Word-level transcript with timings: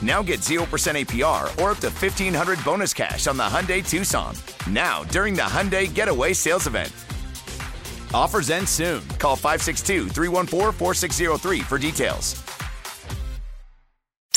Now 0.00 0.22
get 0.22 0.40
0% 0.40 0.62
APR 0.62 1.46
or 1.60 1.72
up 1.72 1.78
to 1.78 1.90
1500 1.90 2.64
bonus 2.64 2.94
cash 2.94 3.26
on 3.26 3.36
the 3.36 3.42
Hyundai 3.42 3.86
Tucson. 3.86 4.34
Now, 4.70 5.02
during 5.04 5.34
the 5.34 5.42
Hyundai 5.42 5.92
Getaway 5.92 6.34
Sales 6.34 6.66
Event. 6.68 6.92
Offers 8.14 8.50
end 8.50 8.68
soon. 8.68 9.06
Call 9.18 9.34
562 9.36 10.08
314 10.08 10.72
4603 10.72 11.60
for 11.60 11.78
details. 11.78 12.42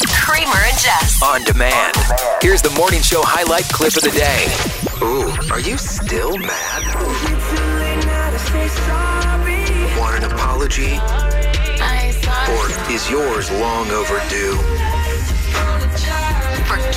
Kramer 0.07 0.55
and 0.55 0.77
Jess. 0.79 1.21
On 1.23 1.43
demand. 1.43 1.95
Here's 2.41 2.61
the 2.61 2.71
morning 2.71 3.01
show 3.01 3.21
highlight 3.23 3.65
clip 3.65 3.95
of 3.97 4.03
the 4.03 4.11
day. 4.11 4.47
Ooh, 5.03 5.29
are 5.51 5.59
you 5.59 5.77
still 5.77 6.37
mad? 6.37 6.81
Want 9.97 10.23
an 10.23 10.31
apology? 10.31 10.97
Or 12.49 12.91
is 12.91 13.09
yours 13.09 13.51
long 13.51 13.89
overdue? 13.91 14.80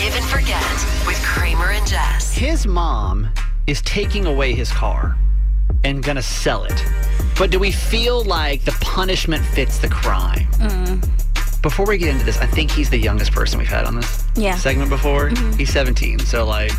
Forgive 0.05 0.17
and 0.21 0.25
forget 0.31 1.07
with 1.07 1.17
Kramer 1.25 1.71
and 1.71 1.87
Jess. 1.87 2.35
His 2.35 2.67
mom 2.67 3.27
is 3.67 3.81
taking 3.83 4.27
away 4.27 4.53
his 4.53 4.71
car 4.71 5.17
and 5.83 6.03
gonna 6.03 6.21
sell 6.21 6.65
it. 6.65 6.85
But 7.39 7.51
do 7.51 7.59
we 7.59 7.71
feel 7.73 8.23
like 8.25 8.65
the 8.67 8.73
punishment 8.83 9.43
fits 9.47 9.79
the 9.79 9.89
crime? 9.89 10.47
Before 11.63 11.87
we 11.87 11.97
get 11.97 12.11
into 12.11 12.27
this, 12.27 12.37
I 12.39 12.45
think 12.45 12.71
he's 12.71 12.91
the 12.91 12.99
youngest 12.99 13.33
person 13.33 13.59
we've 13.59 13.67
had 13.67 13.87
on 13.87 13.97
this 13.97 14.25
Yeah. 14.37 14.57
segment 14.57 14.91
before. 14.91 15.31
He's 15.57 15.71
17, 15.73 16.19
so 16.19 16.45
like, 16.45 16.73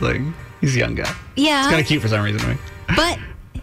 like 0.00 0.20
he's 0.60 0.76
a 0.76 0.78
young 0.78 0.94
guy. 0.94 1.12
Yeah. 1.34 1.62
It's 1.62 1.68
kind 1.70 1.80
of 1.80 1.86
cute 1.88 2.02
for 2.02 2.08
some 2.08 2.22
reason 2.22 2.40
to 2.40 2.46
me. 2.50 2.56
But, 2.94 3.18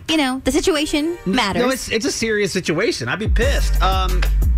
you 0.10 0.18
know, 0.18 0.42
the 0.44 0.52
situation 0.52 1.18
matters. 1.26 1.64
No, 1.64 1.70
it's 1.70 1.88
it's 1.88 2.06
a 2.06 2.12
serious 2.12 2.52
situation. 2.52 3.08
I'd 3.08 3.20
be 3.20 3.30
pissed. 3.30 3.82
Um, 3.82 4.22
in 4.44 4.51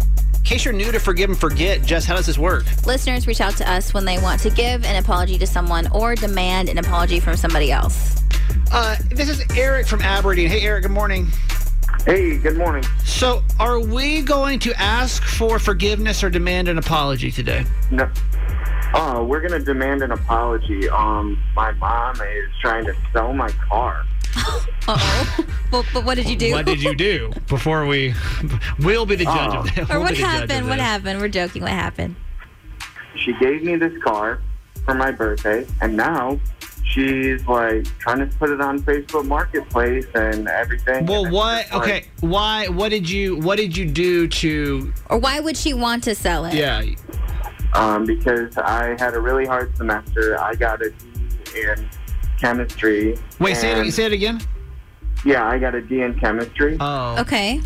case 0.43 0.65
you're 0.65 0.73
new 0.73 0.91
to 0.91 0.99
Forgive 0.99 1.29
and 1.29 1.39
Forget, 1.39 1.81
Jess, 1.83 2.05
how 2.05 2.15
does 2.15 2.25
this 2.25 2.37
work? 2.37 2.65
Listeners 2.85 3.27
reach 3.27 3.41
out 3.41 3.55
to 3.57 3.71
us 3.71 3.93
when 3.93 4.05
they 4.05 4.17
want 4.19 4.41
to 4.41 4.49
give 4.49 4.83
an 4.85 4.97
apology 4.97 5.37
to 5.37 5.47
someone 5.47 5.87
or 5.91 6.15
demand 6.15 6.69
an 6.69 6.77
apology 6.77 7.19
from 7.19 7.35
somebody 7.37 7.71
else. 7.71 8.21
Uh, 8.71 8.95
this 9.09 9.29
is 9.29 9.43
Eric 9.55 9.87
from 9.87 10.01
Aberdeen. 10.01 10.49
Hey, 10.49 10.61
Eric. 10.61 10.83
Good 10.83 10.91
morning. 10.91 11.27
Hey, 12.05 12.37
good 12.37 12.57
morning. 12.57 12.83
So, 13.05 13.41
are 13.59 13.79
we 13.79 14.21
going 14.21 14.59
to 14.59 14.73
ask 14.81 15.23
for 15.23 15.59
forgiveness 15.59 16.23
or 16.23 16.29
demand 16.29 16.67
an 16.67 16.77
apology 16.77 17.31
today? 17.31 17.63
No. 17.91 18.11
Uh, 18.93 19.23
we're 19.25 19.41
gonna 19.41 19.63
demand 19.63 20.03
an 20.03 20.11
apology. 20.11 20.87
Um, 20.89 21.41
my 21.55 21.71
mom 21.71 22.15
is 22.15 22.49
trying 22.61 22.85
to 22.85 22.95
sell 23.11 23.33
my 23.33 23.49
car. 23.67 24.03
Uh-oh. 24.87 25.45
but, 25.71 25.85
but 25.93 26.03
what 26.05 26.15
did 26.15 26.27
you 26.29 26.35
do? 26.35 26.51
What 26.51 26.65
did 26.65 26.81
you 26.83 26.95
do 26.95 27.31
before 27.47 27.85
we? 27.85 28.13
We'll 28.79 29.05
be 29.05 29.15
the 29.15 29.25
judge 29.25 29.55
of 29.55 29.75
this. 29.75 29.89
or 29.89 29.93
We'll 29.93 30.01
what 30.01 30.09
be 30.09 30.15
the 30.15 30.21
judge 30.21 30.43
of 30.43 30.49
happened? 30.49 30.69
What 30.69 30.79
happened? 30.79 31.19
We're 31.21 31.27
joking. 31.29 31.61
What 31.61 31.71
happened? 31.71 32.15
She 33.15 33.33
gave 33.39 33.63
me 33.63 33.75
this 33.77 33.93
car 34.03 34.41
for 34.85 34.93
my 34.95 35.11
birthday, 35.11 35.65
and 35.81 35.95
now 35.95 36.39
she's 36.83 37.45
like 37.47 37.85
trying 37.99 38.19
to 38.19 38.25
put 38.37 38.49
it 38.49 38.59
on 38.59 38.79
Facebook 38.81 39.25
Marketplace 39.25 40.05
and 40.15 40.47
everything. 40.49 41.05
Well, 41.05 41.25
And 41.25 41.33
what? 41.33 41.71
like, 41.71 41.73
Okay, 41.81 42.05
why? 42.19 42.67
What 42.67 42.89
did 42.89 43.09
you? 43.09 43.37
What 43.39 43.57
did 43.57 43.77
you 43.77 43.85
do 43.85 44.27
to? 44.27 44.93
Or 45.09 45.17
why 45.17 45.39
would 45.39 45.55
she 45.55 45.73
want 45.73 46.03
to 46.05 46.15
sell 46.15 46.45
it? 46.45 46.55
Yeah. 46.55 46.83
Um, 47.73 48.05
because 48.05 48.55
I 48.57 48.95
had 48.99 49.13
a 49.15 49.19
really 49.19 49.45
hard 49.45 49.75
semester. 49.77 50.39
I 50.39 50.55
got 50.55 50.81
a 50.81 50.89
D 50.91 51.61
in 51.61 51.89
chemistry. 52.47 53.17
Wait, 53.39 53.55
say 53.55 53.71
and- 53.71 53.87
it. 53.87 53.91
Say 53.93 54.05
it 54.05 54.11
again. 54.11 54.41
Yeah, 55.25 55.47
I 55.47 55.57
got 55.57 55.73
a 55.73 55.81
D 55.81 56.01
in 56.01 56.19
chemistry. 56.19 56.75
Oh. 56.81 57.15
Okay. 57.21 57.61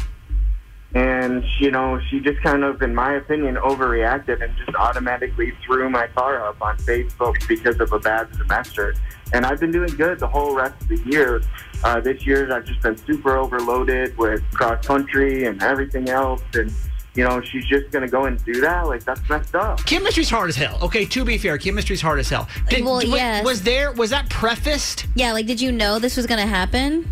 and 0.96 1.44
you 1.60 1.70
know 1.70 2.00
she 2.10 2.20
just 2.22 2.40
kind 2.42 2.64
of 2.64 2.82
in 2.82 2.96
my 2.96 3.16
opinion 3.16 3.56
overreacted 3.56 4.42
and 4.42 4.56
just 4.58 4.74
automatically 4.78 5.52
threw 5.66 5.90
my 5.90 6.08
car 6.16 6.42
up 6.48 6.62
on 6.62 6.78
facebook 6.78 7.36
because 7.46 7.78
of 7.82 7.92
a 7.92 8.00
bad 8.00 8.26
semester 8.38 8.96
and 9.34 9.46
i've 9.46 9.60
been 9.60 9.70
doing 9.70 9.94
good 9.98 10.18
the 10.18 10.28
whole 10.36 10.56
rest 10.56 10.82
of 10.82 10.88
the 10.88 11.00
year 11.12 11.42
uh, 11.84 12.00
this 12.00 12.26
year 12.26 12.50
i've 12.54 12.64
just 12.64 12.82
been 12.82 12.96
super 13.06 13.36
overloaded 13.36 14.18
with 14.18 14.42
cross 14.54 14.80
country 14.88 15.44
and 15.44 15.62
everything 15.62 16.08
else 16.08 16.42
and 16.54 16.72
you 17.18 17.24
know 17.24 17.42
she's 17.42 17.66
just 17.66 17.90
gonna 17.92 18.08
go 18.08 18.26
and 18.26 18.44
do 18.46 18.62
that 18.62 18.88
like 18.88 19.04
that's 19.04 19.28
messed 19.28 19.56
up 19.56 19.84
Chemistry's 19.86 20.30
hard 20.30 20.50
as 20.50 20.56
hell. 20.56 20.78
Okay, 20.82 21.04
to 21.06 21.26
be 21.26 21.38
fair, 21.38 21.58
chemistry's 21.58 22.00
hard 22.02 22.20
as 22.20 22.30
hell. 22.30 22.48
Did, 22.70 22.86
Well, 22.86 22.96
wa- 22.96 23.02
yes. 23.02 23.44
Was 23.44 23.64
there? 23.64 23.92
Was 23.92 24.12
that 24.12 24.30
prefaced? 24.30 25.08
Yeah, 25.16 25.34
like, 25.34 25.46
did 25.48 25.60
you 25.60 25.72
know 25.72 25.98
this 26.00 26.16
was 26.16 26.26
going 26.28 26.40
to 26.40 26.48
happen? 26.48 27.12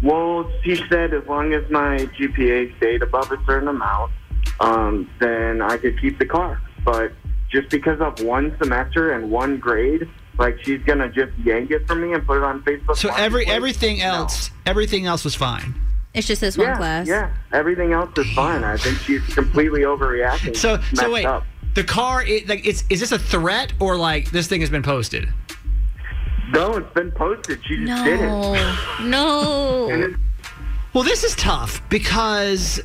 well 0.00 0.48
she 0.62 0.76
said 0.88 1.12
as 1.12 1.26
long 1.26 1.52
as 1.52 1.68
my 1.72 1.96
gpa 2.16 2.76
stayed 2.76 3.02
above 3.02 3.32
a 3.32 3.44
certain 3.46 3.66
amount 3.66 4.12
um, 4.60 5.10
then 5.18 5.60
i 5.60 5.76
could 5.76 6.00
keep 6.00 6.16
the 6.20 6.24
car 6.24 6.62
but 6.84 7.10
just 7.50 7.68
because 7.68 8.00
of 8.00 8.20
one 8.20 8.56
semester 8.62 9.10
and 9.10 9.28
one 9.28 9.58
grade 9.58 10.08
like 10.38 10.56
she's 10.64 10.80
gonna 10.84 11.08
just 11.08 11.36
yank 11.42 11.72
it 11.72 11.84
from 11.88 12.00
me 12.00 12.12
and 12.12 12.24
put 12.24 12.36
it 12.36 12.44
on 12.44 12.62
facebook 12.62 12.94
So 12.96 13.08
every 13.08 13.44
Marketplace? 13.46 13.56
everything 13.56 13.98
No. 13.98 14.04
else, 14.04 14.50
everything 14.66 15.06
else 15.06 15.24
was 15.24 15.34
fine. 15.34 15.74
It's 16.18 16.26
just 16.26 16.40
this 16.40 16.58
one 16.58 16.76
class. 16.76 17.06
yeah 17.06 17.30
everything 17.52 17.92
else 17.92 18.10
is 18.18 18.30
fine 18.34 18.64
i 18.64 18.76
think 18.76 18.98
she's 18.98 19.22
completely 19.34 19.80
overreacting 19.82 20.56
So 20.56 20.80
so 20.94 21.10
wait, 21.12 21.24
up. 21.24 21.44
the 21.74 21.84
car, 21.84 22.22
it, 22.24 22.48
like, 22.48 22.66
it's 22.66 22.84
is 22.90 23.00
this 23.00 23.12
a 23.12 23.18
threat 23.18 23.72
or 23.80 23.96
like 23.96 24.30
this 24.30 24.46
thing 24.48 24.60
has 24.60 24.70
been 24.70 24.82
posted? 24.82 25.28
no 26.50 26.76
it's 26.78 26.92
been 26.94 27.10
posted 27.12 27.60
she 27.66 27.84
just 27.84 28.04
did 28.04 28.20
it 28.20 28.26
No. 28.26 28.54
and 29.00 29.10
No. 29.10 29.88
it's 29.90 30.16
Well, 30.94 31.04
this 31.04 31.22
is 31.22 31.36
tough 31.36 31.82
because, 31.90 32.80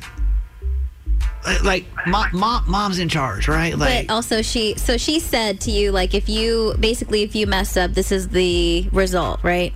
uh, 1.46 1.58
like, 1.64 1.86
mom, 2.06 2.28
mom, 2.34 2.64
mom's 2.70 2.98
in 2.98 3.08
charge, 3.08 3.48
right? 3.48 3.76
Like, 3.76 4.06
But 4.06 4.12
also, 4.14 4.42
she 4.42 4.74
so 4.76 4.96
she 4.98 5.18
said 5.18 5.60
to 5.62 5.70
you 5.70 5.90
like 5.92 6.12
if 6.14 6.28
you 6.28 6.74
basically 6.78 7.22
if 7.22 7.34
you 7.34 7.46
mess 7.46 7.76
up, 7.76 7.92
this 7.94 8.12
is 8.12 8.28
the 8.28 8.88
result, 8.92 9.42
right? 9.42 9.72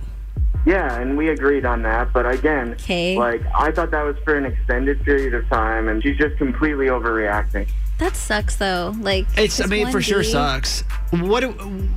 Yeah, 0.65 0.99
and 0.99 1.17
we 1.17 1.29
agreed 1.29 1.65
on 1.65 1.81
that. 1.83 2.11
But 2.13 2.29
again, 2.29 2.75
'Kay. 2.77 3.17
like 3.17 3.41
I 3.55 3.71
thought 3.71 3.91
that 3.91 4.03
was 4.03 4.15
for 4.23 4.35
an 4.35 4.45
extended 4.45 5.03
period 5.03 5.33
of 5.33 5.47
time, 5.49 5.87
and 5.87 6.03
she's 6.03 6.17
just 6.17 6.37
completely 6.37 6.87
overreacting. 6.87 7.67
That 7.97 8.15
sucks 8.15 8.55
though. 8.57 8.93
Like 8.99 9.25
It's. 9.37 9.59
I 9.61 9.65
mean, 9.65 9.83
one 9.83 9.91
for 9.91 10.01
sure 10.01 10.21
D. 10.21 10.29
sucks. 10.31 10.81
What? 11.11 11.41
do- 11.41 11.87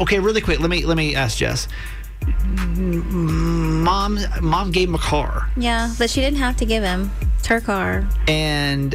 Okay, 0.00 0.20
really 0.20 0.40
quick. 0.40 0.60
Let 0.60 0.70
me 0.70 0.84
let 0.86 0.96
me 0.96 1.14
ask 1.16 1.38
Jess. 1.38 1.66
Mom, 2.76 4.18
mom 4.40 4.70
gave 4.70 4.88
him 4.88 4.94
a 4.94 4.98
car 4.98 5.48
Yeah, 5.56 5.92
but 5.98 6.10
she 6.10 6.20
didn't 6.20 6.38
have 6.38 6.56
to 6.58 6.64
give 6.66 6.82
him. 6.82 7.10
It's 7.38 7.46
her 7.48 7.60
car. 7.60 8.06
and 8.26 8.94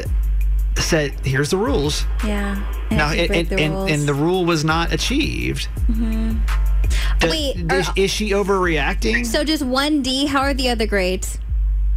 said, 0.77 1.11
"Here's 1.25 1.49
the 1.49 1.57
rules." 1.57 2.05
Yeah. 2.25 2.61
And 2.89 2.97
Now, 2.97 3.11
if 3.11 3.29
and, 3.29 3.35
and, 3.39 3.49
the 3.49 3.59
and, 3.63 3.73
rules- 3.73 3.91
and 3.91 4.07
the 4.07 4.13
rule 4.13 4.45
was 4.45 4.63
not 4.65 4.91
achieved. 4.93 5.67
Mm-hmm. 5.89 6.37
Does- 7.19 7.31
Wait, 7.31 7.71
is, 7.71 7.87
are- 7.89 7.93
is 7.95 8.11
she 8.11 8.31
overreacting? 8.31 9.25
so 9.25 9.43
just 9.43 9.63
one 9.63 10.01
D. 10.01 10.25
How 10.25 10.41
are 10.41 10.53
the 10.53 10.69
other 10.69 10.85
grades? 10.85 11.39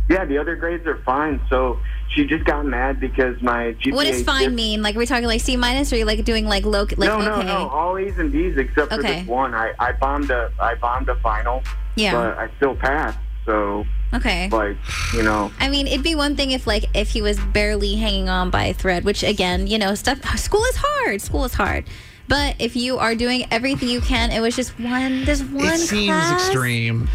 Yeah, 0.08 0.24
the 0.24 0.38
other 0.38 0.54
grades 0.56 0.86
are 0.86 0.98
fine. 1.04 1.40
So 1.50 1.80
she 2.14 2.26
just 2.26 2.44
got 2.44 2.64
mad 2.64 3.00
because 3.00 3.40
my 3.42 3.74
GPA. 3.82 3.94
What 3.94 4.06
does 4.06 4.22
fine 4.22 4.42
dipped- 4.44 4.54
mean? 4.54 4.82
Like, 4.82 4.94
are 4.94 4.98
we 5.00 5.06
talking 5.06 5.26
like 5.26 5.40
C 5.40 5.56
minus, 5.56 5.92
or 5.92 5.96
are 5.96 5.98
you 5.98 6.04
like 6.04 6.24
doing 6.24 6.46
like 6.46 6.64
low? 6.64 6.82
Like, 6.82 6.98
no, 6.98 7.20
no, 7.20 7.34
okay. 7.36 7.46
no. 7.46 7.68
All 7.68 7.98
A's 7.98 8.16
and 8.18 8.30
B's 8.30 8.56
except 8.56 8.92
for 8.92 9.02
this 9.02 9.26
one. 9.26 9.54
I, 9.54 9.72
I 9.78 9.92
bombed 9.92 10.30
a 10.30 10.52
I 10.60 10.76
bombed 10.76 11.08
a 11.08 11.16
final. 11.16 11.62
Yeah. 11.96 12.12
But 12.12 12.38
I 12.38 12.50
still 12.58 12.76
passed. 12.76 13.18
So 13.46 13.84
Okay. 14.14 14.48
like 14.48 14.76
you 15.14 15.22
know. 15.22 15.50
I 15.60 15.68
mean, 15.68 15.86
it'd 15.86 16.02
be 16.02 16.14
one 16.14 16.36
thing 16.36 16.52
if 16.52 16.66
like 16.66 16.84
if 16.94 17.10
he 17.10 17.22
was 17.22 17.38
barely 17.38 17.96
hanging 17.96 18.28
on 18.28 18.50
by 18.50 18.64
a 18.66 18.74
thread, 18.74 19.04
which 19.04 19.22
again, 19.22 19.66
you 19.66 19.78
know, 19.78 19.94
stuff. 19.94 20.22
School 20.38 20.64
is 20.64 20.76
hard. 20.78 21.20
School 21.20 21.44
is 21.44 21.54
hard. 21.54 21.84
But 22.28 22.56
if 22.58 22.74
you 22.74 22.98
are 22.98 23.14
doing 23.14 23.46
everything 23.52 23.88
you 23.88 24.00
can, 24.00 24.32
it 24.32 24.40
was 24.40 24.56
just 24.56 24.78
one. 24.80 25.24
There's 25.24 25.44
one. 25.44 25.66
it 25.66 25.78
seems 25.78 26.06
class. 26.08 26.46
extreme. 26.46 27.08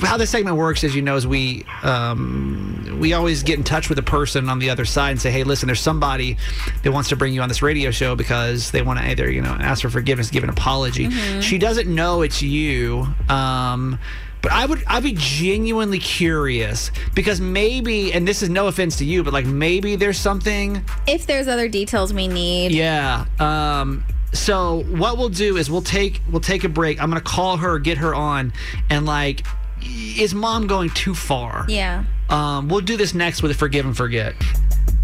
How 0.00 0.16
this 0.16 0.30
segment 0.30 0.56
works, 0.56 0.84
as 0.84 0.94
you 0.94 1.02
know, 1.02 1.16
is 1.16 1.26
we 1.26 1.64
um, 1.82 2.98
we 3.00 3.12
always 3.12 3.42
get 3.42 3.58
in 3.58 3.64
touch 3.64 3.88
with 3.88 3.98
a 3.98 4.02
person 4.02 4.48
on 4.48 4.58
the 4.58 4.70
other 4.70 4.84
side 4.84 5.12
and 5.12 5.20
say, 5.20 5.30
"Hey, 5.30 5.44
listen, 5.44 5.66
there's 5.66 5.80
somebody 5.80 6.36
that 6.82 6.92
wants 6.92 7.08
to 7.10 7.16
bring 7.16 7.32
you 7.32 7.40
on 7.42 7.48
this 7.48 7.62
radio 7.62 7.90
show 7.90 8.14
because 8.14 8.72
they 8.72 8.82
want 8.82 8.98
to 8.98 9.06
either 9.08 9.30
you 9.30 9.40
know 9.40 9.56
ask 9.60 9.82
for 9.82 9.90
forgiveness, 9.90 10.30
give 10.30 10.42
an 10.44 10.50
apology." 10.50 11.06
Mm-hmm. 11.06 11.40
She 11.40 11.58
doesn't 11.58 11.92
know 11.92 12.22
it's 12.22 12.42
you. 12.42 13.06
Um, 13.28 13.98
but 14.44 14.52
I 14.52 14.66
would 14.66 14.84
I'd 14.86 15.02
be 15.02 15.14
genuinely 15.16 15.98
curious 15.98 16.90
because 17.14 17.40
maybe 17.40 18.12
and 18.12 18.28
this 18.28 18.42
is 18.42 18.50
no 18.50 18.66
offense 18.66 18.96
to 18.98 19.04
you, 19.06 19.24
but 19.24 19.32
like 19.32 19.46
maybe 19.46 19.96
there's 19.96 20.18
something 20.18 20.84
If 21.06 21.26
there's 21.26 21.48
other 21.48 21.66
details 21.66 22.12
we 22.12 22.28
need, 22.28 22.70
yeah. 22.72 23.24
Um, 23.40 24.04
so 24.34 24.82
what 24.90 25.16
we'll 25.16 25.30
do 25.30 25.56
is 25.56 25.70
we'll 25.70 25.80
take 25.80 26.20
we'll 26.30 26.42
take 26.42 26.62
a 26.64 26.68
break. 26.68 27.02
I'm 27.02 27.08
gonna 27.08 27.22
call 27.22 27.56
her, 27.56 27.78
get 27.78 27.96
her 27.96 28.14
on, 28.14 28.52
and 28.90 29.06
like, 29.06 29.46
is 29.80 30.34
mom 30.34 30.66
going 30.66 30.90
too 30.90 31.14
far? 31.14 31.64
yeah. 31.66 32.04
Um, 32.28 32.68
we'll 32.68 32.80
do 32.82 32.98
this 32.98 33.14
next 33.14 33.42
with 33.42 33.50
a 33.50 33.54
forgive 33.54 33.86
and 33.86 33.96
forget. 33.96 34.34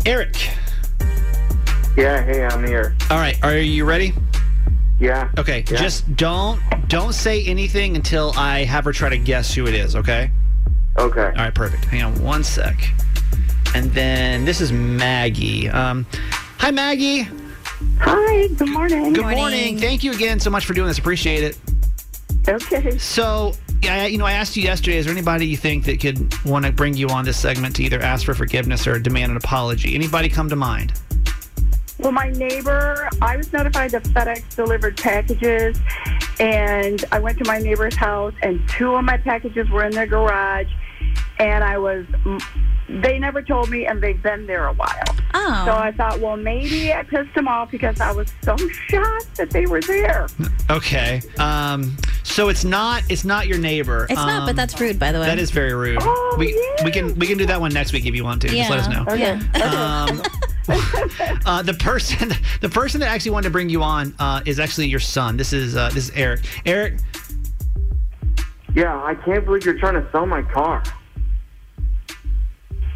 Eric, 0.05 0.37
Yeah. 1.97 2.23
Hey, 2.25 2.45
I'm 2.45 2.67
here. 2.67 2.95
all 3.11 3.17
right, 3.17 3.43
are 3.43 3.57
you 3.57 3.87
ready? 3.87 4.13
Yeah. 5.01 5.31
Okay, 5.39 5.65
Yeah. 5.71 5.79
just 5.79 6.15
don't 6.17 6.61
don't 6.89 7.15
say 7.15 7.43
anything 7.47 7.97
until 7.97 8.33
I 8.37 8.65
have 8.65 8.85
her 8.85 8.93
try 8.93 9.09
to 9.09 9.19
guess 9.19 9.53
who 9.55 9.67
it 9.67 9.75
is. 9.75 9.97
Okay. 9.97 10.31
Okay. 10.99 11.23
All 11.25 11.31
right, 11.33 11.55
perfect. 11.55 11.85
Hang 11.87 12.03
on 12.03 12.23
one 12.23 12.45
sec. 12.45 12.77
And 13.75 13.91
then 13.93 14.45
this 14.45 14.61
is 14.61 14.73
Maggie. 14.73 15.69
Um, 15.69 16.05
hi, 16.59 16.71
Maggie. 16.71 17.29
Hi, 18.01 18.49
good 18.49 18.69
morning. 18.69 19.13
Good 19.15 19.23
Morning. 19.23 19.39
morning. 19.39 19.79
Thank 19.79 20.05
you 20.05 20.13
again 20.13 20.39
so 20.41 20.51
much 20.51 20.67
for 20.67 20.75
doing 20.75 20.89
this. 20.89 20.99
Appreciate 20.99 21.45
it. 21.45 21.59
Okay. 22.49 22.99
So, 22.99 23.55
yeah, 23.83 24.07
you 24.07 24.19
know, 24.19 24.27
I 24.27 24.33
asked 24.33 24.57
you 24.57 24.63
yesterday, 24.63 24.99
is 24.99 25.07
there 25.07 25.15
anybody 25.15 25.47
you 25.47 25.57
think 25.57 25.85
that 25.85 26.01
could 26.01 26.35
want 26.45 26.67
to 26.67 26.73
bring 26.73 26.95
you 26.95 27.09
on 27.09 27.25
this 27.25 27.39
segment 27.39 27.77
to 27.77 27.83
either 27.85 28.01
ask 28.01 28.27
for 28.27 28.35
forgiveness 28.35 28.87
or 28.87 28.99
demand 28.99 29.31
an 29.31 29.37
apology? 29.39 29.95
Anybody 29.95 30.29
come 30.29 30.49
to 30.51 30.57
mind? 30.57 30.93
Well, 32.01 32.13
my 32.13 32.31
neighbor, 32.31 33.09
I 33.21 33.37
was 33.37 33.53
notified 33.53 33.91
that 33.91 34.05
FedEx 34.05 34.57
delivered 34.57 34.97
packages, 34.97 35.79
and 36.39 37.05
I 37.13 37.19
went 37.19 37.37
to 37.39 37.45
my 37.45 37.59
neighbor's 37.59 37.95
house, 37.95 38.33
and 38.43 38.67
two 38.71 38.95
of 38.95 39.05
my 39.05 39.19
packages 39.19 39.69
were 39.69 39.85
in 39.85 39.93
their 39.93 40.07
garage, 40.07 40.69
and 41.39 41.63
I 41.63 41.77
was, 41.77 42.07
they 42.89 43.19
never 43.19 43.43
told 43.43 43.69
me, 43.69 43.87
and 43.87 44.03
they've 44.03 44.21
been 44.23 44.47
there 44.47 44.67
a 44.69 44.73
while. 44.73 45.03
Oh. 45.35 45.63
So 45.67 45.73
I 45.73 45.93
thought, 45.93 46.21
well, 46.21 46.37
maybe 46.39 46.93
I 46.93 47.03
pissed 47.03 47.35
them 47.35 47.47
off 47.49 47.71
because 47.71 48.01
I 48.01 48.13
was 48.13 48.33
so 48.43 48.57
shocked 48.89 49.37
that 49.37 49.51
they 49.51 49.67
were 49.67 49.81
there. 49.83 50.27
Okay. 50.71 51.21
Um, 51.39 51.97
so 52.23 52.49
it's 52.49 52.65
not 52.65 53.03
it's 53.09 53.25
not 53.25 53.47
your 53.47 53.59
neighbor. 53.59 54.07
it's 54.09 54.15
not, 54.17 54.41
but 54.45 54.51
Um, 54.51 54.57
that's 54.57 54.81
rude, 54.81 54.99
by 54.99 55.13
the 55.13 55.21
way. 55.21 55.27
that 55.27 55.39
is 55.39 55.51
very 55.51 55.75
rude. 55.75 55.99
Oh, 56.01 56.37
we 56.39 56.53
yeah. 56.55 56.85
we 56.85 56.91
can 56.91 57.15
we 57.17 57.27
can 57.27 57.39
do 57.39 57.47
that 57.47 57.61
one 57.61 57.73
next 57.73 57.93
week 57.93 58.07
if 58.07 58.15
you 58.15 58.25
want 58.25 58.43
to. 58.43 58.49
Yeah. 58.55 58.69
Just 58.69 58.71
let 58.71 58.81
us 58.81 58.89
know. 58.89 59.15
Yeah. 59.15 60.07
Um, 60.09 60.23
uh, 61.47 61.63
the 61.63 61.75
person 61.79 62.31
the 62.61 62.69
person 62.69 63.01
that 63.01 63.09
actually 63.09 63.31
wanted 63.33 63.45
to 63.49 63.51
bring 63.51 63.69
you 63.69 63.83
on 63.83 64.15
uh, 64.19 64.41
is 64.47 64.61
actually 64.61 64.87
your 64.89 65.01
son. 65.01 65.37
This 65.37 65.53
is 65.53 65.77
uh, 65.77 65.89
this 65.91 66.09
is 66.09 66.11
Eric. 66.15 66.41
Eric, 66.67 66.99
Yeah. 68.75 69.03
I 69.03 69.15
can't 69.15 69.45
believe 69.45 69.65
you're 69.65 69.79
trying 69.79 69.95
to 69.95 70.09
sell 70.13 70.27
my 70.27 70.43
car. 70.43 70.83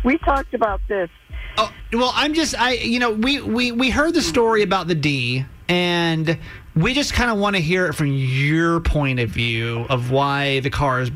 We 0.05 0.19
talked 0.19 0.53
about 0.55 0.81
this. 0.89 1.09
Oh, 1.57 1.73
well, 1.93 2.13
I'm 2.15 2.35
just 2.35 2.61
I 2.61 2.73
you 2.73 2.99
know, 2.99 3.13
we 3.13 3.41
we 3.41 3.73
we 3.73 3.91
heard 3.91 4.15
the 4.15 4.23
story 4.23 4.63
about 4.63 4.87
the 4.89 4.95
D 4.95 5.45
and 5.69 6.39
we 6.77 6.93
just 6.93 7.15
kind 7.15 7.31
of 7.31 7.39
want 7.39 7.57
to 7.57 7.63
hear 7.63 7.87
it 7.87 7.95
from 7.95 8.09
your 8.09 8.81
point 8.81 9.21
of 9.21 9.31
view 9.31 9.87
of 9.89 10.11
why 10.11 10.61
the 10.61 10.71
car 10.71 11.01
is 11.01 11.11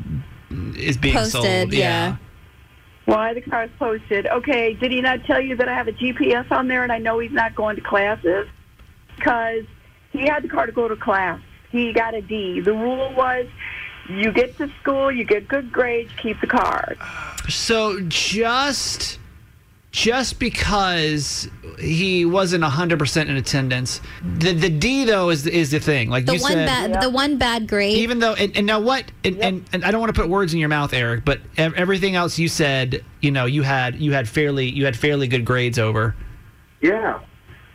is 0.75 0.97
being 0.97 1.13
Posted, 1.13 1.43
sold. 1.43 1.73
yeah. 1.73 2.17
Why 3.09 3.33
the 3.33 3.41
car's 3.41 3.71
posted. 3.79 4.27
Okay, 4.27 4.75
did 4.75 4.91
he 4.91 5.01
not 5.01 5.23
tell 5.25 5.41
you 5.41 5.55
that 5.55 5.67
I 5.67 5.73
have 5.73 5.87
a 5.87 5.93
GPS 5.93 6.51
on 6.51 6.67
there 6.67 6.83
and 6.83 6.91
I 6.91 6.99
know 6.99 7.17
he's 7.17 7.31
not 7.31 7.55
going 7.55 7.75
to 7.75 7.81
classes? 7.81 8.47
Because 9.15 9.63
he 10.11 10.27
had 10.27 10.43
the 10.43 10.47
car 10.47 10.67
to 10.67 10.71
go 10.71 10.87
to 10.87 10.95
class. 10.95 11.41
He 11.71 11.91
got 11.91 12.13
a 12.13 12.21
D. 12.21 12.59
The 12.59 12.73
rule 12.73 13.11
was 13.15 13.47
you 14.09 14.31
get 14.31 14.55
to 14.57 14.71
school, 14.79 15.11
you 15.11 15.23
get 15.23 15.47
good 15.47 15.71
grades, 15.71 16.11
keep 16.21 16.39
the 16.39 16.45
car. 16.45 16.95
So 17.47 17.99
just 18.01 19.17
just 19.91 20.39
because 20.39 21.49
he 21.79 22.23
wasn't 22.25 22.63
100% 22.63 23.21
in 23.27 23.35
attendance, 23.37 24.01
the 24.37 24.53
the 24.53 24.69
D 24.69 25.05
though 25.05 25.29
is 25.29 25.47
is 25.47 25.71
the 25.71 25.79
thing. 25.79 26.09
Like 26.09 26.25
the 26.25 26.35
you 26.35 26.41
one 26.41 26.51
said 26.51 26.65
bad, 26.67 27.01
the 27.01 27.09
one 27.09 27.37
bad 27.37 27.67
grade. 27.67 27.97
even 27.97 28.19
though 28.19 28.33
and, 28.33 28.55
and 28.55 28.67
now 28.67 28.79
what 28.79 29.05
and, 29.23 29.39
and, 29.41 29.65
and 29.73 29.83
I 29.83 29.91
don't 29.91 29.99
want 29.99 30.13
to 30.13 30.21
put 30.21 30.29
words 30.29 30.53
in 30.53 30.59
your 30.59 30.69
mouth 30.69 30.93
Eric, 30.93 31.25
but 31.25 31.39
everything 31.57 32.15
else 32.15 32.37
you 32.37 32.47
said, 32.47 33.03
you 33.21 33.31
know, 33.31 33.45
you 33.45 33.63
had 33.63 33.95
you 33.95 34.11
had 34.13 34.29
fairly 34.29 34.69
you 34.69 34.85
had 34.85 34.95
fairly 34.95 35.27
good 35.27 35.45
grades 35.45 35.79
over. 35.79 36.15
Yeah. 36.81 37.19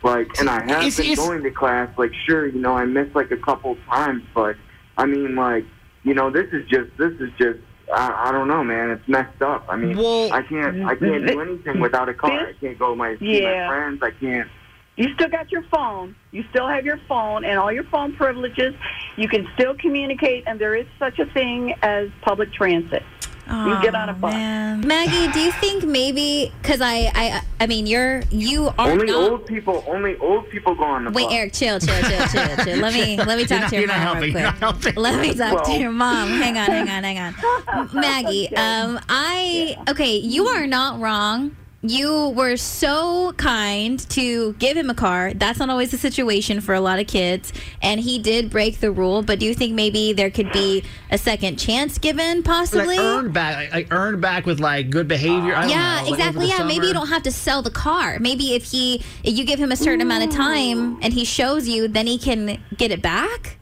Like, 0.03 0.39
and 0.39 0.51
I 0.51 0.61
have 0.63 0.71
It's- 0.71 0.99
been 0.99 1.07
it's- 1.13 1.27
going 1.27 1.43
to 1.43 1.51
class. 1.51 1.89
Like, 1.97 2.13
sure, 2.27 2.47
you 2.47 2.61
know, 2.61 2.75
I 2.77 2.85
missed 2.85 3.15
like 3.17 3.31
a 3.31 3.39
couple 3.39 3.77
times, 3.89 4.23
but 4.35 4.55
I 4.99 5.07
mean, 5.07 5.35
like, 5.35 5.65
you 6.03 6.13
know, 6.13 6.31
this 6.31 6.47
is 6.53 6.69
just, 6.69 6.95
this 6.99 7.13
is 7.21 7.31
just, 7.39 7.59
I, 7.93 8.29
I 8.29 8.33
don't 8.33 8.49
know, 8.49 8.63
man. 8.65 8.91
It's 8.91 9.09
messed 9.09 9.43
up. 9.43 9.67
I 9.69 9.77
mean, 9.77 9.97
Well- 9.97 10.33
I 10.33 10.43
can't, 10.43 10.85
I 10.85 10.95
can't 10.95 11.27
do 11.27 11.41
anything 11.41 11.81
without 11.81 12.09
a 12.09 12.15
car. 12.15 12.31
I 12.49 12.53
can't 12.55 12.79
go 12.79 12.95
my 12.95 13.17
see 13.19 13.43
my 13.43 13.69
friends. 13.69 14.03
I 14.03 14.11
can't. 14.11 14.49
You 14.97 15.13
still 15.15 15.29
got 15.29 15.51
your 15.51 15.65
phone. 15.75 16.15
You 16.31 16.45
still 16.51 16.69
have 16.69 16.85
your 16.85 17.01
phone 17.09 17.45
and 17.45 17.59
all 17.59 17.73
your 17.73 17.83
phone 17.85 18.15
privileges. 18.15 18.75
You 19.17 19.29
can 19.29 19.49
still 19.55 19.75
communicate, 19.75 20.45
and 20.47 20.61
there 20.61 20.77
is 20.77 20.87
such 21.01 21.19
a 21.19 21.27
thing 21.27 21.75
as 21.83 22.11
public 22.23 22.53
transit. 22.53 23.03
You 23.47 23.83
get 23.83 23.95
on 23.95 24.09
a 24.09 24.13
bus. 24.15 24.33
Man. 24.33 24.81
Maggie, 24.87 25.31
do 25.33 25.41
you 25.41 25.53
think 25.53 25.85
maybe 25.85 26.53
because 26.63 26.81
I, 26.81 27.11
I, 27.15 27.43
I 27.61 27.67
mean, 27.67 27.87
you're 27.87 28.23
you 28.31 28.69
are 28.79 28.91
Only 28.91 29.07
not. 29.07 29.31
old 29.31 29.47
people, 29.47 29.85
only 29.87 30.17
old 30.19 30.49
people 30.51 30.75
go 30.75 30.85
on 30.85 31.05
the 31.05 31.11
Wait, 31.11 31.25
bus. 31.25 31.33
Eric, 31.35 31.53
chill, 31.53 31.79
chill, 31.79 32.03
chill, 32.03 32.27
chill, 32.29 32.57
chill. 32.65 32.79
Let 32.85 32.95
me 32.95 33.17
let 33.17 33.37
me 33.39 33.45
talk 33.45 33.61
not- 33.63 33.71
to 33.71 33.77
your 33.77 33.85
you're 33.87 33.89
mom 33.89 34.01
helping, 34.01 34.35
real 34.35 34.43
you're 34.43 34.53
quick. 34.53 34.95
not. 34.97 34.97
Let 34.97 35.21
me 35.21 35.35
talk 35.35 35.65
to 35.67 35.73
your 35.73 35.91
mom. 35.93 36.29
Hang 36.29 36.57
on, 36.59 36.67
hang 36.67 36.89
on, 36.89 37.05
hang 37.05 37.19
on. 37.19 37.91
Maggie, 37.95 38.49
um, 38.57 38.99
I 39.09 39.77
okay. 39.89 40.17
You 40.17 40.47
are 40.47 40.67
not 40.67 41.01
wrong. 41.01 41.55
You 41.87 42.31
were 42.31 42.57
so 42.57 43.33
kind 43.33 43.99
to 44.09 44.55
give 44.55 44.75
him 44.75 44.89
a 44.89 44.95
car. 44.95 45.35
That's 45.35 45.59
not 45.59 45.69
always 45.69 45.91
the 45.91 45.99
situation 45.99 46.63
for 46.63 46.75
a 46.75 46.81
lot 46.81 46.99
of 46.99 47.07
kids, 47.07 47.53
and 47.83 48.01
he 48.01 48.19
did 48.19 48.49
break 48.49 48.81
the 48.81 48.91
rule. 48.91 49.21
But 49.21 49.39
do 49.39 49.45
you 49.45 49.55
think 49.55 49.75
maybe 49.75 50.15
there 50.15 50.31
could 50.31 50.51
be 50.51 50.83
a 51.11 51.19
second 51.19 51.59
chance 51.59 51.99
given, 51.99 52.43
possibly? 52.43 52.97
Like 52.97 53.05
earned 53.05 53.35
back, 53.35 53.57
like, 53.57 53.73
like 53.73 53.93
earned 53.93 54.23
back 54.23 54.47
with 54.47 54.61
like 54.61 54.89
good 54.89 55.07
behavior. 55.09 55.55
I 55.55 55.61
don't 55.61 55.71
yeah, 55.73 55.97
know, 55.97 56.03
like, 56.05 56.13
exactly. 56.13 56.47
the 56.47 56.53
Yeah, 56.53 56.65
maybe 56.65 56.87
you 56.87 56.95
don't 56.95 57.09
have 57.09 57.23
to 57.25 57.31
sell 57.31 57.61
the 57.61 57.71
car. 57.71 58.19
Maybe 58.19 58.55
if 58.55 58.65
he, 58.71 59.05
if 59.23 59.37
you 59.37 59.45
give 59.45 59.59
him 59.59 59.71
a 59.71 59.77
certain 59.77 60.01
amount 60.01 60.25
of 60.25 60.31
time 60.31 60.99
and 61.03 61.13
he 61.13 61.27
shows 61.27 61.69
you, 61.69 61.87
then 61.87 62.07
he 62.07 62.17
can 62.17 62.63
get 62.79 62.93
it 62.93 63.03
back. 63.03 63.59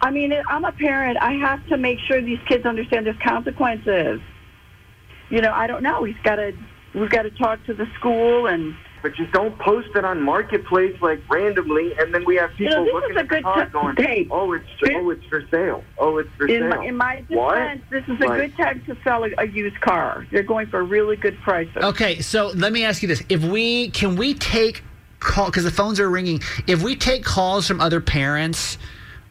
I 0.00 0.10
mean, 0.10 0.32
I'm 0.48 0.64
a 0.64 0.72
parent. 0.72 1.18
I 1.20 1.32
have 1.32 1.66
to 1.66 1.76
make 1.76 1.98
sure 1.98 2.22
these 2.22 2.40
kids 2.48 2.64
understand 2.64 3.04
there's 3.04 3.18
consequences. 3.22 4.22
You 5.28 5.42
know, 5.42 5.52
I 5.52 5.66
don't 5.66 5.82
know. 5.82 6.04
He's 6.04 6.16
got 6.24 6.36
to. 6.36 6.54
We've 6.94 7.10
got 7.10 7.22
to 7.22 7.30
talk 7.30 7.64
to 7.66 7.74
the 7.74 7.86
school 7.98 8.46
and. 8.46 8.74
But 9.00 9.14
just 9.14 9.30
don't 9.30 9.56
post 9.60 9.90
it 9.94 10.04
on 10.04 10.20
marketplace 10.20 11.00
like 11.00 11.20
randomly, 11.30 11.92
and 12.00 12.12
then 12.12 12.24
we 12.24 12.34
have 12.34 12.50
You 12.58 12.66
people 12.66 12.84
know, 12.84 12.92
looking 12.94 13.10
is 13.12 13.16
at 13.18 13.22
the 13.22 13.28
good 13.28 13.44
car 13.44 13.64
ti- 13.66 13.70
going, 13.70 13.94
hey, 13.96 14.26
"Oh, 14.28 14.52
it's 14.54 14.64
this- 14.82 14.90
oh, 14.92 15.10
it's 15.10 15.24
for 15.26 15.44
sale. 15.52 15.84
Oh, 15.98 16.18
it's 16.18 16.28
for 16.36 16.48
In 16.48 16.62
sale." 16.62 16.80
my, 16.80 16.84
in 16.84 16.96
my 16.96 17.22
What? 17.28 17.54
defense, 17.54 17.82
this 17.90 18.02
is 18.08 18.20
a 18.20 18.26
Like- 18.26 18.40
good 18.40 18.56
time 18.56 18.82
to 18.86 18.96
sell 19.04 19.22
a, 19.22 19.28
a 19.38 19.46
used 19.46 19.80
car. 19.82 20.26
They're 20.32 20.42
going 20.42 20.66
for 20.66 20.80
a 20.80 20.82
really 20.82 21.14
good 21.14 21.38
prices. 21.42 21.76
Okay, 21.76 22.18
so 22.20 22.48
let 22.56 22.72
me 22.72 22.84
ask 22.84 23.00
you 23.00 23.06
this: 23.06 23.22
If 23.28 23.44
we 23.44 23.90
can 23.90 24.16
we 24.16 24.34
take 24.34 24.82
call 25.20 25.46
because 25.46 25.62
the 25.62 25.70
phones 25.70 26.00
are 26.00 26.10
ringing, 26.10 26.40
if 26.66 26.82
we 26.82 26.96
take 26.96 27.22
calls 27.24 27.68
from 27.68 27.80
other 27.80 28.00
parents, 28.00 28.78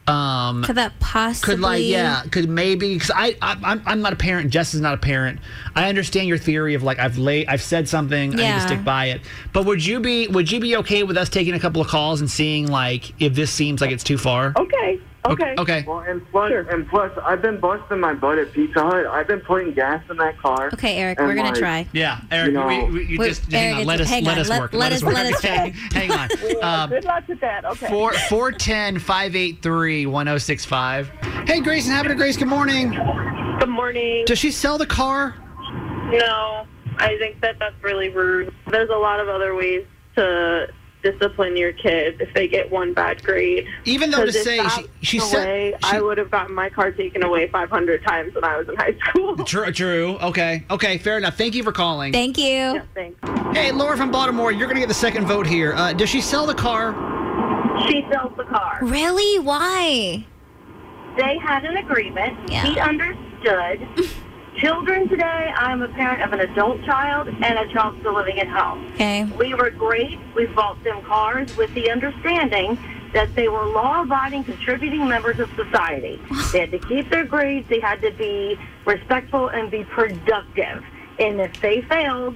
um, 0.08 0.62
Could 0.64 0.76
that 0.76 0.98
possibly? 1.00 1.54
could 1.54 1.60
like 1.60 1.84
yeah, 1.84 2.22
could 2.30 2.48
maybe 2.48 2.94
because 2.94 3.10
I, 3.14 3.36
I 3.42 3.56
I'm 3.62 3.82
I'm 3.86 4.00
not 4.00 4.12
a 4.12 4.16
parent. 4.16 4.50
Jess 4.50 4.74
is 4.74 4.80
not 4.80 4.94
a 4.94 4.98
parent. 4.98 5.40
I 5.74 5.88
understand 5.88 6.28
your 6.28 6.38
theory 6.38 6.74
of 6.74 6.82
like 6.82 6.98
I've 6.98 7.18
late 7.18 7.48
I've 7.48 7.62
said 7.62 7.88
something. 7.88 8.32
I 8.34 8.36
need 8.36 8.54
to 8.54 8.60
stick 8.60 8.84
by 8.84 9.06
it. 9.06 9.20
But 9.52 9.66
would 9.66 9.84
you 9.84 10.00
be 10.00 10.26
would 10.28 10.50
you 10.50 10.60
be 10.60 10.76
okay 10.76 11.02
with 11.02 11.16
us 11.16 11.28
taking 11.28 11.54
a 11.54 11.60
couple 11.60 11.80
of 11.80 11.88
calls 11.88 12.20
and 12.20 12.30
seeing 12.30 12.66
like 12.66 13.20
if 13.20 13.34
this 13.34 13.50
seems 13.50 13.80
like 13.80 13.90
it's 13.90 14.04
too 14.04 14.18
far? 14.18 14.52
Okay. 14.56 15.00
Okay. 15.26 15.54
Okay. 15.58 15.84
Well, 15.86 15.98
and 16.00 16.24
plus, 16.30 16.52
and 16.70 16.88
plus, 16.88 17.10
I've 17.24 17.42
been 17.42 17.58
busting 17.60 18.00
my 18.00 18.14
butt 18.14 18.38
at 18.38 18.52
Pizza 18.52 18.80
Hut. 18.80 19.06
I've 19.06 19.26
been 19.26 19.40
putting 19.40 19.74
gas 19.74 20.02
in 20.08 20.16
that 20.18 20.38
car. 20.38 20.70
Okay, 20.72 20.96
Eric, 20.96 21.18
we're 21.18 21.34
gonna 21.34 21.50
like, 21.50 21.58
try. 21.58 21.86
Yeah, 21.92 22.20
Eric, 22.30 22.46
You 22.48 22.52
know- 22.52 22.66
we, 22.66 22.84
we, 22.84 23.04
you 23.06 23.18
Wait, 23.18 23.28
just 23.28 23.50
hang 23.52 23.66
Eric, 23.74 23.80
on. 23.80 23.86
Let 23.86 24.00
us 24.00 24.08
hang 24.08 24.24
let 24.24 24.34
on. 24.36 24.40
us 24.40 24.48
Let- 24.48 24.60
work. 24.60 24.72
let 24.72 24.92
us- 24.92 25.02
work. 25.02 25.14
let 25.14 25.34
us 25.34 25.42
hang, 25.42 25.72
hang 25.72 26.10
on. 26.12 26.28
Yeah, 26.42 26.82
Um, 26.82 26.90
good 26.90 27.04
luck 27.04 27.24
with 27.28 27.40
that. 27.40 27.64
Okay. 27.64 27.88
Four 27.88 28.12
four 28.14 28.52
ten 28.52 28.98
five 28.98 29.34
eight 29.36 29.60
three 29.60 30.06
one 30.06 30.26
zero 30.26 30.38
six 30.38 30.64
five. 30.64 31.08
Hey, 31.46 31.60
Grace 31.60 31.86
and 31.86 31.94
Havre 31.96 32.10
de 32.10 32.14
Grace. 32.14 32.36
Good 32.36 32.48
morning. 32.48 32.90
Good 33.58 33.68
morning. 33.68 34.24
Does 34.26 34.38
she 34.38 34.50
sell 34.50 34.78
the 34.78 34.86
car? 34.86 35.34
No, 36.10 36.66
I 36.98 37.16
think 37.18 37.40
that 37.40 37.58
that's 37.58 37.74
really 37.82 38.08
rude. 38.08 38.54
There's 38.68 38.88
a 38.90 38.96
lot 38.96 39.20
of 39.20 39.28
other 39.28 39.54
ways 39.54 39.84
to 40.14 40.68
discipline 41.02 41.56
your 41.56 41.72
kid 41.72 42.20
if 42.20 42.32
they 42.34 42.48
get 42.48 42.70
one 42.70 42.92
bad 42.92 43.22
grade. 43.22 43.66
Even 43.84 44.10
though 44.10 44.26
to 44.26 44.32
say 44.32 44.66
she, 44.68 44.86
she 45.00 45.18
was 45.18 45.30
said 45.30 45.74
she- 45.84 45.96
I 45.96 46.00
would 46.00 46.18
have 46.18 46.30
gotten 46.30 46.54
my 46.54 46.68
car 46.68 46.90
taken 46.90 47.22
away 47.22 47.48
500 47.48 48.02
times 48.04 48.34
when 48.34 48.44
I 48.44 48.56
was 48.56 48.68
in 48.68 48.76
high 48.76 48.96
school. 49.08 49.36
True, 49.44 49.70
true. 49.72 50.18
Okay, 50.20 50.64
okay, 50.70 50.98
fair 50.98 51.18
enough. 51.18 51.36
Thank 51.36 51.54
you 51.54 51.62
for 51.62 51.72
calling. 51.72 52.12
Thank 52.12 52.36
you. 52.38 52.82
Thanks. 52.94 53.18
Hey, 53.56 53.72
Laura 53.72 53.96
from 53.96 54.10
Baltimore, 54.10 54.52
you're 54.52 54.66
gonna 54.68 54.80
get 54.80 54.88
the 54.88 54.94
second 54.94 55.26
vote 55.26 55.46
here. 55.46 55.72
Uh, 55.74 55.92
does 55.92 56.08
she 56.10 56.20
sell 56.20 56.46
the 56.46 56.54
car? 56.54 56.92
She 57.88 58.04
sells 58.12 58.32
the 58.36 58.44
car. 58.44 58.78
Really? 58.82 59.38
Why? 59.38 60.26
They 61.16 61.38
had 61.38 61.64
an 61.64 61.76
agreement. 61.76 62.50
Yeah. 62.50 62.64
He 62.64 62.78
understood. 62.78 63.88
Children 64.58 65.08
today, 65.08 65.52
I'm 65.56 65.82
a 65.82 65.88
parent 65.88 66.20
of 66.22 66.32
an 66.32 66.40
adult 66.40 66.82
child 66.82 67.28
and 67.28 67.44
a 67.44 67.72
child 67.72 67.96
still 68.00 68.14
living 68.14 68.40
at 68.40 68.48
home. 68.48 68.90
Okay. 68.94 69.22
We 69.38 69.54
were 69.54 69.70
great. 69.70 70.18
We 70.34 70.46
bought 70.46 70.82
them 70.82 71.00
cars 71.04 71.56
with 71.56 71.72
the 71.74 71.92
understanding 71.92 72.76
that 73.12 73.32
they 73.36 73.48
were 73.48 73.66
law-abiding, 73.66 74.44
contributing 74.44 75.06
members 75.06 75.38
of 75.38 75.48
society. 75.54 76.20
They 76.52 76.60
had 76.60 76.72
to 76.72 76.78
keep 76.80 77.08
their 77.10 77.24
grades. 77.24 77.68
They 77.68 77.78
had 77.78 78.00
to 78.00 78.10
be 78.10 78.58
respectful 78.84 79.48
and 79.48 79.70
be 79.70 79.84
productive. 79.84 80.82
And 81.20 81.40
if 81.40 81.60
they 81.60 81.82
failed, 81.82 82.34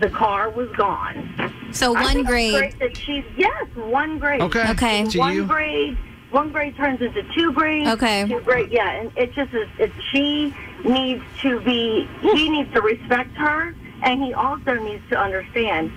the 0.00 0.10
car 0.10 0.50
was 0.50 0.70
gone. 0.70 1.70
So 1.72 1.92
one 1.92 2.24
grade. 2.24 2.74
that 2.80 2.96
she's 2.96 3.24
yes, 3.36 3.66
one 3.76 4.18
grade. 4.18 4.40
Okay. 4.40 4.70
Okay. 4.70 5.04
To 5.04 5.18
one 5.18 5.34
you? 5.34 5.46
grade. 5.46 5.96
One 6.30 6.50
grade 6.50 6.76
turns 6.76 7.00
into 7.00 7.22
two 7.34 7.52
grades. 7.52 7.88
Okay. 7.90 8.26
Two 8.26 8.40
grade. 8.40 8.70
Yeah, 8.72 8.90
and 8.90 9.12
it 9.16 9.32
just 9.34 9.52
is. 9.52 9.68
It's 9.78 9.94
she 10.10 10.54
needs 10.84 11.22
to 11.42 11.60
be. 11.60 12.08
He 12.20 12.48
needs 12.48 12.72
to 12.74 12.80
respect 12.80 13.32
her, 13.36 13.74
and 14.02 14.22
he 14.22 14.34
also 14.34 14.74
needs 14.74 15.02
to 15.10 15.18
understand 15.18 15.92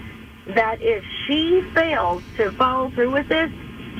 that 0.47 0.81
if 0.81 1.03
she 1.25 1.61
fails 1.73 2.21
to 2.37 2.51
follow 2.53 2.89
through 2.91 3.11
with 3.11 3.27
this, 3.29 3.49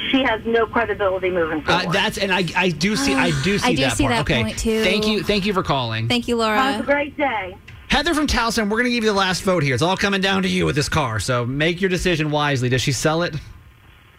she 0.10 0.24
has 0.24 0.42
no 0.46 0.66
credibility 0.66 1.30
moving 1.30 1.62
forward. 1.62 1.88
Uh, 1.88 1.92
that's 1.92 2.18
and 2.18 2.34
I, 2.34 2.46
I 2.56 2.70
do 2.70 2.96
see 2.96 3.14
I 3.14 3.32
do 3.44 3.58
see 3.58 3.68
I 3.68 3.76
do 3.76 3.82
that 3.84 3.98
see 3.98 4.04
part. 4.04 4.16
that 4.16 4.22
okay. 4.22 4.44
point, 4.44 4.60
too. 4.60 4.84
Thank 4.84 5.08
you, 5.08 5.24
thank 5.24 5.46
you 5.46 5.54
for 5.54 5.64
calling. 5.64 6.08
Thank 6.08 6.28
you, 6.28 6.36
Laura. 6.36 6.60
Have 6.60 6.82
a 6.82 6.84
great 6.84 7.16
day. 7.16 7.56
Heather 7.88 8.16
from 8.16 8.26
Towson, 8.26 8.70
we're 8.70 8.78
gonna 8.78 8.90
give 8.90 9.04
you 9.04 9.12
the 9.12 9.18
last 9.18 9.44
vote 9.44 9.64
here. 9.64 9.74
It's 9.74 9.84
all 9.84 9.98
coming 9.98 10.20
down 10.20 10.42
to 10.44 10.50
you 10.50 10.66
with 10.66 10.76
this 10.76 10.90
car. 10.90 11.20
So 11.20 11.46
make 11.46 11.80
your 11.80 11.90
decision 11.90 12.32
wisely. 12.32 12.70
Does 12.70 12.82
she 12.82 12.92
sell 12.92 13.22
it? 13.22 13.36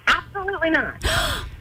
Absolutely 0.07 0.71
not. 0.71 1.05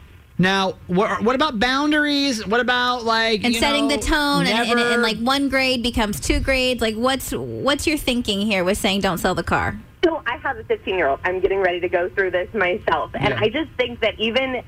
Now, 0.44 0.74
what, 0.88 1.24
what 1.24 1.36
about 1.36 1.58
boundaries? 1.58 2.46
What 2.46 2.60
about 2.60 3.06
like 3.06 3.46
And 3.46 3.54
you 3.54 3.62
setting 3.62 3.88
know, 3.88 3.96
the 3.96 4.02
tone, 4.02 4.46
and, 4.46 4.70
and, 4.70 4.78
and 4.78 5.02
like 5.02 5.18
one 5.18 5.48
grade 5.48 5.82
becomes 5.82 6.20
two 6.20 6.42
grades. 6.42 6.82
Like, 6.82 6.96
what's 6.96 7.32
what's 7.32 7.88
your 7.88 7.98
thinking 7.98 8.42
here 8.42 8.66
with 8.66 8.78
saying 8.78 9.00
don't 9.00 9.20
sell 9.20 9.34
the 9.34 9.44
car? 9.44 9.80
So 10.04 10.22
I 10.28 10.36
have 10.40 10.58
a 10.58 10.66
15 10.66 10.96
year 10.96 11.08
old. 11.08 11.22
I'm 11.24 11.40
getting 11.40 11.60
ready 11.60 11.80
to 11.80 11.88
go 11.88 12.10
through 12.10 12.32
this 12.32 12.54
myself. 12.54 13.12
And 13.14 13.30
Yeah. 13.30 13.40
I 13.40 13.48
just 13.48 13.72
think 13.78 14.02
that 14.02 14.20
even 14.20 14.62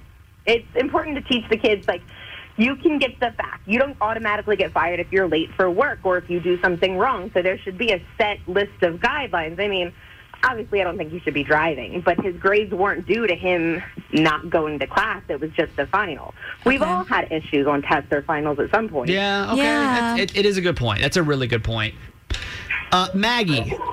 it's 0.46 0.68
important 0.76 1.18
to 1.18 1.22
teach 1.24 1.48
the 1.50 1.58
kids 1.58 1.86
like 1.90 2.02
you 2.56 2.78
can 2.78 2.98
get 2.98 3.18
stuff 3.18 3.36
back. 3.36 3.60
You 3.66 3.78
don't 3.78 3.98
automatically 4.00 4.56
get 4.56 4.72
fired 4.72 5.02
if 5.02 5.12
you're 5.12 5.28
late 5.28 5.50
for 5.58 5.70
work 5.70 6.00
or 6.04 6.18
if 6.18 6.30
you 6.30 6.40
do 6.40 6.58
something 6.62 6.98
wrong. 6.98 7.32
So 7.34 7.42
there 7.42 7.58
should 7.58 7.78
be 7.78 7.92
a 7.92 8.02
set 8.18 8.40
list 8.48 8.82
of 8.82 9.02
guidelines. 9.02 9.60
I 9.60 9.68
mean, 9.68 9.92
obviously 10.50 10.82
I 10.82 10.84
don't 10.84 10.98
think 10.98 11.12
he 11.12 11.20
should 11.20 11.34
be 11.34 11.44
driving, 11.44 12.02
but 12.02 12.20
his 12.24 12.36
grades 12.38 12.74
weren't 12.74 13.06
due 13.08 13.28
to 13.28 13.36
him 13.36 13.82
not 14.14 14.50
going 14.50 14.80
to 14.80 14.88
class. 14.88 15.24
It 15.28 15.40
was 15.40 15.52
just 15.52 15.76
the 15.76 15.88
final. 15.88 16.34
We've 16.66 16.82
all 16.82 17.04
had 17.04 17.32
issues 17.32 17.68
on 17.68 17.82
tests 17.82 18.12
or 18.12 18.22
finals 18.24 18.60
at 18.60 18.72
some 18.72 18.90
point. 18.90 19.10
Yeah. 19.10 19.52
Okay. 19.52 19.62
Yeah. 19.64 20.18
It, 20.18 20.36
it 20.36 20.46
is 20.46 20.58
a 20.58 20.62
good 20.62 20.78
point. 20.78 21.02
That's 21.02 21.18
a 21.18 21.24
really 21.24 21.48
good 21.48 21.64
point. 21.64 21.96
Uh, 22.92 23.10
Maggie. 23.14 23.74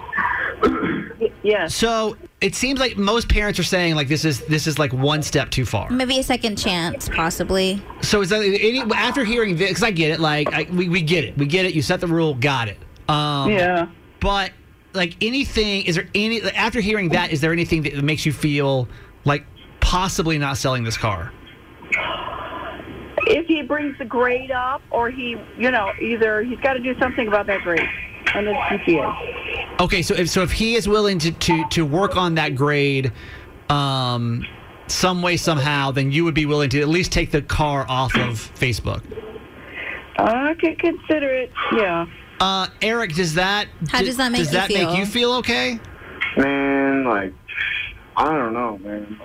Yeah. 1.43 1.69
So 1.69 2.17
it 2.41 2.55
seems 2.55 2.81
like 2.81 2.97
most 2.97 3.29
parents 3.29 3.59
are 3.59 3.65
saying 3.65 3.95
like 3.95 4.09
this 4.09 4.25
is 4.25 4.41
this 4.47 4.67
is 4.67 4.79
like 4.79 4.93
one 4.93 5.23
step 5.23 5.51
too 5.51 5.65
far. 5.65 5.89
Maybe 5.91 6.19
a 6.19 6.23
second 6.23 6.57
chance, 6.57 7.09
possibly. 7.09 7.81
So 8.01 8.23
is 8.23 8.31
that 8.31 8.43
any, 8.43 8.81
after 8.95 9.25
hearing 9.25 9.57
this? 9.57 9.69
Because 9.71 9.83
I 9.85 9.91
get 9.93 10.11
it. 10.11 10.21
Like 10.21 10.53
I, 10.53 10.67
we 10.73 10.89
we 10.89 11.03
get 11.03 11.25
it. 11.25 11.37
We 11.37 11.47
get 11.47 11.65
it. 11.65 11.75
You 11.75 11.83
set 11.83 12.01
the 12.01 12.09
rule. 12.09 12.35
Got 12.35 12.69
it. 12.69 12.79
Um, 13.09 13.51
Yeah. 13.53 13.89
But 14.21 14.53
like 14.95 15.17
anything, 15.21 15.85
is 15.85 15.97
there 15.97 16.09
any 16.15 16.43
after 16.43 16.81
hearing 16.81 17.11
that? 17.11 17.33
Is 17.33 17.41
there 17.41 17.53
anything 17.53 17.83
that 17.83 18.03
makes 18.03 18.27
you 18.27 18.33
feel 18.33 18.89
like 19.25 19.45
possibly 19.81 20.39
not 20.39 20.57
selling 20.57 20.85
this 20.85 20.97
car? 20.97 21.33
If 23.25 23.47
he 23.47 23.63
brings 23.63 23.97
the 23.99 24.05
grade 24.05 24.51
up, 24.51 24.83
or 24.91 25.11
he, 25.11 25.37
you 25.57 25.71
know, 25.71 25.93
either 26.01 26.43
he's 26.43 26.59
got 26.59 26.75
to 26.75 26.81
do 26.81 26.99
something 26.99 27.29
about 27.29 27.47
that 27.47 27.63
grade 27.63 27.89
and 28.35 28.47
his 28.47 28.57
GPA. 28.57 29.81
Okay, 29.81 30.03
so 30.03 30.15
if 30.15 30.29
so 30.29 30.43
if 30.43 30.53
he 30.53 30.75
is 30.75 30.89
willing 30.89 31.19
to 31.21 31.31
to 31.33 31.65
to 31.71 31.87
work 31.87 32.17
on 32.17 32.35
that 32.35 32.55
grade, 32.55 33.13
um, 33.69 34.45
some 34.87 35.23
way 35.23 35.37
somehow, 35.37 35.91
then 35.91 36.13
you 36.13 36.25
would 36.25 36.35
be 36.35 36.47
willing 36.47 36.71
to 36.71 36.81
at 36.81 36.89
least 36.89 37.13
take 37.13 37.31
the 37.31 37.43
car 37.43 37.87
off 37.89 38.15
of 38.17 38.53
Facebook. 38.57 39.03
I 40.19 40.55
could 40.55 40.79
consider 40.79 41.35
it. 41.35 41.51
Yeah. 41.77 42.07
Uh, 42.43 42.67
Eric, 42.83 43.15
does 43.15 43.35
that 43.35 43.69
How 43.89 44.03
does 44.03 44.17
that 44.17 44.33
make 44.33 44.41
does 44.41 44.49
you 44.53 44.59
that 44.59 44.69
make 44.69 44.79
feel? 44.79 44.95
you 44.97 45.07
feel 45.07 45.33
okay? 45.35 45.79
Man, 46.37 47.05
like, 47.05 47.33
I 48.17 48.25
don't 48.25 48.53
know, 48.53 48.79
man. 48.79 49.21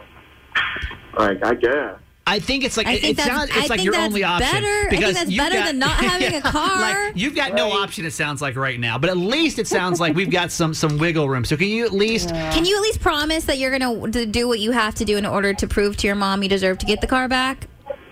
Like, 1.17 1.43
I 1.43 1.55
guess. 1.55 1.95
I 2.29 2.39
think 2.39 2.65
it's 2.65 2.75
like 2.75 2.87
I 2.87 2.93
it, 2.93 3.01
think 3.01 3.11
it 3.11 3.17
that's- 3.17 3.37
sounds 3.37 3.51
I 3.55 3.59
it's 3.61 3.69
like 3.69 3.79
think 3.79 3.85
your 3.85 3.93
that's 3.93 4.05
only 4.07 4.23
option 4.23 4.51
better. 4.51 4.67
I 4.67 4.79
think 4.81 4.89
because 4.91 5.13
that's 5.15 5.29
you've 5.31 5.37
better 5.39 5.55
got- 5.55 5.65
than 5.67 5.79
not 5.79 5.91
having 6.03 6.35
a 6.35 6.41
car. 6.51 7.05
like 7.05 7.13
you've 7.15 7.33
got 7.35 7.53
no 7.53 7.71
option. 7.71 8.05
It 8.05 8.11
sounds 8.11 8.41
like 8.41 8.55
right 8.57 8.77
now, 8.79 8.97
but 8.97 9.09
at 9.09 9.15
least 9.17 9.57
it 9.59 9.67
sounds 9.67 9.99
like 10.01 10.13
we've 10.13 10.29
got 10.29 10.51
some 10.51 10.73
some 10.73 10.97
wiggle 10.97 11.29
room. 11.29 11.45
So 11.45 11.55
can 11.55 11.69
you 11.69 11.85
at 11.85 11.93
least? 11.93 12.29
Can 12.29 12.65
you 12.65 12.75
at 12.75 12.81
least 12.81 12.99
promise 12.99 13.45
that 13.45 13.57
you're 13.59 13.71
gonna 13.71 14.11
to 14.11 14.25
do 14.25 14.47
what 14.47 14.59
you 14.59 14.71
have 14.71 14.93
to 14.95 15.05
do 15.05 15.17
in 15.17 15.25
order 15.25 15.53
to 15.53 15.67
prove 15.67 15.95
to 15.97 16.07
your 16.07 16.17
mom 16.17 16.43
you 16.43 16.49
deserve 16.49 16.77
to 16.79 16.85
get 16.85 16.99
the 17.01 17.07
car 17.07 17.29
back? 17.29 17.67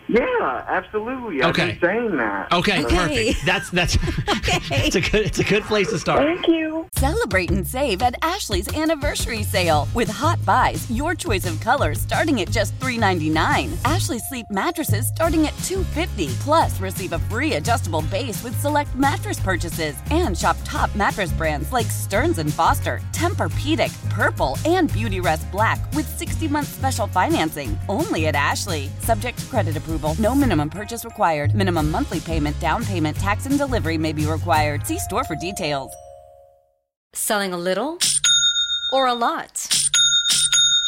Yeah, 0.07 0.63
absolutely. 0.67 1.41
I've 1.41 1.49
Okay. 1.49 1.71
been 1.71 1.79
saying 1.81 2.17
that. 2.17 2.51
Okay, 2.53 2.83
Okay. 2.83 2.95
perfect. 2.95 3.45
That's 3.45 3.69
that's 3.71 3.95
okay. 4.37 4.59
it's 4.85 4.95
a 4.95 5.01
good 5.01 5.25
it's 5.25 5.39
a 5.39 5.43
good 5.43 5.63
place 5.63 5.89
to 5.89 5.97
start. 5.99 6.23
Thank 6.23 6.47
you. 6.47 6.87
Celebrate 6.95 7.49
and 7.49 7.65
save 7.67 8.01
at 8.03 8.15
Ashley's 8.21 8.71
anniversary 8.77 9.41
sale. 9.43 9.87
With 9.95 10.07
Hot 10.09 10.43
Buys, 10.45 10.89
your 10.91 11.15
choice 11.15 11.45
of 11.47 11.59
colors 11.59 11.99
starting 11.99 12.41
at 12.41 12.51
just 12.51 12.77
$3.99. 12.79 13.75
Ashley 13.83 14.19
Sleep 14.19 14.45
mattresses 14.51 15.07
starting 15.07 15.47
at 15.47 15.53
$2.50. 15.63 16.27
Plus, 16.41 16.79
receive 16.79 17.13
a 17.13 17.19
free 17.19 17.53
adjustable 17.55 18.03
base 18.03 18.43
with 18.43 18.59
select 18.61 18.93
mattress 18.95 19.39
purchases. 19.39 19.95
And 20.11 20.37
shop 20.37 20.55
top 20.63 20.93
mattress 20.95 21.31
brands 21.33 21.71
like 21.73 21.87
Stearns 21.87 22.41
& 22.43 22.53
Foster, 22.53 23.01
Tempur-Pedic, 23.11 23.91
Purple, 24.11 24.57
and 24.65 24.89
Beautyrest 24.91 25.49
Black 25.51 25.79
with 25.93 26.07
60-month 26.19 26.67
special 26.67 27.07
financing. 27.07 27.77
Only 27.89 28.27
at 28.27 28.35
Ashley. 28.35 28.89
Subject 28.99 29.37
to 29.39 29.45
credit 29.47 29.75
approval. 29.75 29.94
No 30.19 30.35
minimum 30.35 30.69
purchase 30.69 31.05
required. 31.05 31.55
Minimum 31.55 31.91
monthly 31.91 32.19
payment, 32.19 32.59
down 32.59 32.83
payment, 32.85 33.17
tax, 33.17 33.45
and 33.45 33.57
delivery 33.57 33.97
may 33.97 34.13
be 34.13 34.25
required. 34.25 34.85
See 34.85 34.99
store 34.99 35.23
for 35.23 35.35
details. 35.35 35.91
Selling 37.13 37.53
a 37.53 37.57
little 37.57 37.97
or 38.91 39.07
a 39.07 39.13
lot? 39.13 39.84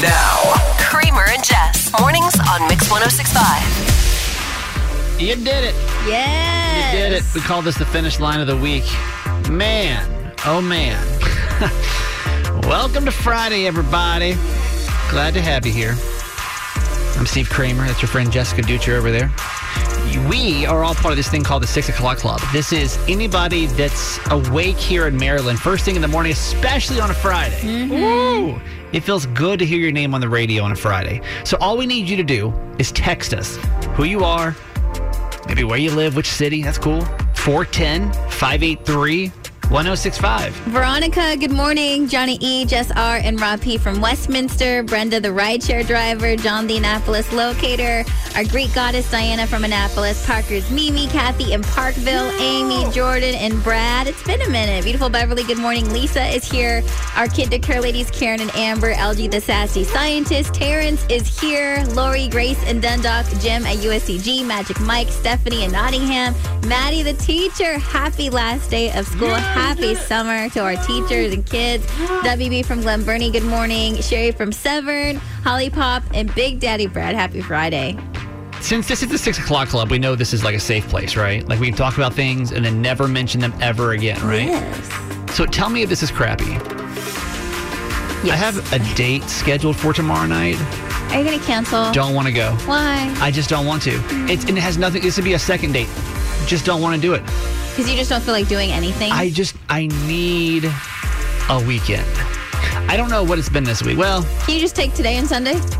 Now, 0.00 0.54
Kramer 0.78 1.24
and 1.28 1.42
Jess. 1.42 1.90
Mornings 1.98 2.38
on 2.48 2.68
Mix 2.68 2.88
1065. 2.88 5.20
You 5.20 5.34
did 5.34 5.64
it. 5.64 5.74
Yes. 6.06 6.94
You 6.94 7.00
did 7.00 7.12
it. 7.14 7.24
We 7.34 7.40
call 7.40 7.62
this 7.62 7.78
the 7.78 7.84
finish 7.84 8.20
line 8.20 8.40
of 8.40 8.46
the 8.46 8.56
week. 8.56 8.84
Man, 9.50 10.32
oh 10.46 10.60
man. 10.60 11.04
Welcome 12.68 13.06
to 13.06 13.10
Friday, 13.10 13.66
everybody. 13.66 14.34
Glad 15.10 15.34
to 15.34 15.40
have 15.40 15.66
you 15.66 15.72
here. 15.72 15.96
I'm 17.18 17.26
Steve 17.26 17.50
Kramer. 17.50 17.84
That's 17.84 18.00
your 18.00 18.08
friend 18.08 18.30
Jessica 18.30 18.62
Ducher 18.62 18.96
over 18.96 19.10
there. 19.10 19.32
We 20.28 20.64
are 20.64 20.84
all 20.84 20.94
part 20.94 21.10
of 21.10 21.16
this 21.16 21.28
thing 21.28 21.42
called 21.42 21.64
the 21.64 21.66
Six 21.66 21.88
O'Clock 21.88 22.18
Club. 22.18 22.40
This 22.52 22.72
is 22.72 22.96
anybody 23.08 23.66
that's 23.66 24.20
awake 24.30 24.76
here 24.76 25.08
in 25.08 25.16
Maryland, 25.16 25.58
first 25.58 25.84
thing 25.84 25.96
in 25.96 26.02
the 26.02 26.08
morning, 26.08 26.30
especially 26.30 27.00
on 27.00 27.10
a 27.10 27.14
Friday. 27.14 27.58
Mm-hmm. 27.62 27.90
Woo! 27.90 28.60
It 28.92 29.00
feels 29.00 29.26
good 29.26 29.58
to 29.58 29.66
hear 29.66 29.78
your 29.78 29.92
name 29.92 30.14
on 30.14 30.20
the 30.20 30.28
radio 30.28 30.64
on 30.64 30.72
a 30.72 30.76
Friday. 30.76 31.20
So 31.44 31.56
all 31.60 31.76
we 31.76 31.86
need 31.86 32.08
you 32.08 32.16
to 32.16 32.22
do 32.22 32.52
is 32.78 32.90
text 32.92 33.34
us 33.34 33.56
who 33.94 34.04
you 34.04 34.24
are, 34.24 34.56
maybe 35.46 35.64
where 35.64 35.78
you 35.78 35.90
live, 35.90 36.16
which 36.16 36.30
city. 36.30 36.62
That's 36.62 36.78
cool. 36.78 37.02
410 37.34 38.12
583 38.30 39.32
1065. 39.70 40.54
Veronica, 40.54 41.36
good 41.36 41.50
morning. 41.50 42.08
Johnny 42.08 42.38
E, 42.40 42.64
Jess 42.64 42.90
R, 42.92 43.16
and 43.22 43.38
Rob 43.38 43.60
P 43.60 43.76
from 43.76 44.00
Westminster. 44.00 44.82
Brenda, 44.82 45.20
the 45.20 45.28
rideshare 45.28 45.86
driver. 45.86 46.36
John, 46.36 46.66
the 46.66 46.78
Annapolis 46.78 47.30
locator. 47.34 48.02
Our 48.34 48.44
Greek 48.44 48.72
goddess, 48.72 49.10
Diana 49.10 49.46
from 49.46 49.64
Annapolis. 49.64 50.24
Parker's 50.24 50.70
Mimi, 50.70 51.06
Kathy 51.08 51.52
in 51.52 51.62
Parkville. 51.62 52.30
Amy, 52.40 52.90
Jordan, 52.92 53.34
and 53.34 53.62
Brad. 53.62 54.06
It's 54.06 54.22
been 54.22 54.40
a 54.40 54.48
minute. 54.48 54.84
Beautiful 54.84 55.10
Beverly, 55.10 55.44
good 55.44 55.58
morning. 55.58 55.92
Lisa 55.92 56.24
is 56.24 56.50
here. 56.50 56.82
Our 57.14 57.28
Kid 57.28 57.50
to 57.50 57.58
Care 57.58 57.82
ladies, 57.82 58.10
Karen 58.10 58.40
and 58.40 58.54
Amber. 58.56 58.94
LG, 58.94 59.30
the 59.30 59.40
sassy 59.40 59.84
scientist. 59.84 60.54
Terrence 60.54 61.04
is 61.10 61.38
here. 61.38 61.84
Lori, 61.90 62.28
Grace, 62.28 62.62
and 62.64 62.80
Dundalk. 62.80 63.26
Jim 63.40 63.66
at 63.66 63.76
USCG. 63.76 64.46
Magic 64.46 64.80
Mike, 64.80 65.08
Stephanie 65.08 65.64
in 65.64 65.72
Nottingham. 65.72 66.34
Maddie, 66.66 67.02
the 67.02 67.12
teacher. 67.14 67.78
Happy 67.78 68.30
last 68.30 68.70
day 68.70 68.90
of 68.96 69.06
school. 69.06 69.28
Happy 69.58 69.96
summer 69.96 70.48
to 70.50 70.60
our 70.60 70.76
teachers 70.76 71.34
and 71.34 71.44
kids. 71.44 71.84
WB 71.86 72.64
from 72.64 72.80
Glen 72.80 73.04
Burnie, 73.04 73.30
good 73.30 73.42
morning. 73.42 74.00
Sherry 74.00 74.30
from 74.30 74.52
Severn, 74.52 75.16
Holly 75.42 75.68
Pop, 75.68 76.04
and 76.14 76.32
Big 76.36 76.60
Daddy 76.60 76.86
Brad, 76.86 77.16
happy 77.16 77.42
Friday. 77.42 77.98
Since 78.60 78.86
this 78.86 79.02
is 79.02 79.08
the 79.08 79.18
Six 79.18 79.38
O'Clock 79.38 79.68
Club, 79.68 79.90
we 79.90 79.98
know 79.98 80.14
this 80.14 80.32
is 80.32 80.44
like 80.44 80.54
a 80.54 80.60
safe 80.60 80.88
place, 80.88 81.16
right? 81.16 81.46
Like 81.48 81.58
we 81.58 81.66
can 81.66 81.76
talk 81.76 81.96
about 81.96 82.14
things 82.14 82.52
and 82.52 82.64
then 82.64 82.80
never 82.80 83.08
mention 83.08 83.40
them 83.40 83.52
ever 83.60 83.92
again, 83.92 84.24
right? 84.24 84.46
Yes. 84.46 85.36
So 85.36 85.44
tell 85.44 85.70
me 85.70 85.82
if 85.82 85.88
this 85.88 86.04
is 86.04 86.10
crappy. 86.12 86.44
Yes. 88.24 88.30
I 88.30 88.36
have 88.36 88.72
a 88.72 88.94
date 88.96 89.24
scheduled 89.24 89.76
for 89.76 89.92
tomorrow 89.92 90.26
night. 90.26 90.56
Are 91.12 91.18
you 91.18 91.24
going 91.24 91.38
to 91.38 91.44
cancel? 91.44 91.90
Don't 91.92 92.14
want 92.14 92.28
to 92.28 92.32
go. 92.32 92.52
Why? 92.64 93.12
I 93.20 93.32
just 93.32 93.50
don't 93.50 93.66
want 93.66 93.82
to. 93.82 94.00
It's 94.30 94.44
and 94.44 94.56
it 94.56 94.60
has 94.60 94.78
nothing. 94.78 95.02
This 95.02 95.16
would 95.16 95.24
be 95.24 95.32
a 95.32 95.38
second 95.38 95.72
date. 95.72 95.88
Just 96.46 96.64
don't 96.64 96.80
want 96.80 96.94
to 96.94 97.00
do 97.00 97.14
it. 97.14 97.22
Because 97.22 97.90
you 97.90 97.96
just 97.96 98.10
don't 98.10 98.22
feel 98.22 98.34
like 98.34 98.48
doing 98.48 98.70
anything? 98.72 99.12
I 99.12 99.30
just 99.30 99.54
I 99.68 99.86
need 100.06 100.64
a 101.48 101.64
weekend. 101.66 102.06
I 102.90 102.96
don't 102.96 103.10
know 103.10 103.22
what 103.22 103.38
it's 103.38 103.48
been 103.48 103.64
this 103.64 103.82
week. 103.82 103.98
Well, 103.98 104.22
Can 104.44 104.54
you 104.54 104.60
just 104.60 104.74
take 104.76 104.94
today 104.94 105.16
and 105.16 105.26
Sunday? 105.28 105.60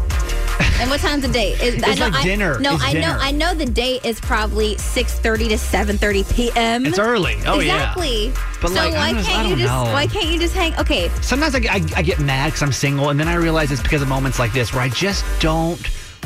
And 0.80 0.90
what 0.90 1.00
time's 1.00 1.22
the 1.22 1.28
date? 1.28 1.60
Is, 1.60 1.74
It's 1.74 1.98
like 2.00 2.14
I, 2.14 2.22
dinner. 2.22 2.58
No, 2.60 2.74
It's 2.74 2.84
I 2.84 2.92
know. 2.92 3.16
I 3.20 3.32
know 3.32 3.52
the 3.52 3.66
date 3.66 4.04
is 4.04 4.20
probably 4.20 4.76
six 4.78 5.18
thirty 5.18 5.48
to 5.48 5.58
seven 5.58 5.98
thirty 5.98 6.22
p.m. 6.24 6.86
It's 6.86 7.00
early. 7.00 7.34
Oh, 7.46 7.58
yeah. 7.58 7.74
exactly. 7.74 8.32
But, 8.60 8.68
so 8.68 8.74
like, 8.74 8.92
why 8.94 9.12
don't- 9.12 9.24
can't 9.24 9.48
you 9.48 9.56
just 9.56 9.72
know. 9.72 9.92
why 9.92 10.06
can't 10.06 10.26
you 10.26 10.38
just 10.38 10.54
hang? 10.54 10.76
Okay, 10.78 11.08
sometimes 11.20 11.56
I, 11.56 11.58
I, 11.68 11.82
I 11.96 12.02
get 12.02 12.20
mad 12.20 12.46
because 12.48 12.62
I'm 12.62 12.70
single, 12.72 13.08
and 13.10 13.18
then 13.18 13.26
I 13.26 13.34
realize 13.34 13.72
it's 13.72 13.82
because 13.82 14.02
of 14.02 14.08
moments 14.08 14.38
like 14.38 14.52
this 14.52 14.72
where 14.72 14.82
I 14.82 14.88
just 14.88 15.24
don't 15.40 15.80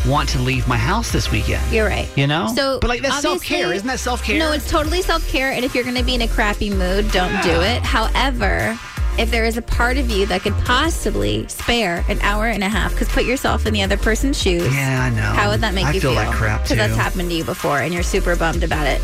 want 0.06 0.28
to 0.30 0.38
leave 0.38 0.66
my 0.66 0.76
house 0.76 1.12
this 1.12 1.30
weekend. 1.30 1.62
You're 1.72 1.86
right. 1.86 2.08
You 2.16 2.26
know? 2.26 2.52
So, 2.54 2.78
but 2.80 2.88
like 2.88 3.02
that's 3.02 3.20
self 3.20 3.42
care, 3.42 3.72
isn't 3.72 3.86
that 3.86 4.00
self 4.00 4.22
care? 4.24 4.38
No, 4.38 4.52
it's 4.52 4.68
totally 4.70 5.02
self 5.02 5.26
care. 5.28 5.52
And 5.52 5.64
if 5.64 5.74
you're 5.74 5.84
going 5.84 5.96
to 5.96 6.04
be 6.04 6.14
in 6.14 6.22
a 6.22 6.28
crappy 6.28 6.70
mood, 6.70 7.10
don't 7.12 7.42
do 7.42 7.60
it. 7.60 7.82
However, 7.82 8.78
if 9.18 9.30
there 9.30 9.44
is 9.44 9.56
a 9.56 9.62
part 9.62 9.98
of 9.98 10.10
you 10.10 10.24
that 10.26 10.40
could 10.40 10.54
possibly 10.64 11.46
spare 11.48 12.04
an 12.08 12.18
hour 12.22 12.46
and 12.46 12.64
a 12.64 12.68
half, 12.68 12.92
because 12.92 13.08
put 13.08 13.24
yourself 13.24 13.66
in 13.66 13.74
the 13.74 13.82
other 13.82 13.96
person's 13.96 14.40
shoes. 14.40 14.74
Yeah, 14.74 15.04
I 15.04 15.10
know. 15.10 15.22
How 15.22 15.50
would 15.50 15.60
that 15.60 15.74
make 15.74 15.86
I 15.86 15.92
you 15.92 16.00
feel 16.00 16.12
I 16.12 16.22
feel? 16.22 16.30
like 16.30 16.36
crap, 16.36 16.62
Because 16.62 16.78
that's 16.78 16.96
happened 16.96 17.28
to 17.30 17.34
you 17.36 17.44
before, 17.44 17.80
and 17.80 17.92
you're 17.92 18.02
super 18.02 18.34
bummed 18.36 18.64
about 18.64 18.86
it. 18.86 19.00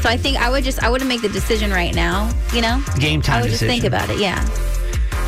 So 0.00 0.08
I 0.08 0.16
think 0.16 0.38
I 0.38 0.50
would 0.50 0.64
just 0.64 0.82
I 0.82 0.90
wouldn't 0.90 1.08
make 1.08 1.22
the 1.22 1.28
decision 1.28 1.70
right 1.70 1.94
now. 1.94 2.30
You 2.52 2.62
know, 2.62 2.82
Game 2.98 3.22
time 3.22 3.38
I 3.38 3.42
would 3.42 3.50
just 3.50 3.62
think 3.62 3.84
about 3.84 4.10
it. 4.10 4.18
Yeah, 4.18 4.42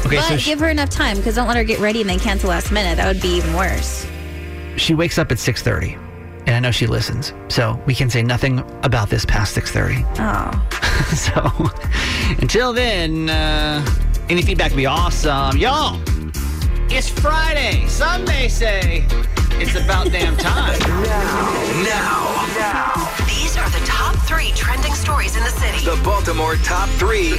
Okay, 0.07 0.17
but 0.17 0.25
so 0.29 0.37
she, 0.37 0.51
give 0.51 0.59
her 0.61 0.69
enough 0.69 0.91
time 0.91 1.17
because 1.17 1.35
don't 1.37 1.47
let 1.47 1.57
her 1.57 1.65
get 1.65 1.79
ready 1.79 2.01
and 2.01 2.11
then 2.11 2.19
cancel 2.19 2.51
last 2.51 2.73
minute. 2.73 2.97
That 2.97 3.07
would 3.07 3.23
be 3.23 3.29
even 3.37 3.55
worse. 3.55 4.07
She 4.77 4.95
wakes 4.95 5.19
up 5.19 5.31
at 5.33 5.39
6:30, 5.39 5.97
and 6.47 6.57
I 6.57 6.61
know 6.61 6.71
she 6.71 6.87
listens, 6.87 7.33
so 7.49 7.81
we 7.87 7.95
can 7.95 8.11
say 8.11 8.23
nothing 8.23 8.59
about 8.83 9.09
this 9.11 9.25
past 9.25 9.55
6:30. 9.55 10.05
Oh, 10.19 10.67
so 11.15 11.71
until 12.41 12.73
then, 12.73 13.29
uh, 13.31 13.85
any 14.29 14.43
feedback 14.43 14.71
would 14.71 14.77
be 14.77 14.87
awesome, 14.87 15.57
y'all. 15.57 16.01
It's 16.91 17.09
Friday. 17.09 17.87
Some 17.89 18.25
may 18.25 18.49
say 18.49 19.05
it's 19.61 19.75
about 19.75 20.11
damn 20.13 20.37
time. 20.37 20.79
now, 21.85 22.47
now. 22.57 23.15
These 23.27 23.57
are 23.57 23.69
the 23.71 23.85
top 23.87 24.17
three 24.27 24.53
trending 24.55 24.95
stories 24.95 25.37
in 25.37 25.43
the 25.43 25.51
city. 25.51 25.85
the 25.85 26.01
Baltimore 26.05 26.57
Top 26.57 26.89
3 26.91 27.39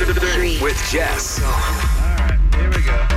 with 0.61 0.77
Jess. 0.89 1.41
Alright, 1.41 2.39
here 2.55 2.69
we 2.69 2.81
go. 2.81 3.14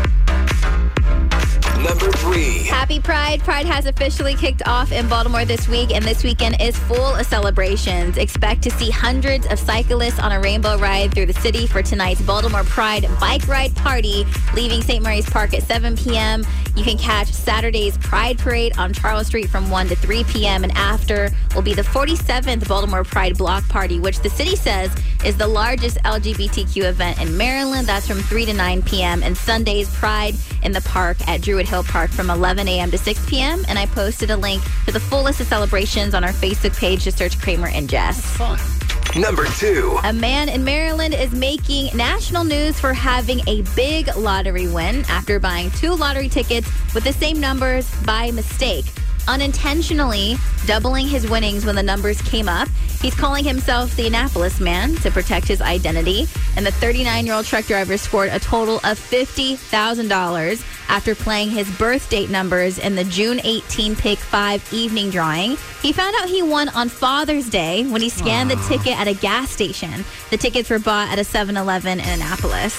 Number 1.82 2.10
3. 2.10 2.64
Happy 2.64 2.98
Pride. 2.98 3.40
Pride 3.40 3.64
has 3.64 3.86
officially 3.86 4.34
kicked 4.34 4.66
off 4.66 4.90
in 4.90 5.08
Baltimore 5.08 5.44
this 5.44 5.68
week, 5.68 5.94
and 5.94 6.04
this 6.04 6.24
weekend 6.24 6.60
is 6.60 6.76
full 6.76 7.14
of 7.14 7.24
celebrations. 7.24 8.16
Expect 8.16 8.62
to 8.62 8.70
see 8.70 8.90
hundreds 8.90 9.46
of 9.46 9.60
cyclists 9.60 10.18
on 10.18 10.32
a 10.32 10.40
rainbow 10.40 10.76
ride 10.78 11.14
through 11.14 11.26
the 11.26 11.32
city 11.34 11.68
for 11.68 11.80
tonight's 11.80 12.20
Baltimore 12.20 12.64
Pride 12.64 13.06
bike 13.20 13.46
ride 13.46 13.76
party, 13.76 14.26
leaving 14.54 14.82
St. 14.82 15.04
Mary's 15.04 15.30
Park 15.30 15.54
at 15.54 15.62
7 15.62 15.96
p.m. 15.96 16.44
You 16.78 16.84
can 16.84 16.96
catch 16.96 17.32
Saturday's 17.32 17.98
Pride 17.98 18.38
Parade 18.38 18.78
on 18.78 18.92
Charles 18.92 19.26
Street 19.26 19.50
from 19.50 19.68
1 19.68 19.88
to 19.88 19.96
3 19.96 20.22
p.m. 20.22 20.62
And 20.62 20.70
after 20.76 21.28
will 21.56 21.62
be 21.62 21.74
the 21.74 21.82
47th 21.82 22.68
Baltimore 22.68 23.02
Pride 23.02 23.36
Block 23.36 23.68
Party, 23.68 23.98
which 23.98 24.20
the 24.20 24.30
city 24.30 24.54
says 24.54 24.94
is 25.24 25.36
the 25.36 25.48
largest 25.48 25.96
LGBTQ 26.04 26.84
event 26.84 27.20
in 27.20 27.36
Maryland. 27.36 27.88
That's 27.88 28.06
from 28.06 28.18
3 28.18 28.46
to 28.46 28.54
9 28.54 28.82
p.m. 28.82 29.24
And 29.24 29.36
Sunday's 29.36 29.92
Pride 29.96 30.36
in 30.62 30.70
the 30.70 30.80
park 30.82 31.16
at 31.26 31.42
Druid 31.42 31.66
Hill 31.66 31.82
Park 31.82 32.10
from 32.10 32.30
11 32.30 32.68
a.m. 32.68 32.92
to 32.92 32.98
6 32.98 33.28
p.m. 33.28 33.64
And 33.68 33.76
I 33.76 33.86
posted 33.86 34.30
a 34.30 34.36
link 34.36 34.62
to 34.86 34.92
the 34.92 35.00
full 35.00 35.24
list 35.24 35.40
of 35.40 35.48
celebrations 35.48 36.14
on 36.14 36.22
our 36.22 36.32
Facebook 36.32 36.78
page. 36.78 37.02
Just 37.02 37.18
search 37.18 37.40
Kramer 37.40 37.66
and 37.66 37.90
Jess. 37.90 38.24
Fun. 38.36 38.77
Number 39.18 39.46
two. 39.46 39.98
A 40.04 40.12
man 40.12 40.48
in 40.48 40.62
Maryland 40.62 41.12
is 41.12 41.32
making 41.32 41.96
national 41.96 42.44
news 42.44 42.78
for 42.78 42.92
having 42.92 43.40
a 43.48 43.62
big 43.74 44.14
lottery 44.16 44.68
win 44.68 45.04
after 45.08 45.40
buying 45.40 45.72
two 45.72 45.92
lottery 45.96 46.28
tickets 46.28 46.70
with 46.94 47.02
the 47.02 47.12
same 47.12 47.40
numbers 47.40 47.90
by 48.02 48.30
mistake, 48.30 48.84
unintentionally 49.28 50.34
doubling 50.66 51.06
his 51.06 51.28
winnings 51.30 51.64
when 51.64 51.76
the 51.76 51.82
numbers 51.82 52.20
came 52.22 52.48
up. 52.48 52.68
He's 53.00 53.14
calling 53.14 53.44
himself 53.44 53.94
the 53.94 54.08
Annapolis 54.08 54.58
man 54.58 54.96
to 54.96 55.10
protect 55.10 55.46
his 55.46 55.60
identity. 55.60 56.26
And 56.56 56.66
the 56.66 56.72
39 56.72 57.26
year 57.26 57.34
old 57.36 57.46
truck 57.46 57.66
driver 57.66 57.96
scored 57.96 58.30
a 58.30 58.40
total 58.40 58.76
of 58.78 58.98
$50,000 58.98 60.64
after 60.88 61.14
playing 61.14 61.50
his 61.50 61.70
birth 61.78 62.10
date 62.10 62.30
numbers 62.30 62.78
in 62.78 62.96
the 62.96 63.04
June 63.04 63.40
18 63.44 63.94
Pick 63.94 64.18
5 64.18 64.72
evening 64.72 65.10
drawing. 65.10 65.56
He 65.82 65.92
found 65.92 66.16
out 66.18 66.28
he 66.28 66.42
won 66.42 66.70
on 66.70 66.88
Father's 66.88 67.48
Day 67.48 67.86
when 67.86 68.00
he 68.00 68.08
scanned 68.08 68.50
the 68.50 68.56
ticket 68.68 68.98
at 68.98 69.06
a 69.06 69.14
gas 69.14 69.50
station. 69.50 70.04
The 70.30 70.36
tickets 70.36 70.70
were 70.70 70.80
bought 70.80 71.10
at 71.10 71.18
a 71.18 71.24
7 71.24 71.56
Eleven 71.56 72.00
in 72.00 72.08
Annapolis. 72.08 72.74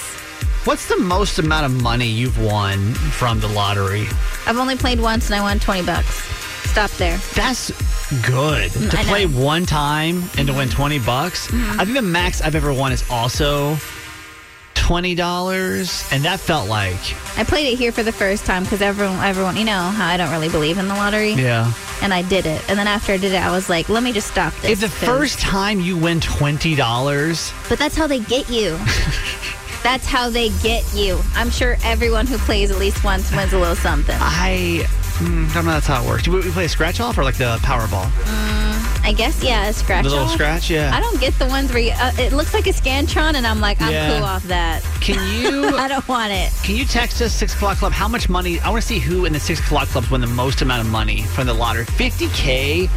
What's 0.64 0.88
the 0.88 0.98
most 0.98 1.38
amount 1.38 1.64
of 1.64 1.82
money 1.82 2.06
you've 2.06 2.38
won 2.38 2.92
from 2.92 3.40
the 3.40 3.48
lottery? 3.48 4.06
I've 4.46 4.58
only 4.58 4.76
played 4.76 5.00
once 5.00 5.26
and 5.26 5.34
I 5.34 5.40
won 5.40 5.58
20 5.58 5.86
bucks. 5.86 6.29
Stop 6.70 6.90
there. 6.92 7.16
That's 7.34 7.70
good. 8.26 8.70
Mm, 8.70 8.90
to 8.90 8.98
I 8.98 9.02
play 9.04 9.24
know. 9.24 9.30
Mm-hmm. 9.32 9.42
one 9.42 9.66
time 9.66 10.22
and 10.38 10.46
to 10.48 10.54
win 10.54 10.68
20 10.68 10.98
bucks. 11.00 11.52
I 11.52 11.84
think 11.84 11.96
the 11.96 12.02
max 12.02 12.40
I've 12.40 12.54
ever 12.54 12.72
won 12.72 12.92
is 12.92 13.04
also 13.10 13.76
$20. 14.74 16.12
And 16.12 16.24
that 16.24 16.40
felt 16.40 16.68
like, 16.68 16.94
I 17.38 17.44
played 17.44 17.72
it 17.72 17.76
here 17.78 17.92
for 17.92 18.02
the 18.02 18.12
first 18.12 18.44
time 18.46 18.62
because 18.64 18.82
everyone, 18.82 19.18
everyone, 19.24 19.56
you 19.56 19.64
know 19.64 19.72
how 19.80 20.06
I 20.08 20.16
don't 20.16 20.30
really 20.30 20.48
believe 20.48 20.78
in 20.78 20.88
the 20.88 20.94
lottery. 20.94 21.32
yeah. 21.32 21.72
And 22.02 22.14
I 22.14 22.22
did 22.22 22.46
it. 22.46 22.62
And 22.70 22.78
then 22.78 22.88
after 22.88 23.12
I 23.12 23.16
did 23.18 23.32
it, 23.32 23.42
I 23.42 23.50
was 23.50 23.68
like, 23.68 23.88
let 23.88 24.02
me 24.02 24.12
just 24.12 24.28
stop 24.28 24.54
this. 24.62 24.70
If 24.70 24.80
the 24.80 24.86
'cause- 24.88 24.98
first 25.18 25.38
time 25.40 25.80
you 25.80 25.96
win 25.96 26.20
$20, 26.20 27.52
But 27.68 27.78
that's 27.78 27.96
how 27.96 28.06
they 28.06 28.20
get 28.20 28.48
you. 28.48 28.78
that's 29.82 30.06
how 30.06 30.30
they 30.30 30.48
get 30.62 30.82
you. 30.94 31.20
I'm 31.34 31.50
sure 31.50 31.76
everyone 31.84 32.26
who 32.26 32.38
plays 32.38 32.70
at 32.70 32.78
least 32.78 33.04
once 33.04 33.30
wins 33.34 33.52
a 33.52 33.58
little 33.58 33.76
something. 33.76 34.16
I 34.18 34.86
mm, 35.20 35.50
I 35.50 35.54
don't 35.54 35.64
know 35.64 35.72
that's 35.72 35.86
how 35.86 36.02
it 36.02 36.08
works. 36.08 36.24
Do 36.24 36.32
we 36.32 36.40
we 36.40 36.50
play 36.50 36.64
a 36.64 36.68
scratch 36.68 37.00
off 37.00 37.18
or 37.18 37.24
like 37.24 37.36
the 37.36 37.58
Powerball? 37.62 38.49
I 39.10 39.12
guess, 39.12 39.42
yeah, 39.42 39.66
a 39.66 39.72
scratch 39.72 40.04
The 40.04 40.10
little 40.10 40.26
off. 40.26 40.32
scratch, 40.34 40.70
yeah. 40.70 40.94
I 40.94 41.00
don't 41.00 41.18
get 41.20 41.36
the 41.40 41.46
ones 41.46 41.72
where 41.72 41.82
you, 41.82 41.90
uh, 41.96 42.12
it 42.16 42.32
looks 42.32 42.54
like 42.54 42.68
a 42.68 42.70
Scantron, 42.72 43.34
and 43.34 43.44
I'm 43.44 43.60
like, 43.60 43.82
I'm 43.82 43.90
Yeah. 43.90 44.14
cool 44.18 44.24
off 44.24 44.44
that. 44.44 44.84
Can 45.00 45.16
you? 45.42 45.66
I 45.76 45.88
don't 45.88 46.06
want 46.06 46.30
it. 46.32 46.52
Can 46.62 46.76
you 46.76 46.84
text 46.84 47.20
us 47.20 47.34
six 47.34 47.52
o'clock 47.52 47.78
club? 47.78 47.90
How 47.92 48.06
much 48.06 48.28
money? 48.28 48.60
I 48.60 48.68
want 48.70 48.82
to 48.82 48.86
see 48.86 49.00
who 49.00 49.24
in 49.24 49.32
the 49.32 49.40
six 49.40 49.58
o'clock 49.58 49.88
clubs 49.88 50.12
win 50.12 50.20
the 50.20 50.28
most 50.28 50.62
amount 50.62 50.82
of 50.82 50.92
money 50.92 51.22
from 51.22 51.48
the 51.48 51.54
lottery. 51.54 51.86
Fifty 51.86 52.28
k 52.28 52.88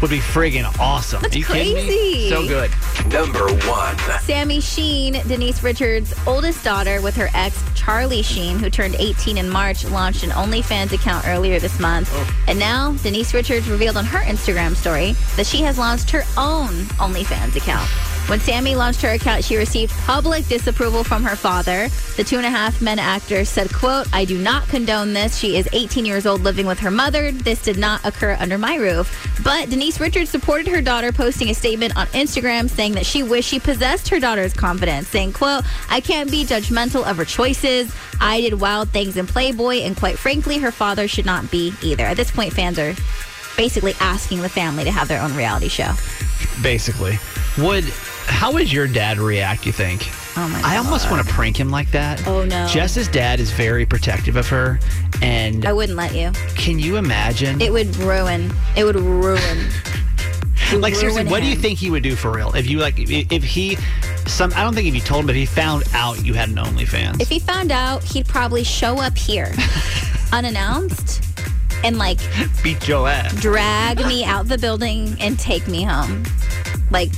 would 0.00 0.10
be 0.10 0.18
friggin' 0.18 0.66
awesome. 0.78 1.20
That's 1.22 1.34
Are 1.34 1.38
you 1.38 1.44
kidding 1.46 1.74
me? 1.74 1.82
crazy. 1.86 2.28
So 2.30 2.46
good. 2.46 2.70
Number 3.10 3.46
one. 3.66 3.96
Sami 4.20 4.60
Sheen, 4.60 5.14
Denise 5.26 5.62
Richards' 5.64 6.12
oldest 6.28 6.62
daughter, 6.62 7.00
with 7.00 7.16
her 7.16 7.28
ex 7.34 7.60
Charlie 7.74 8.22
Sheen, 8.22 8.58
who 8.58 8.68
turned 8.70 8.94
18 8.98 9.38
in 9.38 9.48
March, 9.48 9.84
launched 9.86 10.22
an 10.22 10.30
OnlyFans 10.30 10.92
account 10.92 11.26
earlier 11.26 11.58
this 11.58 11.80
month. 11.80 12.12
And 12.46 12.58
now 12.58 12.92
Denise 13.02 13.32
Richards 13.34 13.68
revealed 13.68 13.96
on 13.96 14.04
her 14.04 14.18
Instagram 14.20 14.76
story 14.76 15.12
that 15.36 15.46
she 15.46 15.55
has 15.58 15.78
launched 15.78 16.10
her 16.10 16.24
own 16.36 16.70
OnlyFans 16.98 17.56
account. 17.56 17.88
When 18.28 18.40
Sammy 18.40 18.74
launched 18.74 19.02
her 19.02 19.10
account, 19.10 19.44
she 19.44 19.56
received 19.56 19.92
public 19.98 20.48
disapproval 20.48 21.04
from 21.04 21.22
her 21.22 21.36
father. 21.36 21.88
The 22.16 22.24
two 22.24 22.38
and 22.38 22.44
a 22.44 22.50
half 22.50 22.82
men 22.82 22.98
actor 22.98 23.44
said, 23.44 23.72
quote, 23.72 24.08
I 24.12 24.24
do 24.24 24.36
not 24.36 24.66
condone 24.66 25.12
this. 25.12 25.36
She 25.36 25.56
is 25.56 25.68
18 25.72 26.04
years 26.04 26.26
old 26.26 26.40
living 26.40 26.66
with 26.66 26.80
her 26.80 26.90
mother. 26.90 27.30
This 27.30 27.62
did 27.62 27.78
not 27.78 28.04
occur 28.04 28.36
under 28.40 28.58
my 28.58 28.74
roof. 28.74 29.38
But 29.44 29.70
Denise 29.70 30.00
Richards 30.00 30.28
supported 30.28 30.66
her 30.66 30.82
daughter, 30.82 31.12
posting 31.12 31.50
a 31.50 31.54
statement 31.54 31.96
on 31.96 32.08
Instagram 32.08 32.68
saying 32.68 32.94
that 32.94 33.06
she 33.06 33.22
wished 33.22 33.48
she 33.48 33.60
possessed 33.60 34.08
her 34.08 34.18
daughter's 34.18 34.52
confidence, 34.52 35.06
saying, 35.06 35.32
quote, 35.32 35.62
I 35.88 36.00
can't 36.00 36.28
be 36.28 36.44
judgmental 36.44 37.08
of 37.08 37.18
her 37.18 37.24
choices. 37.24 37.94
I 38.20 38.40
did 38.40 38.60
wild 38.60 38.88
things 38.88 39.16
in 39.16 39.28
Playboy, 39.28 39.82
and 39.82 39.96
quite 39.96 40.18
frankly, 40.18 40.58
her 40.58 40.72
father 40.72 41.06
should 41.06 41.26
not 41.26 41.48
be 41.52 41.72
either. 41.80 42.02
At 42.02 42.16
this 42.16 42.32
point, 42.32 42.52
fans 42.52 42.76
are 42.80 42.92
basically 43.56 43.94
asking 44.00 44.42
the 44.42 44.48
family 44.48 44.84
to 44.84 44.90
have 44.90 45.08
their 45.08 45.22
own 45.22 45.34
reality 45.34 45.68
show. 45.68 45.92
Basically, 46.62 47.18
would 47.58 47.84
how 48.26 48.52
would 48.52 48.72
your 48.72 48.86
dad 48.86 49.18
react? 49.18 49.66
You 49.66 49.72
think? 49.72 50.08
Oh 50.36 50.48
my 50.48 50.60
I 50.62 50.76
almost 50.76 51.10
want 51.10 51.26
to 51.26 51.32
prank 51.32 51.58
him 51.58 51.70
like 51.70 51.90
that. 51.92 52.26
Oh, 52.26 52.44
no. 52.44 52.66
Jess's 52.66 53.08
dad 53.08 53.40
is 53.40 53.50
very 53.50 53.86
protective 53.86 54.36
of 54.36 54.46
her, 54.48 54.78
and 55.22 55.64
I 55.64 55.72
wouldn't 55.72 55.96
let 55.96 56.14
you. 56.14 56.32
can 56.54 56.78
you 56.78 56.96
imagine? 56.96 57.60
It 57.60 57.72
would 57.72 57.96
ruin. 57.96 58.52
It 58.76 58.84
would 58.84 58.96
ruin. 58.96 59.68
like 60.74 60.94
seriously, 60.94 61.24
what 61.24 61.42
do 61.42 61.48
you 61.48 61.56
think 61.56 61.78
he 61.78 61.90
would 61.90 62.02
do 62.02 62.16
for 62.16 62.32
real 62.32 62.52
if 62.54 62.68
you 62.68 62.78
like 62.78 62.98
if 62.98 63.32
if 63.32 63.44
he 63.44 63.78
some 64.26 64.52
I 64.54 64.62
don't 64.62 64.74
think 64.74 64.88
if 64.88 64.94
you 64.94 65.00
told 65.00 65.20
him, 65.20 65.26
but 65.26 65.36
if 65.36 65.40
he 65.40 65.46
found 65.46 65.84
out 65.94 66.24
you 66.24 66.34
had 66.34 66.48
an 66.48 66.56
OnlyFans. 66.56 67.20
If 67.20 67.28
he 67.28 67.38
found 67.38 67.70
out, 67.70 68.02
he'd 68.02 68.26
probably 68.26 68.64
show 68.64 68.98
up 68.98 69.16
here 69.16 69.54
unannounced 70.32 71.22
and 71.84 71.98
like 71.98 72.18
beat 72.62 72.86
your 72.88 73.08
ass. 73.08 73.34
drag 73.40 73.98
me 74.06 74.24
out 74.32 74.48
the 74.48 74.58
building 74.58 75.16
and 75.20 75.38
take 75.38 75.66
me 75.68 75.82
home. 75.82 76.24
Like, 76.90 77.10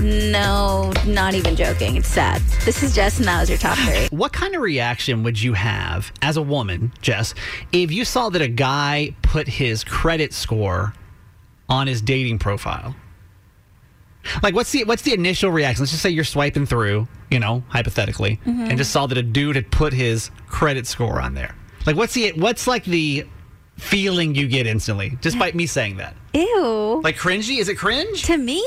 no, 0.00 0.92
not 1.06 1.34
even 1.34 1.54
joking. 1.54 1.96
It's 1.96 2.08
sad. 2.08 2.40
This 2.64 2.82
is 2.82 2.94
Jess, 2.94 3.18
and 3.18 3.28
that 3.28 3.40
was 3.40 3.48
your 3.50 3.58
top 3.58 3.76
three. 3.78 4.08
What 4.16 4.32
kind 4.32 4.54
of 4.54 4.62
reaction 4.62 5.22
would 5.22 5.40
you 5.40 5.52
have 5.54 6.12
as 6.22 6.36
a 6.36 6.42
woman, 6.42 6.92
Jess, 7.02 7.34
if 7.72 7.90
you 7.92 8.04
saw 8.04 8.28
that 8.30 8.40
a 8.40 8.48
guy 8.48 9.14
put 9.22 9.48
his 9.48 9.84
credit 9.84 10.32
score 10.32 10.94
on 11.68 11.86
his 11.86 12.00
dating 12.00 12.38
profile? 12.38 12.94
Like, 14.42 14.54
what's 14.54 14.70
the 14.70 14.84
what's 14.84 15.02
the 15.02 15.12
initial 15.14 15.50
reaction? 15.50 15.82
Let's 15.82 15.90
just 15.90 16.02
say 16.02 16.10
you're 16.10 16.24
swiping 16.24 16.64
through, 16.64 17.08
you 17.30 17.40
know, 17.40 17.64
hypothetically, 17.68 18.38
Mhm. 18.46 18.68
and 18.68 18.78
just 18.78 18.92
saw 18.92 19.06
that 19.08 19.18
a 19.18 19.22
dude 19.22 19.56
had 19.56 19.70
put 19.72 19.92
his 19.92 20.30
credit 20.46 20.86
score 20.86 21.20
on 21.20 21.34
there. 21.34 21.54
Like, 21.86 21.96
what's 21.96 22.14
the 22.14 22.32
what's 22.36 22.66
like 22.68 22.84
the 22.84 23.26
feeling 23.78 24.34
you 24.34 24.46
get 24.48 24.66
instantly 24.66 25.18
despite 25.20 25.54
me 25.54 25.66
saying 25.66 25.96
that? 25.96 26.14
Ew. 26.34 27.00
Like 27.02 27.16
cringy? 27.16 27.58
Is 27.58 27.68
it 27.68 27.76
cringe? 27.76 28.22
To 28.24 28.36
me. 28.36 28.62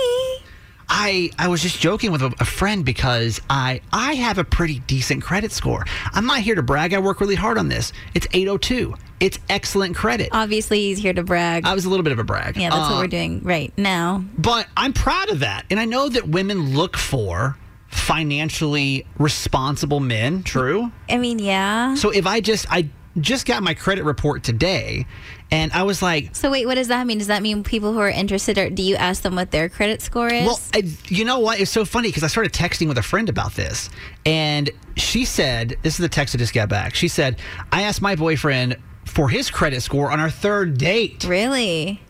I 0.87 1.31
I 1.39 1.47
was 1.47 1.63
just 1.63 1.79
joking 1.79 2.11
with 2.11 2.21
a, 2.21 2.31
a 2.39 2.45
friend 2.45 2.85
because 2.85 3.41
I 3.49 3.81
I 3.91 4.13
have 4.13 4.37
a 4.37 4.43
pretty 4.43 4.79
decent 4.81 5.23
credit 5.23 5.51
score. 5.51 5.83
I'm 6.13 6.27
not 6.27 6.39
here 6.41 6.53
to 6.55 6.61
brag. 6.61 6.93
I 6.93 6.99
work 6.99 7.21
really 7.21 7.33
hard 7.35 7.57
on 7.57 7.69
this. 7.69 7.91
It's 8.13 8.27
802. 8.33 8.93
It's 9.19 9.39
excellent 9.49 9.95
credit. 9.95 10.29
Obviously, 10.31 10.81
he's 10.81 10.99
here 10.99 11.13
to 11.13 11.23
brag. 11.23 11.65
I 11.65 11.73
was 11.73 11.85
a 11.85 11.89
little 11.89 12.03
bit 12.03 12.11
of 12.13 12.19
a 12.19 12.23
brag. 12.23 12.55
Yeah, 12.57 12.69
that's 12.69 12.87
Uh, 12.87 12.91
what 12.91 12.99
we're 12.99 13.07
doing 13.07 13.41
right 13.43 13.75
now. 13.77 14.23
But 14.37 14.67
I'm 14.77 14.93
proud 14.93 15.29
of 15.29 15.39
that. 15.39 15.65
And 15.71 15.79
I 15.79 15.85
know 15.85 16.07
that 16.09 16.27
women 16.27 16.75
look 16.75 16.97
for 16.97 17.57
financially 17.87 19.07
responsible 19.17 19.99
men, 20.01 20.43
true? 20.43 20.91
I 21.09 21.17
mean, 21.17 21.39
yeah. 21.39 21.95
So 21.95 22.09
if 22.11 22.27
I 22.27 22.41
just 22.41 22.65
I 22.69 22.89
just 23.19 23.45
got 23.45 23.63
my 23.63 23.73
credit 23.73 24.04
report 24.04 24.43
today 24.43 25.06
and 25.51 25.71
I 25.73 25.84
was 25.84 26.01
like, 26.01 26.36
So 26.36 26.49
wait, 26.49 26.65
what 26.65 26.75
does 26.75 26.88
that 26.88 27.06
mean? 27.06 27.19
Does 27.19 27.28
that 27.28 27.41
mean 27.41 27.63
people 27.63 27.93
who 27.93 27.99
are 27.99 28.10
interested, 28.10 28.58
or 28.58 28.69
do 28.69 28.82
you 28.82 28.95
ask 28.95 29.21
them 29.21 29.36
what 29.36 29.51
their 29.51 29.69
credit 29.69 30.01
score 30.01 30.28
is? 30.28 30.45
Well, 30.45 30.60
I, 30.73 30.84
you 31.08 31.23
know 31.23 31.39
what? 31.39 31.60
It's 31.60 31.71
so 31.71 31.86
funny 31.86 32.10
because 32.10 32.23
I 32.23 32.28
started 32.28 32.51
texting 32.51 32.88
with 32.88 32.97
a 32.97 33.04
friend 33.04 33.30
about 33.30 33.54
this, 33.54 33.89
and 34.25 34.69
she 34.97 35.23
said, 35.23 35.78
"This 35.84 35.93
is 35.93 35.99
the 35.99 36.10
text 36.10 36.36
I 36.36 36.39
just 36.39 36.54
got 36.54 36.67
back." 36.69 36.95
She 36.95 37.08
said, 37.08 37.39
"I 37.71 37.84
asked 37.84 38.01
my 38.01 38.15
boyfriend 38.15 38.78
for 39.06 39.30
his 39.30 39.51
credit 39.51 39.82
score 39.82 40.12
on 40.12 40.19
our 40.19 40.32
third 40.32 40.78
date." 40.78 41.23
Really? 41.25 42.01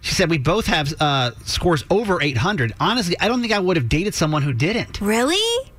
She 0.00 0.14
said 0.14 0.28
we 0.28 0.38
both 0.38 0.66
have 0.66 0.92
uh, 1.00 1.30
scores 1.44 1.84
over 1.88 2.20
800. 2.20 2.74
Honestly, 2.78 3.16
I 3.20 3.28
don't 3.28 3.40
think 3.40 3.54
I 3.54 3.58
would 3.58 3.76
have 3.76 3.88
dated 3.88 4.14
someone 4.14 4.42
who 4.42 4.52
didn't. 4.52 5.00
Really? 5.00 5.70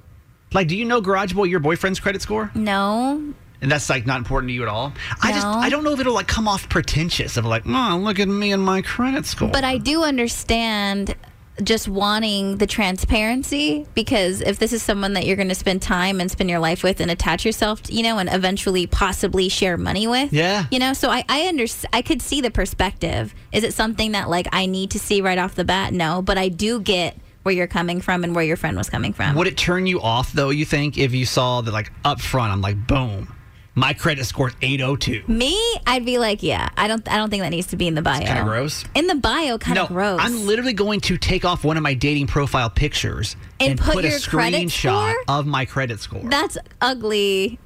Like, 0.51 0.67
do 0.67 0.75
you 0.75 0.85
know 0.85 0.99
Garage 1.01 1.33
Boy 1.33 1.43
your 1.43 1.59
boyfriend's 1.59 1.99
credit 1.99 2.21
score? 2.21 2.49
No. 2.55 3.33
And 3.61 3.71
that's 3.71 3.89
like 3.89 4.05
not 4.05 4.17
important 4.17 4.49
to 4.49 4.53
you 4.53 4.61
at 4.63 4.67
all. 4.67 4.93
I 5.21 5.31
just 5.31 5.45
I 5.45 5.69
don't 5.69 5.83
know 5.83 5.91
if 5.93 5.99
it'll 5.99 6.13
like 6.13 6.27
come 6.27 6.47
off 6.47 6.67
pretentious 6.69 7.37
of 7.37 7.45
like, 7.45 7.63
oh, 7.65 7.99
look 8.01 8.19
at 8.19 8.27
me 8.27 8.51
and 8.51 8.61
my 8.63 8.81
credit 8.81 9.25
score. 9.25 9.49
But 9.49 9.63
I 9.63 9.77
do 9.77 10.03
understand 10.03 11.15
just 11.63 11.87
wanting 11.87 12.57
the 12.57 12.67
transparency 12.67 13.85
because 13.93 14.41
if 14.41 14.59
this 14.59 14.73
is 14.73 14.83
someone 14.83 15.13
that 15.13 15.25
you're 15.25 15.37
going 15.37 15.47
to 15.47 15.55
spend 15.55 15.81
time 15.81 16.19
and 16.19 16.29
spend 16.29 16.49
your 16.49 16.59
life 16.59 16.83
with 16.83 16.99
and 16.99 17.09
attach 17.09 17.45
yourself, 17.45 17.83
to, 17.83 17.93
you 17.93 18.03
know, 18.03 18.17
and 18.17 18.27
eventually 18.31 18.87
possibly 18.87 19.47
share 19.47 19.77
money 19.77 20.05
with, 20.05 20.33
Yeah. 20.33 20.65
you 20.69 20.79
know. 20.79 20.91
So 20.93 21.09
I 21.09 21.23
I 21.29 21.47
under 21.47 21.65
I 21.93 22.01
could 22.01 22.21
see 22.21 22.41
the 22.41 22.51
perspective. 22.51 23.33
Is 23.53 23.63
it 23.63 23.73
something 23.73 24.11
that 24.11 24.29
like 24.29 24.47
I 24.51 24.65
need 24.65 24.91
to 24.91 24.99
see 24.99 25.21
right 25.21 25.37
off 25.37 25.55
the 25.55 25.63
bat? 25.63 25.93
No, 25.93 26.21
but 26.21 26.37
I 26.37 26.49
do 26.49 26.81
get 26.81 27.17
where 27.43 27.53
you're 27.53 27.67
coming 27.67 28.01
from 28.01 28.23
and 28.23 28.35
where 28.35 28.43
your 28.43 28.57
friend 28.57 28.75
was 28.75 28.89
coming 28.89 29.13
from. 29.13 29.35
Would 29.35 29.47
it 29.47 29.55
turn 29.57 29.85
you 29.85 30.01
off 30.01 30.33
though? 30.33 30.49
You 30.49 30.65
think 30.65 30.97
if 30.97 31.13
you 31.13 31.25
saw 31.25 31.61
that 31.61 31.71
like 31.71 31.91
up 32.03 32.19
front, 32.19 32.51
I'm 32.51 32.61
like, 32.61 32.85
boom. 32.87 33.33
My 33.77 33.93
credit 33.93 34.23
score 34.25 34.47
is 34.47 34.55
802. 34.61 35.23
Me, 35.29 35.59
I'd 35.85 36.05
be 36.05 36.17
like, 36.17 36.41
yeah, 36.41 36.69
I 36.77 36.87
don't, 36.87 37.05
I 37.11 37.17
don't 37.17 37.29
think 37.29 37.43
that 37.43 37.49
needs 37.49 37.67
to 37.67 37.75
be 37.75 37.87
in 37.87 37.93
the 37.95 38.01
bio. 38.01 38.25
Kind 38.25 38.39
of 38.39 38.45
gross. 38.45 38.85
In 38.95 39.07
the 39.07 39.15
bio, 39.15 39.57
kind 39.57 39.75
no, 39.75 39.83
of 39.83 39.87
gross. 39.89 40.19
I'm 40.23 40.45
literally 40.47 40.71
going 40.71 41.01
to 41.01 41.17
take 41.17 41.43
off 41.43 41.65
one 41.65 41.75
of 41.75 41.83
my 41.83 41.93
dating 41.93 42.27
profile 42.27 42.69
pictures 42.69 43.35
And 43.59 43.77
put 43.77 43.95
put 43.95 44.05
a 44.05 44.09
screenshot 44.09 45.13
of 45.27 45.45
my 45.45 45.65
credit 45.65 45.99
score. 45.99 46.21
That's 46.23 46.57
ugly. 46.79 47.59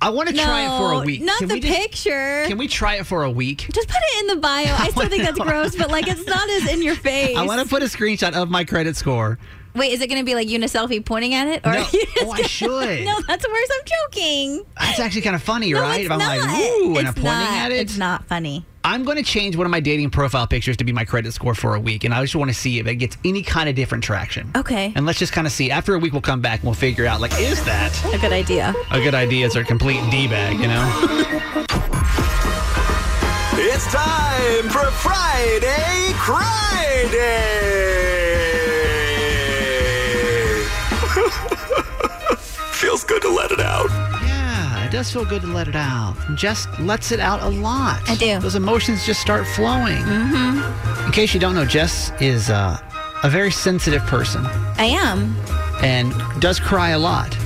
I 0.00 0.10
want 0.10 0.30
to 0.30 0.34
try 0.34 0.64
it 0.64 0.78
for 0.78 1.00
a 1.00 1.04
week. 1.04 1.22
Not 1.22 1.38
Can 1.38 1.46
the 1.46 1.54
we 1.54 1.60
just- 1.60 1.78
picture. 1.78 2.44
Can 2.48 2.58
we 2.58 2.66
try 2.66 2.96
it 2.96 3.06
for 3.06 3.22
a 3.22 3.30
week? 3.30 3.68
Just 3.72 3.86
put 3.86 3.98
it 4.02 4.20
in 4.22 4.26
the 4.34 4.40
bio. 4.42 4.64
I 4.76 4.88
still 4.90 5.08
think 5.08 5.22
that's 5.22 5.38
gross, 5.38 5.76
but 5.76 5.92
like 5.92 6.08
it's 6.08 6.26
not 6.26 6.50
as 6.50 6.72
in 6.72 6.82
your 6.82 6.96
face. 6.96 7.36
I 7.36 7.46
want 7.46 7.62
to 7.62 7.68
put 7.68 7.82
a 7.84 7.86
screenshot 7.86 8.32
of 8.32 8.50
my 8.50 8.64
credit 8.64 8.96
score. 8.96 9.38
Wait, 9.74 9.92
is 9.92 10.02
it 10.02 10.08
going 10.08 10.20
to 10.20 10.24
be 10.24 10.34
like 10.34 10.48
you 10.48 10.56
in 10.56 10.62
a 10.62 10.66
selfie 10.66 11.02
pointing 11.04 11.32
at 11.34 11.48
it? 11.48 11.66
Or 11.66 11.72
No. 11.72 11.78
are 11.78 11.88
you 11.92 12.04
just 12.06 12.18
Oh, 12.26 12.30
I 12.30 12.36
gonna- 12.36 12.48
should. 12.48 13.04
No, 13.06 13.18
that's 13.26 13.46
worse. 13.48 13.68
I'm 13.72 13.80
joking. 14.10 14.64
That's 14.78 15.00
actually 15.00 15.22
kind 15.22 15.34
of 15.34 15.42
funny, 15.42 15.72
No, 15.72 15.80
right? 15.80 16.00
it's 16.00 16.06
if 16.06 16.12
I'm 16.12 16.18
not. 16.18 16.38
like, 16.38 16.60
ooh, 16.60 16.98
and 16.98 17.08
I'm 17.08 17.12
It's 17.14 17.20
pointing 17.22 17.24
not. 17.40 17.52
at 17.58 17.72
it. 17.72 17.76
It's 17.80 17.96
not 17.96 18.24
funny. 18.26 18.66
I'm 18.84 19.04
going 19.04 19.16
to 19.16 19.22
change 19.22 19.54
one 19.56 19.64
of 19.64 19.70
my 19.70 19.78
dating 19.80 20.10
profile 20.10 20.46
pictures 20.46 20.76
to 20.78 20.84
be 20.84 20.92
my 20.92 21.04
credit 21.04 21.32
score 21.32 21.54
for 21.54 21.74
a 21.76 21.80
week, 21.80 22.02
and 22.04 22.12
I 22.12 22.20
just 22.20 22.34
want 22.34 22.50
to 22.50 22.54
see 22.54 22.80
if 22.80 22.86
it 22.86 22.96
gets 22.96 23.16
any 23.24 23.42
kind 23.42 23.68
of 23.68 23.74
different 23.76 24.02
traction. 24.04 24.50
Okay. 24.56 24.92
And 24.96 25.06
let's 25.06 25.18
just 25.20 25.32
kind 25.32 25.46
of 25.46 25.52
see. 25.52 25.70
After 25.70 25.94
a 25.94 25.98
week, 26.00 26.12
we'll 26.12 26.20
come 26.20 26.40
back 26.40 26.60
and 26.60 26.64
we'll 26.66 26.74
figure 26.74 27.06
out, 27.06 27.20
like, 27.20 27.32
is 27.38 27.64
that 27.64 27.96
A 28.12 28.18
good 28.18 28.32
idea. 28.32 28.74
a 28.90 29.00
good 29.00 29.14
idea? 29.14 29.46
Is 29.46 29.52
there 29.54 29.62
a 29.62 29.66
complete 29.66 30.00
D 30.10 30.26
bag, 30.26 30.58
you 30.58 30.66
know? 30.66 30.84
It's 33.54 33.86
time 33.92 34.68
for 34.68 34.90
Friday 34.90 36.12
Cry 36.14 37.06
Feels 42.72 43.04
good 43.04 43.22
to 43.22 43.28
let 43.28 43.50
it 43.52 43.60
out. 43.60 43.88
Yeah, 44.24 44.84
it 44.86 44.90
does 44.90 45.12
feel 45.12 45.24
good 45.24 45.42
to 45.42 45.48
let 45.48 45.68
it 45.68 45.76
out. 45.76 46.16
Jess 46.34 46.66
lets 46.80 47.12
it 47.12 47.20
out 47.20 47.40
a 47.42 47.48
lot. 47.48 48.00
I 48.08 48.16
do. 48.16 48.40
Those 48.40 48.56
emotions 48.56 49.06
just 49.06 49.20
start 49.20 49.46
flowing. 49.46 50.02
Mm-hmm. 50.02 51.06
In 51.06 51.12
case 51.12 51.32
you 51.32 51.38
don't 51.40 51.54
know, 51.54 51.64
Jess 51.64 52.10
is 52.20 52.50
uh, 52.50 52.78
a 53.22 53.30
very 53.30 53.50
sensitive 53.52 54.02
person 54.06 54.44
I 54.78 54.86
am. 54.86 55.36
and 55.82 56.12
does 56.40 56.58
cry 56.58 56.90
a 56.90 56.98
lot. 56.98 57.36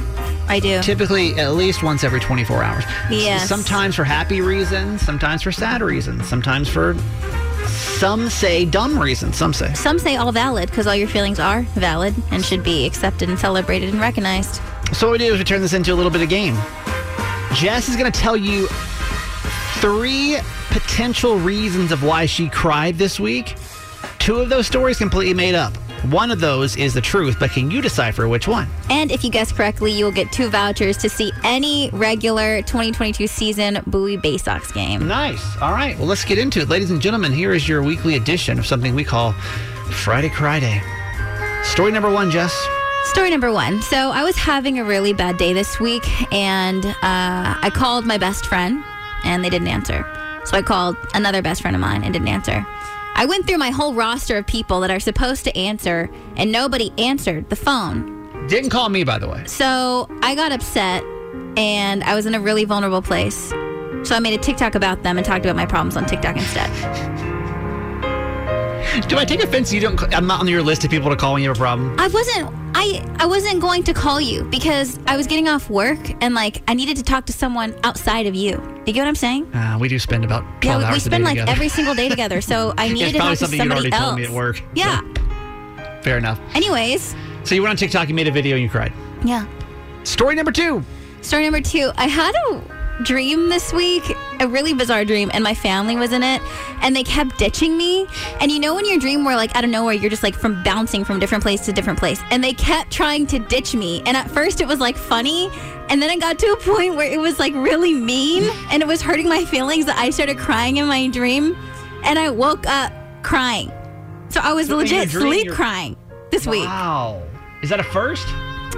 I 0.49 0.59
do. 0.61 0.81
Typically, 0.81 1.35
at 1.39 1.53
least 1.55 1.83
once 1.83 2.03
every 2.05 2.21
24 2.21 2.63
hours. 2.63 2.85
Yes. 3.11 3.47
Sometimes 3.49 3.95
for 3.97 4.05
happy 4.05 4.41
reasons, 4.41 5.03
sometimes 5.03 5.43
for 5.43 5.53
sad 5.53 5.83
reasons, 5.83 6.27
sometimes 6.29 6.69
for 6.69 6.95
some 7.77 8.29
say 8.29 8.65
dumb 8.65 8.99
reasons. 8.99 9.37
Some 9.37 9.53
say. 9.53 9.73
Some 9.75 9.99
say 9.99 10.17
all 10.17 10.33
valid 10.33 10.71
because 10.71 10.87
all 10.87 10.95
your 10.95 11.09
feelings 11.09 11.39
are 11.39 11.63
valid 11.63 12.15
and 12.31 12.45
should 12.45 12.63
be 12.63 12.87
accepted 12.87 13.29
and 13.29 13.39
celebrated 13.39 13.91
and 13.91 14.01
recognized. 14.01 14.61
So 14.93 15.09
what 15.09 15.13
we 15.13 15.19
do 15.19 15.33
is 15.33 15.39
we 15.39 15.45
turn 15.45 15.61
this 15.61 15.73
into 15.73 15.93
a 15.93 15.97
little 15.97 16.11
bit 16.11 16.23
of 16.23 16.29
game. 16.29 16.55
Jess 17.55 17.89
is 17.89 17.97
going 17.97 18.11
to 18.11 18.21
tell 18.21 18.37
you 18.37 18.69
three 19.81 20.39
potential 20.71 21.39
reasons 21.39 21.93
of 21.93 22.03
why 22.03 22.27
she 22.27 22.49
cried 22.49 22.97
this 22.97 23.19
week. 23.19 23.57
Two 24.19 24.37
of 24.37 24.49
those 24.49 24.67
stories 24.67 24.99
completely 24.99 25.35
made 25.35 25.55
up. 25.55 25.73
One 26.05 26.31
of 26.31 26.41
those 26.41 26.77
is 26.77 26.95
the 26.95 27.01
truth, 27.01 27.37
but 27.41 27.51
can 27.51 27.71
you 27.71 27.81
decipher 27.83 28.29
which 28.29 28.47
one? 28.47 28.69
And 28.91 29.11
if 29.11 29.25
you 29.25 29.31
guess 29.31 29.51
correctly, 29.51 29.93
you 29.93 30.05
will 30.05 30.13
get 30.13 30.31
two 30.31 30.49
vouchers 30.49 30.97
to 30.99 31.09
see 31.09 31.33
any 31.43 31.91
regular 31.93 32.63
2022 32.63 33.27
season 33.27 33.81
Bowie 33.87 34.17
Baysox 34.17 34.73
game. 34.73 35.09
Nice. 35.09 35.45
All 35.61 35.73
right. 35.73 35.97
Well, 35.99 36.07
let's 36.07 36.25
get 36.25 36.39
into 36.39 36.61
it. 36.61 36.69
Ladies 36.69 36.91
and 36.91 37.01
gentlemen, 37.01 37.33
here 37.33 37.53
is 37.53 37.69
your 37.69 37.83
weekly 37.83 38.15
edition 38.15 38.59
of 38.59 38.67
something 38.67 38.95
we 38.95 39.05
call 39.05 39.33
Friday 39.91 40.29
Friday. 40.29 40.81
Story 41.65 41.91
number 41.91 42.11
one, 42.11 42.31
Jess. 42.31 42.55
Story 43.07 43.31
number 43.31 43.53
one. 43.53 43.83
So 43.83 44.11
I 44.11 44.23
was 44.23 44.37
having 44.37 44.79
a 44.79 44.85
really 44.85 45.13
bad 45.13 45.39
day 45.39 45.53
this 45.53 45.81
week, 45.81 46.05
and 46.33 46.85
uh, 46.85 46.95
I 47.03 47.71
called 47.75 48.05
my 48.05 48.19
best 48.19 48.47
friend, 48.47 48.85
and 49.25 49.45
they 49.45 49.51
didn't 49.51 49.69
answer. 49.69 50.05
So 50.45 50.57
I 50.57 50.63
called 50.63 50.97
another 51.15 51.43
best 51.43 51.63
friend 51.63 51.75
of 51.75 51.81
mine 51.81 52.05
and 52.05 52.13
didn't 52.13 52.29
answer. 52.29 52.65
I 53.19 53.25
went 53.25 53.47
through 53.47 53.57
my 53.57 53.71
whole 53.71 53.95
roster 53.95 54.37
of 54.37 54.47
people 54.47 54.81
that 54.81 54.91
are 54.91 55.01
supposed 55.01 55.45
to 55.45 55.57
answer, 55.57 56.11
and 56.37 56.53
nobody 56.53 56.93
answered 56.99 57.49
the 57.49 57.57
phone. 57.57 58.47
Didn't 58.47 58.69
call 58.69 58.91
me, 58.91 59.05
by 59.05 59.19
the 59.19 59.27
way. 59.27 59.43
So 59.47 60.07
I 60.21 60.35
got 60.35 60.53
upset, 60.53 61.03
and 61.57 62.05
I 62.05 62.15
was 62.15 62.27
in 62.27 62.35
a 62.35 62.41
really 62.41 62.67
vulnerable 62.67 63.01
place. 63.01 63.49
So 64.03 64.15
I 64.15 64.19
made 64.21 64.39
a 64.39 64.43
TikTok 64.43 64.75
about 64.75 65.03
them 65.03 65.17
and 65.17 65.25
talked 65.25 65.47
about 65.47 65.57
my 65.57 65.65
problems 65.65 65.97
on 65.97 66.05
TikTok 66.05 66.37
instead. 66.37 66.71
Do 69.09 69.17
I 69.17 69.25
take 69.25 69.43
offense? 69.43 69.73
You 69.73 69.81
don't. 69.81 70.15
I'm 70.15 70.27
not 70.27 70.41
on 70.41 70.49
your 70.49 70.63
list 70.63 70.85
of 70.85 70.91
people 70.91 71.09
to 71.09 71.17
call 71.17 71.33
when 71.33 71.43
you 71.43 71.49
have 71.49 71.57
a 71.57 71.61
problem. 71.61 71.99
I 71.99 72.09
wasn't 72.09 72.66
I 72.95 73.17
I 73.19 73.27
wasn't 73.27 73.61
going 73.61 73.83
to 73.85 73.95
call 73.95 74.21
you 74.21 74.45
because 74.45 74.99
I 75.07 75.17
was 75.17 75.27
getting 75.27 75.49
off 75.49 75.69
work 75.71 75.99
and 76.23 76.35
like 76.35 76.63
I 76.69 76.75
needed 76.75 76.97
to 76.99 77.03
talk 77.03 77.27
to 77.27 77.33
someone 77.33 77.75
outside 77.85 78.27
of 78.27 78.35
you. 78.35 78.53
You 78.87 78.93
get 78.93 79.01
what 79.03 79.09
I'm 79.09 79.15
saying? 79.15 79.53
Uh, 79.55 79.77
we 79.81 79.89
do 79.89 79.99
spend 79.99 80.25
about 80.25 80.43
12 80.63 80.83
Yeah, 80.83 80.89
we, 80.91 80.95
we 80.95 81.01
spend 81.01 81.25
like 81.25 81.35
together. 81.35 81.51
every 81.53 81.69
single 81.69 81.95
day 81.95 82.09
together. 82.09 82.41
So 82.41 82.75
I 82.79 82.89
needed 82.89 83.13
to 83.13 83.19
talk 83.19 83.39
to 83.39 83.47
somebody 83.47 83.93
else. 83.93 84.21
at 84.21 84.31
work. 84.31 84.63
Yeah. 84.75 85.01
Fair 86.03 86.19
enough. 86.19 86.39
Anyways, 86.55 87.15
So 87.45 87.55
you 87.57 87.63
went 87.63 87.71
on 87.71 87.77
TikTok, 87.77 88.09
you 88.09 88.15
made 88.15 88.29
a 88.29 88.31
video, 88.33 88.55
and 88.55 88.63
you 88.63 88.71
cried. 88.71 88.93
yeah. 89.25 89.47
Story 90.05 90.37
number 90.37 90.53
two. 90.53 90.85
Story 91.23 91.43
number 91.43 91.61
two. 91.61 91.91
I 91.97 92.07
had 92.07 92.33
a 92.51 92.63
dream 93.03 93.49
this 93.49 93.73
week, 93.73 94.03
a 94.41 94.49
really 94.49 94.73
bizarre 94.75 95.05
dream, 95.05 95.31
and 95.35 95.43
my 95.43 95.55
family 95.55 95.97
was 95.97 96.13
in 96.13 96.23
it, 96.23 96.41
and 96.81 96.95
they 96.95 97.03
kept 97.03 97.39
ditching 97.39 97.77
me. 97.77 98.07
And 98.41 98.51
you 98.51 98.59
know 98.59 98.75
when 98.75 98.85
your 98.85 98.99
dream 98.99 99.25
where 99.25 99.37
like 99.37 99.55
out 99.57 99.65
of 99.65 99.71
nowhere 99.71 99.95
you're 99.95 100.11
just 100.11 100.23
like 100.23 100.35
from 100.35 100.63
bouncing 100.63 101.05
from 101.05 101.19
different 101.19 101.43
place 101.43 101.65
to 101.67 101.73
different 101.73 101.99
place, 101.99 102.21
and 102.31 102.43
they 102.43 102.53
kept 102.53 102.91
trying 102.91 103.27
to 103.29 103.39
ditch 103.39 103.75
me. 103.75 104.03
And 104.07 104.17
at 104.17 104.31
first 104.31 104.61
it 104.61 104.67
was 104.67 104.81
like 104.81 104.97
funny, 104.97 105.51
and 105.89 106.01
then 106.01 106.11
it 106.11 106.21
got 106.21 106.39
to 106.41 106.47
a 106.53 106.57
point 106.57 106.97
where 106.97 107.11
it 107.11 107.21
was 107.21 107.39
like 107.39 107.55
really 107.55 107.95
mean, 107.95 108.51
and 108.71 108.83
it 108.83 108.87
was 108.87 109.03
hurting 109.03 109.29
my 109.29 109.45
feelings 109.45 109.87
that 109.87 109.99
I 109.99 110.11
started 110.11 110.39
crying 110.39 110.79
in 110.79 110.87
my 110.87 111.09
dream, 111.09 111.57
and 112.05 112.19
I 112.19 112.31
woke 112.31 112.67
up 112.67 112.93
crying. 113.23 113.73
So 114.29 114.41
I 114.43 114.53
was 114.53 114.69
So 114.69 114.77
legit 114.77 115.09
dream, 115.09 115.23
sleep 115.23 115.51
crying 115.51 115.97
this 116.31 116.47
week. 116.47 116.65
Wow. 116.65 117.23
Is 117.63 117.71
that 117.71 117.81
a 117.81 117.85
first? 117.85 118.27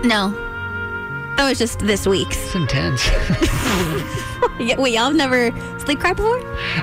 No. 0.05 0.48
That 1.39 1.49
was 1.49 1.57
just 1.59 1.79
this 1.79 2.05
week's. 2.07 2.37
It's 2.37 2.55
intense. 2.55 3.09
Yeah, 4.61 4.77
Wait, 4.81 4.93
y'all 4.93 5.05
have 5.05 5.15
never 5.15 5.51
sleep 5.85 6.01
cried 6.01 6.17
before? 6.17 6.39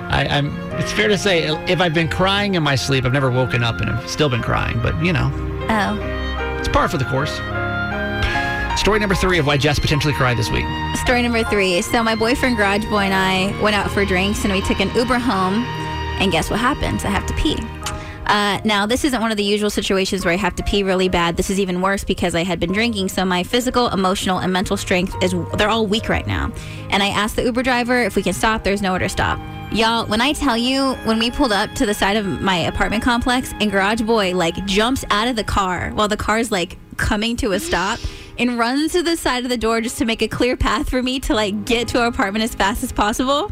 I, 0.10 0.26
I'm. 0.30 0.48
It's 0.80 0.94
fair 0.94 1.10
to 1.10 1.18
say, 1.18 1.44
if 1.70 1.82
I've 1.82 1.94
been 1.94 2.08
crying 2.08 2.56
in 2.56 2.64
my 2.64 2.76
sleep, 2.76 3.04
I've 3.04 3.12
never 3.12 3.30
woken 3.30 3.64
up 3.64 3.80
and 3.82 3.90
have 3.90 4.10
still 4.10 4.30
been 4.30 4.42
crying. 4.42 4.80
But 4.82 4.96
you 5.04 5.12
know, 5.12 5.30
Oh. 5.70 6.58
it's 6.58 6.70
par 6.70 6.88
for 6.88 6.98
the 6.98 7.04
course. 7.06 7.32
Story 8.80 9.00
number 9.00 9.16
three 9.16 9.40
of 9.40 9.46
why 9.48 9.58
Jess 9.58 9.78
potentially 9.80 10.14
cried 10.14 10.38
this 10.38 10.50
week. 10.50 10.66
Story 11.04 11.22
number 11.22 11.44
three. 11.46 11.82
So 11.82 12.02
my 12.02 12.16
boyfriend 12.16 12.56
Garage 12.56 12.86
Boy 12.86 13.04
and 13.04 13.14
I 13.14 13.62
went 13.62 13.76
out 13.76 13.92
for 13.92 14.06
drinks 14.06 14.44
and 14.46 14.54
we 14.54 14.62
took 14.62 14.80
an 14.80 14.94
Uber 14.96 15.20
home. 15.20 15.64
And 16.22 16.32
guess 16.32 16.50
what 16.50 16.60
happens? 16.60 17.04
I 17.04 17.10
have 17.10 17.26
to 17.28 17.34
pee. 17.34 17.58
Uh, 18.26 18.60
now, 18.64 18.86
this 18.86 19.04
isn't 19.04 19.22
one 19.22 19.32
of 19.32 19.38
the 19.38 19.44
usual 19.44 19.70
situations 19.70 20.26
where 20.26 20.34
I 20.34 20.38
have 20.38 20.56
to 20.56 20.64
pee 20.64 20.84
really 20.84 21.10
bad. 21.10 21.38
This 21.38 21.50
is 21.50 21.60
even 21.60 21.82
worse 21.82 22.04
because 22.04 22.36
I 22.36 22.44
had 22.44 22.60
been 22.60 22.72
drinking. 22.72 23.10
So 23.10 23.24
my 23.26 23.44
physical, 23.44 23.90
emotional, 23.90 24.40
and 24.40 24.52
mental 24.52 24.78
strength 24.78 25.16
is, 25.22 25.36
they're 25.58 25.70
all 25.70 25.86
weak 25.86 26.10
right 26.10 26.26
now. 26.26 26.52
And 26.90 27.04
I 27.04 27.10
asked 27.10 27.36
the 27.36 27.44
Uber 27.44 27.64
driver 27.64 28.02
if 28.02 28.16
we 28.16 28.24
can 28.24 28.34
stop. 28.34 28.64
There's 28.64 28.82
nowhere 28.82 29.00
to 29.00 29.10
stop. 29.10 29.40
Y'all, 29.72 30.06
when 30.06 30.22
I 30.22 30.34
tell 30.34 30.58
you, 30.58 30.94
when 31.04 31.20
we 31.20 31.30
pulled 31.30 31.52
up 31.52 31.72
to 31.74 31.86
the 31.86 31.94
side 31.94 32.18
of 32.18 32.42
my 32.42 32.56
apartment 32.56 33.04
complex 33.04 33.54
and 33.60 33.72
Garage 33.72 34.02
Boy 34.02 34.34
like 34.34 34.56
jumps 34.66 35.04
out 35.10 35.28
of 35.28 35.36
the 35.36 35.44
car 35.44 35.92
while 35.92 36.08
the 36.08 36.18
car's 36.18 36.52
like 36.52 36.78
coming 36.98 37.36
to 37.38 37.52
a 37.52 37.60
stop 37.60 38.00
and 38.38 38.58
runs 38.58 38.94
to 38.94 39.04
the 39.04 39.18
side 39.18 39.44
of 39.44 39.50
the 39.50 39.58
door 39.58 39.82
just 39.82 39.98
to 40.00 40.06
make 40.06 40.22
a 40.22 40.28
clear 40.28 40.58
path 40.58 40.90
for 40.90 41.02
me 41.02 41.20
to 41.22 41.34
like 41.34 41.66
get 41.66 41.88
to 41.90 42.02
our 42.02 42.08
apartment 42.08 42.44
as 42.44 42.56
fast 42.56 42.84
as 42.84 42.92
possible. 42.92 43.52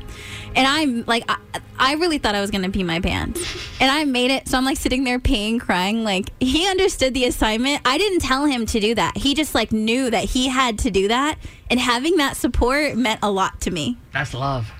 And 0.55 0.67
I'm 0.67 1.03
like, 1.05 1.23
I, 1.27 1.37
I 1.79 1.93
really 1.95 2.17
thought 2.17 2.35
I 2.35 2.41
was 2.41 2.51
gonna 2.51 2.69
pee 2.69 2.83
my 2.83 2.99
pants, 2.99 3.41
and 3.79 3.89
I 3.89 4.05
made 4.05 4.31
it. 4.31 4.47
So 4.47 4.57
I'm 4.57 4.65
like 4.65 4.77
sitting 4.77 5.03
there 5.03 5.19
peeing, 5.19 5.59
crying. 5.59 6.03
Like 6.03 6.29
he 6.39 6.67
understood 6.67 7.13
the 7.13 7.25
assignment. 7.25 7.81
I 7.85 7.97
didn't 7.97 8.19
tell 8.19 8.45
him 8.45 8.65
to 8.67 8.79
do 8.79 8.95
that. 8.95 9.17
He 9.17 9.33
just 9.33 9.55
like 9.55 9.71
knew 9.71 10.09
that 10.09 10.25
he 10.25 10.47
had 10.47 10.79
to 10.79 10.91
do 10.91 11.07
that, 11.07 11.37
and 11.69 11.79
having 11.79 12.17
that 12.17 12.37
support 12.37 12.95
meant 12.95 13.19
a 13.23 13.31
lot 13.31 13.61
to 13.61 13.71
me. 13.71 13.97
That's 14.11 14.33
love. 14.33 14.71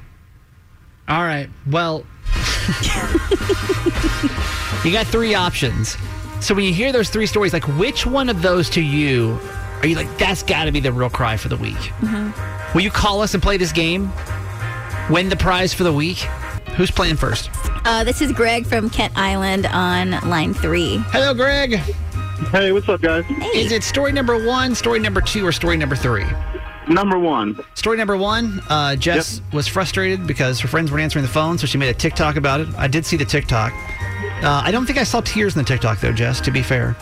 All 1.07 1.23
right. 1.23 1.49
Well, 1.69 2.05
you 4.85 4.91
got 4.91 5.07
three 5.07 5.33
options. 5.33 5.97
So 6.39 6.53
when 6.53 6.65
you 6.65 6.73
hear 6.73 6.91
those 6.91 7.09
three 7.09 7.25
stories, 7.25 7.53
like 7.53 7.67
which 7.77 8.05
one 8.05 8.29
of 8.29 8.41
those 8.41 8.69
to 8.71 8.81
you 8.81 9.39
are 9.83 9.87
you 9.87 9.95
like, 9.95 10.17
that's 10.17 10.43
got 10.43 10.63
to 10.63 10.71
be 10.71 10.79
the 10.79 10.93
real 10.93 11.09
cry 11.09 11.35
for 11.35 11.49
the 11.49 11.57
week? 11.57 11.91
Will 12.73 12.81
you 12.81 12.89
call 12.89 13.21
us 13.21 13.33
and 13.33 13.43
play 13.43 13.57
this 13.57 13.73
game? 13.73 14.11
Win 15.09 15.27
the 15.27 15.35
prize 15.35 15.73
for 15.73 15.83
the 15.83 15.91
week? 15.91 16.19
Who's 16.77 16.89
playing 16.89 17.17
first? 17.17 17.49
Uh, 17.85 18.05
this 18.05 18.21
is 18.21 18.31
Greg 18.31 18.65
from 18.65 18.89
Kent 18.89 19.11
Island 19.17 19.65
on 19.65 20.11
line 20.29 20.53
three. 20.53 20.97
Hello, 21.07 21.33
Greg. 21.33 21.75
Hey, 22.51 22.71
what's 22.71 22.87
up, 22.87 23.01
guys? 23.01 23.25
Is 23.53 23.73
it 23.73 23.83
story 23.83 24.13
number 24.13 24.47
one, 24.47 24.73
story 24.73 24.99
number 24.99 25.19
two, 25.19 25.45
or 25.45 25.51
story 25.51 25.75
number 25.75 25.97
three? 25.97 26.25
Number 26.87 27.19
one. 27.19 27.59
Story 27.75 27.97
number 27.97 28.15
one 28.15 28.61
uh, 28.69 28.95
Jess 28.95 29.41
was 29.51 29.67
frustrated 29.67 30.25
because 30.25 30.61
her 30.61 30.69
friends 30.69 30.91
weren't 30.91 31.03
answering 31.03 31.23
the 31.23 31.31
phone, 31.31 31.57
so 31.57 31.67
she 31.67 31.77
made 31.77 31.89
a 31.89 31.93
TikTok 31.93 32.37
about 32.37 32.61
it. 32.61 32.69
I 32.77 32.87
did 32.87 33.05
see 33.05 33.17
the 33.17 33.25
TikTok. 33.25 33.73
Uh, 34.43 34.61
I 34.63 34.71
don't 34.71 34.85
think 34.85 34.97
I 34.97 35.03
saw 35.03 35.19
tears 35.21 35.55
in 35.55 35.61
the 35.61 35.67
TikTok, 35.67 35.99
though, 35.99 36.11
Jess, 36.13 36.39
to 36.41 36.51
be 36.51 36.61
fair. 36.61 36.95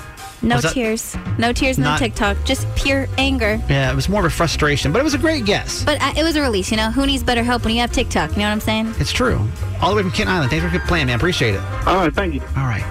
No 0.44 0.56
Was 0.56 0.64
that- 0.64 0.74
tears. 0.74 1.16
No 1.38 1.54
tears 1.54 1.78
in 1.78 1.84
Not- 1.84 2.00
the 2.00 2.06
TikTok. 2.06 2.38
Just 2.46 2.68
pure 2.76 3.08
anger. 3.18 3.62
Yeah, 3.70 3.92
it 3.92 3.96
was 3.96 4.10
more 4.10 4.22
of 4.22 4.26
a 4.26 4.30
frustration, 4.36 4.92
but 4.92 5.00
it 5.00 5.04
was 5.04 5.14
a 5.14 5.18
great 5.20 5.46
guess. 5.46 5.84
But 5.84 6.02
uh, 6.02 6.14
it 6.18 6.24
was 6.24 6.36
a 6.36 6.42
release, 6.42 6.72
you 6.72 6.78
know? 6.78 6.90
Who 6.92 7.06
needs 7.06 7.24
better 7.24 7.44
help 7.44 7.64
when 7.64 7.76
you 7.76 7.82
have 7.82 7.92
TikTok? 7.92 8.32
You 8.32 8.38
know 8.38 8.44
what 8.46 8.52
I'm 8.52 8.60
saying? 8.60 8.94
It's 9.00 9.12
true. 9.12 9.40
All 9.82 9.92
the 9.92 9.98
way 9.98 10.02
from 10.02 10.12
Kent 10.12 10.30
Island. 10.30 10.50
Thanks 10.50 10.66
for 10.66 10.72
good 10.72 10.88
plan, 10.88 11.08
man. 11.08 11.16
Appreciate 11.18 11.54
it. 11.56 11.62
All 11.86 11.96
right, 11.98 12.14
thank 12.14 12.34
you. 12.34 12.42
All 12.58 12.64
right. 12.64 12.84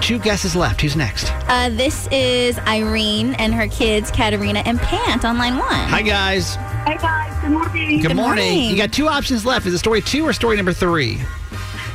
Two 0.00 0.18
guesses 0.18 0.56
left. 0.56 0.80
Who's 0.80 0.96
next? 0.96 1.30
Uh, 1.48 1.68
this 1.68 2.08
is 2.10 2.58
Irene 2.60 3.34
and 3.34 3.52
her 3.54 3.68
kids, 3.68 4.10
Katerina 4.10 4.60
and 4.64 4.78
Pant, 4.80 5.24
on 5.24 5.36
line 5.38 5.58
one. 5.58 5.68
Hi, 5.70 6.00
guys. 6.02 6.54
Hey 6.86 6.96
guys, 6.96 7.38
good 7.42 7.50
morning. 7.50 8.00
Good, 8.00 8.16
morning. 8.16 8.70
You 8.70 8.76
got 8.76 8.90
two 8.92 9.06
options 9.08 9.44
left. 9.44 9.66
Is 9.66 9.74
it 9.74 9.78
story 9.78 10.00
two 10.00 10.26
or 10.26 10.32
story 10.32 10.56
number 10.56 10.72
three? 10.72 11.18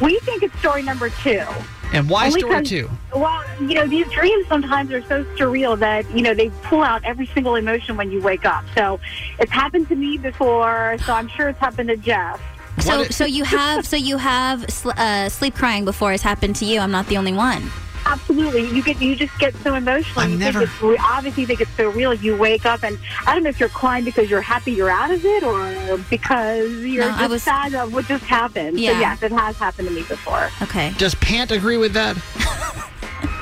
We 0.01 0.19
think 0.19 0.43
it's 0.43 0.57
story 0.59 0.83
number 0.83 1.09
two. 1.09 1.43
And 1.93 2.09
why 2.09 2.25
Only 2.27 2.41
story 2.41 2.55
'cause- 2.55 2.69
two? 2.69 2.89
Well, 3.13 3.43
you 3.61 3.75
know, 3.75 3.87
these 3.87 4.07
dreams 4.11 4.45
sometimes 4.47 4.91
are 4.91 5.01
so 5.03 5.23
surreal 5.37 5.77
that, 5.79 6.09
you 6.15 6.21
know, 6.21 6.33
they 6.33 6.49
pull 6.63 6.83
out 6.83 7.03
every 7.05 7.27
single 7.33 7.55
emotion 7.55 7.95
when 7.95 8.11
you 8.11 8.21
wake 8.21 8.45
up. 8.45 8.65
So 8.75 8.99
it's 9.39 9.51
happened 9.51 9.87
to 9.89 9.95
me 9.95 10.17
before, 10.17 10.97
so 11.05 11.13
I'm 11.13 11.29
sure 11.29 11.49
it's 11.49 11.59
happened 11.59 11.89
to 11.89 11.97
Jeff. 11.97 12.39
So, 12.79 13.03
so 13.05 13.23
you 13.25 13.45
have, 13.45 13.85
so 13.87 13.95
you 13.95 14.17
have 14.17 14.69
sl- 14.69 14.91
uh, 14.97 15.29
sleep 15.29 15.55
crying 15.55 15.85
before 15.85 16.11
it's 16.11 16.23
happened 16.23 16.57
to 16.57 16.65
you. 16.65 16.81
I'm 16.81 16.91
not 16.91 17.07
the 17.07 17.17
only 17.17 17.31
one. 17.31 17.71
Absolutely. 18.07 18.69
You 18.69 18.83
get 18.83 19.01
you 19.01 19.15
just 19.15 19.37
get 19.39 19.55
so 19.57 19.73
emotional. 19.75 20.27
you 20.27 20.37
never- 20.37 20.59
think 20.59 20.71
it's 20.71 20.81
re- 20.81 20.97
obviously 21.03 21.41
you 21.41 21.47
think 21.47 21.61
it's 21.61 21.75
so 21.75 21.89
real. 21.89 22.13
You 22.13 22.35
wake 22.37 22.65
up 22.65 22.83
and 22.83 22.97
I 23.25 23.33
don't 23.33 23.43
know 23.43 23.49
if 23.49 23.59
you're 23.59 23.69
crying 23.69 24.03
because 24.05 24.29
you're 24.29 24.41
happy 24.41 24.71
you're 24.73 24.89
out 24.89 25.11
of 25.11 25.23
it 25.25 25.43
or 25.43 25.97
because 26.09 26.69
you're 26.83 27.09
No, 27.09 27.17
just 27.17 27.29
was- 27.29 27.43
sad 27.43 27.73
of 27.73 27.93
what 27.93 28.05
just 28.07 28.23
happened. 28.25 28.79
Yeah. 28.79 28.91
So 28.93 28.99
yes, 28.99 29.23
it 29.23 29.31
has 29.31 29.57
happened 29.57 29.87
to 29.87 29.93
me 29.93 30.03
before. 30.03 30.49
Okay. 30.61 30.93
Does 30.97 31.15
Pant 31.15 31.51
agree 31.51 31.77
with 31.77 31.93
that? 31.93 32.15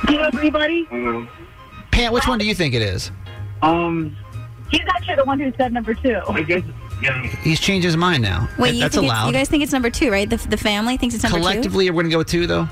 Do 0.08 0.14
you 0.14 0.22
agree, 0.24 0.50
buddy? 0.50 0.86
Pant, 1.92 2.14
which 2.14 2.28
one 2.28 2.40
do 2.40 2.46
you 2.46 2.56
think 2.56 2.74
it 2.74 2.82
is? 2.82 3.12
Um, 3.62 4.16
He's 4.72 4.82
actually 4.96 5.16
the 5.16 5.24
one 5.26 5.40
who 5.40 5.54
said 5.58 5.72
number 5.72 5.94
two. 5.94 6.20
I 6.28 6.42
guess, 6.42 6.64
yeah. 7.02 7.22
He's 7.44 7.60
changed 7.60 7.86
his 7.86 7.96
mind 7.96 8.24
now. 8.24 8.50
Wait, 8.58 8.70
That- 8.72 8.76
you, 8.76 8.82
That's 8.82 8.98
allowed. 8.98 9.28
you 9.28 9.34
guys 9.34 9.48
think 9.50 9.62
it's 9.62 9.72
number 9.72 9.90
two, 9.92 10.10
right? 10.12 10.28
The, 10.30 10.38
the 10.38 10.58
family 10.58 10.98
thinks 10.98 11.14
it's 11.14 11.24
number 11.24 11.38
two? 11.38 11.44
Collectively, 11.44 11.90
we're 11.92 12.02
going 12.04 12.10
to 12.10 12.12
go 12.16 12.18
with 12.20 12.28
two, 12.28 12.48
though? 12.48 12.68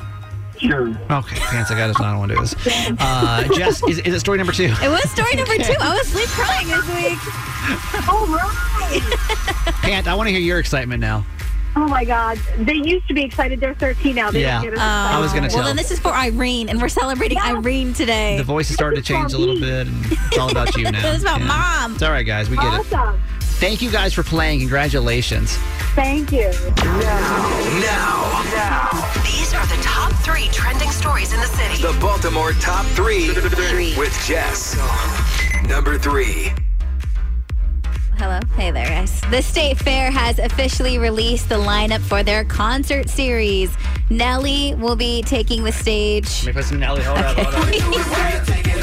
Sure. 0.62 0.90
Okay, 1.10 1.36
Pants, 1.38 1.72
I 1.72 1.76
got 1.78 1.90
it. 1.90 2.00
I 2.00 2.12
don't 2.12 2.20
want 2.20 2.32
to 2.32 2.36
do 2.38 2.42
this. 2.42 2.56
Uh, 3.00 3.48
Jess, 3.56 3.82
is, 3.90 4.00
is 4.00 4.14
it 4.14 4.20
story 4.20 4.38
number 4.38 4.54
two? 4.54 4.66
It 4.82 4.90
was 4.90 5.10
story 5.10 5.34
number 5.36 5.56
two. 5.58 5.74
I 5.80 5.98
was 5.98 6.08
sleep 6.08 6.28
crying 6.30 6.68
this 6.68 6.86
week. 6.94 8.08
All 8.10 8.28
right. 8.28 9.02
Pant, 9.82 10.08
I 10.08 10.14
want 10.14 10.28
to 10.28 10.32
hear 10.32 10.42
your 10.42 10.60
excitement 10.60 11.02
now. 11.02 11.26
Oh 11.76 11.88
my 11.88 12.04
God! 12.04 12.38
They 12.58 12.74
used 12.74 13.08
to 13.08 13.14
be 13.14 13.24
excited. 13.24 13.62
They're 13.62 13.74
13 13.74 14.14
now. 14.16 14.30
They 14.30 14.42
Yeah. 14.42 14.56
don't 14.56 14.64
get 14.66 14.74
as 14.74 14.80
I 14.80 15.20
was 15.22 15.32
gonna 15.32 15.44
Well, 15.48 15.50
tell. 15.58 15.64
then 15.64 15.78
this 15.78 15.90
is 15.90 16.00
for 16.00 16.14
Irene, 16.14 16.68
and 16.68 16.82
we're 16.82 16.90
celebrating 16.90 17.40
Irene 17.40 17.94
today. 17.94 18.36
The 18.38 18.44
voice 18.44 18.70
is 18.70 18.76
starting 18.76 19.02
to 19.02 19.06
change 19.06 19.32
a 19.32 19.38
little 19.38 19.58
bit, 19.58 19.88
and 19.88 20.06
it's 20.12 20.38
all 20.38 20.52
about 20.52 20.76
you 20.76 20.84
now. 20.92 21.12
It's 21.14 21.24
about 21.24 21.40
Yeah. 21.40 21.46
mom. 21.48 21.94
It's 21.94 22.04
all 22.04 22.12
right, 22.12 22.26
guys. 22.26 22.50
We 22.50 22.58
get 22.58 22.66
it. 22.74 22.94
Awesome. 22.94 23.22
Thank 23.40 23.82
you 23.82 23.90
guys 23.90 24.14
for 24.14 24.22
playing. 24.24 24.60
Congratulations. 24.60 25.56
Thank 25.96 26.32
you. 26.34 26.52
Now, 26.84 28.44
Now. 28.52 29.14
These 29.24 29.54
are 29.54 29.66
the 29.68 29.82
top 29.82 29.91
three 30.22 30.48
trending 30.52 30.90
stories 30.92 31.34
in 31.34 31.40
the 31.40 31.48
city. 31.48 31.82
the 31.82 31.98
Baltimore 32.00 32.52
top 32.54 32.86
three 32.88 33.30
three. 33.30 33.98
with 33.98 34.14
Jess. 34.26 34.78
Number 35.68 35.98
three. 35.98 36.54
Hello. 38.18 38.40
Hey 38.56 38.70
there, 38.70 38.86
guys. 38.86 39.20
The 39.32 39.42
State 39.42 39.80
Fair 39.80 40.12
has 40.12 40.38
officially 40.38 41.00
released 41.00 41.50
the 41.50 41.56
lineup 41.56 42.02
for 42.02 42.22
their 42.22 42.44
concert 42.44 43.10
series. 43.10 43.76
Nelly 44.12 44.76
will 44.76 44.96
be 44.96 45.24
taking 45.24 45.64
the 45.64 45.72
stage. 45.72 46.46
Let 46.46 46.48
me 46.48 46.54
put 46.54 46.66
some 46.66 46.80
Nelly. 46.80 47.02
Hold 47.02 47.18
up, 47.18 47.38
hold 47.38 47.56
up. 47.56 48.78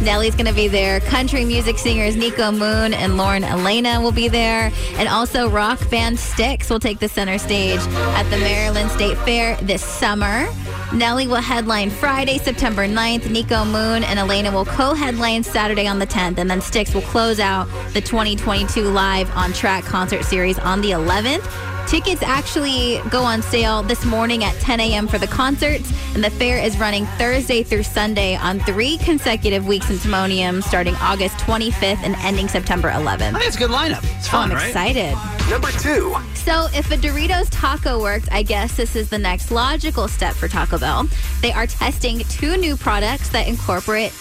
Nelly's 0.00 0.34
going 0.34 0.46
to 0.46 0.54
be 0.54 0.68
there. 0.68 1.00
Country 1.00 1.44
music 1.44 1.76
singers 1.78 2.16
Nico 2.16 2.52
Moon 2.52 2.94
and 2.94 3.16
Lauren 3.16 3.42
Alaina 3.42 4.00
will 4.00 4.12
be 4.12 4.28
there. 4.28 4.72
And 4.94 5.08
also 5.08 5.48
rock 5.48 5.90
band 5.90 6.18
Styx 6.18 6.70
will 6.70 6.78
take 6.78 7.00
the 7.00 7.08
center 7.08 7.36
stage 7.38 7.80
at 7.80 8.22
the 8.30 8.38
Maryland 8.38 8.90
State 8.90 9.18
Fair 9.18 9.56
this 9.56 9.84
summer. 9.84 10.46
Nelly 10.92 11.26
will 11.26 11.36
headline 11.36 11.90
Friday, 11.90 12.38
September 12.38 12.86
9th. 12.86 13.28
Nico 13.28 13.64
Moon 13.64 14.04
and 14.04 14.18
Alaina 14.18 14.52
will 14.52 14.64
co-headline 14.64 15.42
Saturday 15.42 15.86
on 15.86 15.98
the 15.98 16.06
10th. 16.06 16.38
And 16.38 16.48
then 16.48 16.60
Styx 16.60 16.94
will 16.94 17.02
close 17.02 17.40
out 17.40 17.66
the 17.92 18.00
2022 18.00 18.84
Live 18.84 19.30
on 19.36 19.52
Track 19.52 19.84
concert 19.84 20.24
series 20.24 20.58
on 20.60 20.80
the 20.80 20.92
11th. 20.92 21.44
Tickets 21.88 22.22
actually 22.22 23.00
go 23.08 23.22
on 23.22 23.40
sale 23.40 23.82
this 23.82 24.04
morning 24.04 24.44
at 24.44 24.54
10 24.56 24.78
a.m. 24.78 25.08
for 25.08 25.16
the 25.16 25.26
concerts, 25.26 25.90
and 26.14 26.22
the 26.22 26.28
fair 26.28 26.62
is 26.62 26.78
running 26.78 27.06
Thursday 27.16 27.62
through 27.62 27.82
Sunday 27.82 28.36
on 28.36 28.60
three 28.60 28.98
consecutive 28.98 29.66
weeks 29.66 29.88
in 29.88 29.96
Timonium, 29.96 30.62
starting 30.62 30.94
August 30.96 31.38
25th 31.38 32.02
and 32.02 32.14
ending 32.16 32.46
September 32.46 32.90
11th. 32.90 33.22
I 33.22 33.38
think 33.38 33.46
it's 33.46 33.56
a 33.56 33.58
good 33.58 33.70
lineup. 33.70 34.04
It's 34.18 34.28
oh, 34.28 34.32
fun, 34.32 34.50
I'm 34.50 34.58
right? 34.58 34.66
excited. 34.66 35.16
Number 35.48 35.70
two. 35.78 36.14
So, 36.34 36.68
if 36.74 36.90
a 36.90 36.96
Doritos 36.96 37.48
taco 37.50 37.98
worked, 38.02 38.30
I 38.30 38.42
guess 38.42 38.76
this 38.76 38.94
is 38.94 39.08
the 39.08 39.18
next 39.18 39.50
logical 39.50 40.08
step 40.08 40.34
for 40.34 40.46
Taco 40.46 40.76
Bell. 40.78 41.08
They 41.40 41.52
are 41.52 41.66
testing 41.66 42.18
two 42.24 42.58
new 42.58 42.76
products 42.76 43.30
that 43.30 43.48
incorporate 43.48 44.12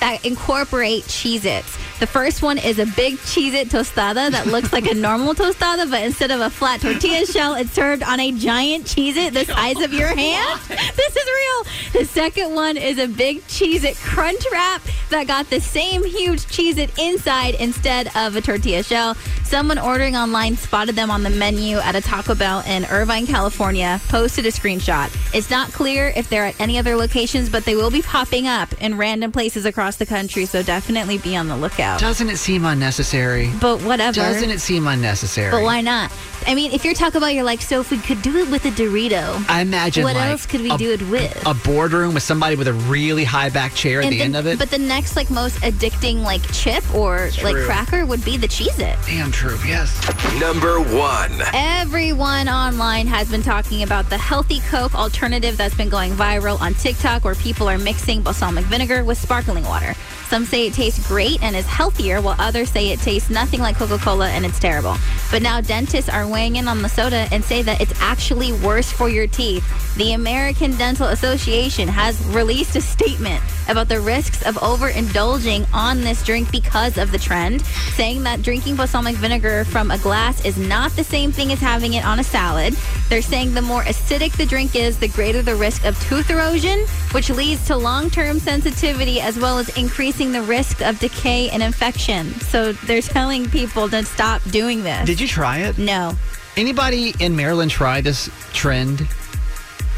that 0.00 0.24
incorporate 0.24 1.04
Cheez-Its. 1.04 1.78
The 1.98 2.06
first 2.06 2.42
one 2.42 2.58
is 2.58 2.78
a 2.78 2.84
big 2.84 3.16
Cheez-It 3.16 3.68
tostada 3.68 4.30
that 4.30 4.46
looks 4.46 4.70
like 4.70 4.86
a 4.86 4.94
normal 5.08 5.34
tostada, 5.34 5.90
but 5.90 6.02
instead 6.02 6.30
of 6.30 6.42
a 6.42 6.50
flat 6.50 6.82
tortilla 6.82 7.24
shell, 7.24 7.54
it's 7.54 7.72
served 7.72 8.02
on 8.02 8.20
a 8.20 8.32
giant 8.32 8.84
Cheez-It 8.84 9.32
the 9.32 9.44
size 9.52 9.80
of 9.80 9.94
your 9.94 10.14
hand. 10.14 10.60
This 10.68 11.16
is 11.16 11.26
real. 11.26 12.00
The 12.00 12.04
second 12.04 12.54
one 12.54 12.76
is 12.76 12.98
a 12.98 13.08
big 13.08 13.40
Cheez-It 13.44 13.96
crunch 13.96 14.44
wrap 14.52 14.82
that 15.08 15.26
got 15.26 15.48
the 15.48 15.58
same 15.58 16.04
huge 16.04 16.40
Cheez-It 16.46 16.98
inside 16.98 17.54
instead 17.54 18.14
of 18.14 18.36
a 18.36 18.42
tortilla 18.42 18.82
shell. 18.82 19.14
Someone 19.44 19.78
ordering 19.78 20.16
online 20.16 20.56
spotted 20.56 20.96
them 20.96 21.10
on 21.10 21.22
the 21.22 21.30
menu 21.30 21.78
at 21.78 21.94
a 21.94 22.02
Taco 22.02 22.34
Bell 22.34 22.62
in 22.66 22.84
Irvine, 22.86 23.26
California, 23.26 24.02
posted 24.08 24.44
a 24.44 24.50
screenshot. 24.50 25.08
It's 25.32 25.48
not 25.48 25.72
clear 25.72 26.12
if 26.14 26.28
they're 26.28 26.46
at 26.46 26.60
any 26.60 26.78
other 26.78 26.94
locations, 26.96 27.48
but 27.48 27.64
they 27.64 27.74
will 27.74 27.90
be 27.90 28.02
popping 28.02 28.46
up 28.46 28.70
in 28.82 28.98
random 28.98 29.32
places 29.32 29.64
across 29.64 29.96
the 29.96 30.04
country, 30.04 30.44
so 30.44 30.62
definitely 30.62 31.16
be 31.16 31.36
on 31.36 31.48
the 31.48 31.56
lookout. 31.56 31.85
Doesn't 31.98 32.28
it 32.28 32.36
seem 32.36 32.64
unnecessary? 32.64 33.50
But 33.60 33.82
whatever. 33.82 34.14
Doesn't 34.16 34.50
it 34.50 34.60
seem 34.60 34.86
unnecessary? 34.86 35.50
But 35.50 35.62
why 35.62 35.80
not? 35.80 36.12
I 36.46 36.54
mean, 36.54 36.70
if 36.72 36.84
you're 36.84 36.94
talking 36.94 37.16
about, 37.16 37.34
you're 37.34 37.42
like, 37.44 37.60
so 37.60 37.80
if 37.80 37.90
we 37.90 37.98
could 37.98 38.22
do 38.22 38.36
it 38.38 38.50
with 38.50 38.64
a 38.66 38.70
Dorito, 38.70 39.44
I 39.48 39.62
imagine 39.62 40.04
what 40.04 40.14
like, 40.14 40.26
else 40.30 40.46
could 40.46 40.60
we 40.60 40.70
a, 40.70 40.78
do 40.78 40.92
it 40.92 41.02
with? 41.08 41.42
a 41.46 41.54
boardroom 41.54 42.14
with 42.14 42.22
somebody 42.22 42.54
with 42.54 42.68
a 42.68 42.72
really 42.72 43.24
high 43.24 43.48
back 43.50 43.74
chair 43.74 44.00
at 44.00 44.04
And 44.04 44.12
the 44.12 44.18
the- 44.18 44.24
end 44.24 44.36
of 44.36 44.46
it. 44.46 44.58
But 44.58 44.70
the 44.70 44.78
next, 44.78 45.16
like, 45.16 45.28
most 45.30 45.56
addicting, 45.62 46.22
like, 46.22 46.42
chip 46.52 46.84
or 46.94 47.30
like 47.42 47.56
cracker 47.64 48.06
would 48.06 48.24
be 48.24 48.36
the 48.36 48.46
Cheez 48.46 48.78
It. 48.78 48.96
Damn 49.06 49.32
true, 49.32 49.58
yes. 49.66 49.90
Number 50.38 50.78
one. 50.80 51.32
Everyone 51.52 52.48
online 52.48 53.06
has 53.08 53.28
been 53.30 53.42
talking 53.42 53.82
about 53.82 54.08
the 54.08 54.18
healthy 54.18 54.60
Coke 54.70 54.94
alternative 54.94 55.56
that's 55.56 55.74
been 55.74 55.88
going 55.88 56.12
viral 56.12 56.60
on 56.60 56.74
TikTok 56.74 57.24
where 57.24 57.34
people 57.34 57.68
are 57.68 57.78
mixing 57.78 58.22
balsamic 58.22 58.64
vinegar 58.66 59.02
with 59.04 59.18
sparkling 59.18 59.64
water. 59.64 59.94
Some 60.28 60.44
say 60.44 60.66
it 60.66 60.74
tastes 60.74 61.06
great 61.06 61.40
and 61.42 61.54
is 61.54 61.66
healthier, 61.66 62.20
while 62.20 62.36
others 62.38 62.70
say 62.70 62.88
it 62.88 63.00
tastes 63.00 63.30
nothing 63.30 63.60
like 63.60 63.76
Coca 63.76 63.98
Cola 63.98 64.28
and 64.28 64.44
it's 64.44 64.58
terrible. 64.58 64.96
But 65.30 65.42
now 65.42 65.60
dentists 65.60 66.10
are 66.10 66.26
weighing 66.26 66.56
in 66.56 66.66
on 66.66 66.82
the 66.82 66.88
soda 66.88 67.28
and 67.30 67.44
say 67.44 67.62
that 67.62 67.80
it's 67.80 67.94
actually 68.00 68.52
worse 68.52 68.90
for 68.90 69.08
your 69.08 69.26
teeth. 69.28 69.64
The 69.96 70.12
American 70.12 70.76
Dental 70.76 71.06
Association 71.06 71.88
has 71.88 72.20
released 72.26 72.74
a 72.76 72.80
statement 72.80 73.42
about 73.68 73.88
the 73.88 74.00
risks 74.00 74.44
of 74.44 74.56
overindulging 74.56 75.66
on 75.72 76.00
this 76.00 76.22
drink 76.22 76.50
because 76.50 76.98
of 76.98 77.12
the 77.12 77.18
trend, 77.18 77.64
saying 77.94 78.22
that 78.24 78.42
drinking 78.42 78.76
balsamic 78.76 79.16
vinegar 79.16 79.64
from 79.64 79.90
a 79.90 79.98
glass 79.98 80.44
is 80.44 80.56
not 80.58 80.90
the 80.92 81.04
same 81.04 81.32
thing 81.32 81.52
as 81.52 81.60
having 81.60 81.94
it 81.94 82.04
on 82.04 82.20
a 82.20 82.24
salad. 82.24 82.76
They're 83.08 83.22
saying 83.22 83.54
the 83.54 83.62
more 83.62 83.82
acidic 83.82 84.36
the 84.36 84.46
drink 84.46 84.76
is, 84.76 84.98
the 84.98 85.08
greater 85.08 85.42
the 85.42 85.54
risk 85.54 85.84
of 85.84 86.00
tooth 86.02 86.30
erosion, 86.30 86.80
which 87.12 87.30
leads 87.30 87.66
to 87.68 87.76
long 87.76 88.10
term 88.10 88.38
sensitivity 88.38 89.20
as 89.20 89.38
well 89.38 89.58
as 89.58 89.76
increasing 90.16 90.32
the 90.32 90.48
risk 90.48 90.80
of 90.80 90.98
decay 90.98 91.50
and 91.50 91.62
infection. 91.62 92.32
So 92.40 92.72
they're 92.72 93.02
telling 93.02 93.50
people 93.50 93.86
to 93.90 94.02
stop 94.04 94.42
doing 94.50 94.82
this. 94.82 95.04
Did 95.06 95.20
you 95.20 95.28
try 95.28 95.58
it? 95.58 95.76
No. 95.76 96.14
Anybody 96.56 97.14
in 97.20 97.36
Maryland 97.36 97.70
try 97.70 98.00
this 98.00 98.30
trend? 98.54 99.06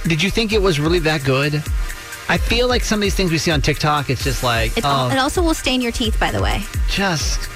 Did 0.08 0.20
you 0.20 0.28
think 0.30 0.52
it 0.52 0.60
was 0.60 0.80
really 0.80 0.98
that 1.00 1.22
good? 1.22 1.54
I 2.28 2.36
feel 2.36 2.66
like 2.66 2.82
some 2.82 2.98
of 2.98 3.02
these 3.02 3.14
things 3.14 3.30
we 3.30 3.38
see 3.38 3.52
on 3.52 3.62
TikTok, 3.62 4.10
it's 4.10 4.24
just 4.24 4.42
like, 4.42 4.76
It's 4.76 4.84
oh, 4.84 5.08
it 5.08 5.18
also 5.18 5.40
will 5.40 5.54
stain 5.54 5.80
your 5.80 5.92
teeth, 5.92 6.18
by 6.18 6.32
the 6.32 6.42
way. 6.42 6.62
just 6.88 7.48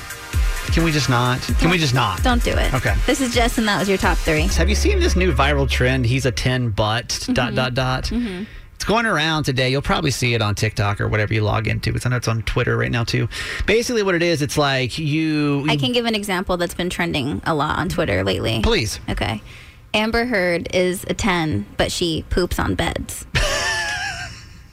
can 0.73 0.85
we 0.85 0.93
just 0.93 1.11
not? 1.11 1.41
Can 1.59 1.69
we 1.71 1.77
just 1.79 1.93
not? 1.95 2.23
Don't 2.23 2.43
do 2.45 2.53
it. 2.53 2.73
Okay. 2.73 2.95
This 3.07 3.21
is 3.21 3.35
Jess, 3.35 3.59
and 3.59 3.67
that 3.69 3.79
was 3.81 3.89
your 3.89 3.99
top 3.99 4.17
three. 4.19 4.43
Have 4.43 4.69
you 4.71 4.75
seen 4.77 5.01
this 5.01 5.17
new 5.17 5.33
viral 5.33 5.69
trend? 5.69 6.07
He's 6.07 6.25
a 6.25 6.31
10 6.33 6.71
but 6.71 7.29
dot 7.33 7.55
dot 7.57 7.75
dot. 7.75 8.05
Mhm. 8.05 8.47
It's 8.83 8.89
going 8.89 9.07
around 9.07 9.45
today. 9.45 9.71
You'll 9.71 9.81
probably 9.81 10.11
see 10.11 10.35
it 10.35 10.43
on 10.43 10.57
TikTok 10.57 11.01
or 11.01 11.07
whatever 11.07 11.33
you 11.33 11.43
log 11.43 11.69
into. 11.69 11.95
It's 11.95 12.05
I 12.05 12.09
know 12.09 12.17
it's 12.17 12.27
on 12.27 12.43
Twitter 12.43 12.77
right 12.77 12.91
now 12.91 13.05
too. 13.05 13.29
Basically, 13.65 14.03
what 14.03 14.17
it 14.17 14.25
is, 14.25 14.43
it's 14.43 14.59
like 14.59 14.99
you. 14.99 15.65
I 15.69 15.77
can 15.77 15.93
give 15.93 16.05
an 16.05 16.17
example 16.17 16.57
that's 16.57 16.75
been 16.75 16.91
trending 16.91 17.41
a 17.47 17.55
lot 17.55 17.79
on 17.79 17.89
Twitter 17.89 18.25
lately. 18.25 18.61
Please. 18.61 18.99
Okay. 19.09 19.41
Amber 19.95 20.25
Heard 20.25 20.75
is 20.75 21.05
a 21.05 21.15
10, 21.15 21.65
but 21.77 21.93
she 21.93 22.25
poops 22.29 22.59
on 22.59 22.75
beds. 22.75 23.25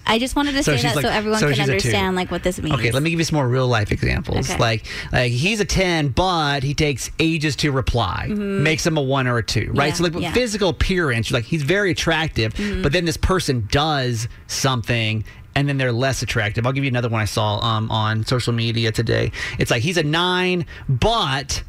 I 0.09 0.19
just 0.19 0.35
wanted 0.35 0.53
to 0.53 0.63
So 0.63 0.75
say 0.75 0.81
that 0.83 0.95
like- 0.95 1.05
so 1.05 1.09
everyone 1.11 1.39
so 1.39 1.45
can 1.47 1.55
she's 1.55 1.63
a 1.63 1.65
two. 1.67 1.71
understand 1.71 2.15
like 2.15 2.31
what 2.31 2.43
this 2.43 2.59
means. 2.61 2.75
Okay, 2.75 2.91
let 2.91 3.03
me 3.03 3.09
give 3.11 3.19
you 3.19 3.25
some 3.25 3.35
more 3.37 3.47
real 3.47 3.67
life 3.67 3.91
examples. 3.91 4.49
Okay. 4.49 4.59
Like, 4.59 4.85
like 5.11 5.31
he's 5.31 5.59
a 5.59 5.65
10, 5.65 6.09
but 6.09 6.63
he 6.63 6.73
takes 6.73 7.11
ages 7.19 7.55
to 7.57 7.71
reply, 7.71 8.27
Mhm. 8.29 8.61
makes 8.61 8.85
him 8.85 8.97
a 8.97 9.01
one 9.01 9.27
or 9.27 9.37
a 9.37 9.43
two, 9.43 9.71
right? 9.75 9.87
Yeah, 9.87 9.93
so, 9.93 10.03
like, 10.05 10.13
yeah. 10.19 10.33
physical 10.33 10.69
appearance, 10.69 11.31
like, 11.31 11.45
he's 11.45 11.63
very 11.63 11.91
attractive, 11.91 12.53
Mhm. 12.55 12.83
but 12.83 12.91
then 12.91 13.05
this 13.05 13.17
person 13.17 13.67
does 13.71 14.27
something. 14.47 15.23
And 15.55 15.67
then 15.67 15.77
they're 15.77 15.91
less 15.91 16.21
attractive. 16.21 16.65
I'll 16.65 16.71
give 16.71 16.83
you 16.85 16.89
another 16.89 17.09
one 17.09 17.21
I 17.21 17.25
saw 17.25 17.57
um, 17.59 17.89
on 17.91 18.25
social 18.25 18.53
media 18.53 18.91
today. 18.91 19.31
It's 19.57 19.69
like 19.71 19.81
he's 19.81 19.97
a 19.97 20.03
nine, 20.03 20.65
but 20.87 21.63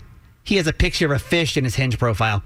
he 0.44 0.56
has 0.56 0.66
a 0.66 0.72
picture 0.72 1.06
of 1.06 1.12
a 1.12 1.18
fish 1.18 1.56
in 1.56 1.64
his 1.64 1.74
hinge 1.76 1.98
profile. 1.98 2.42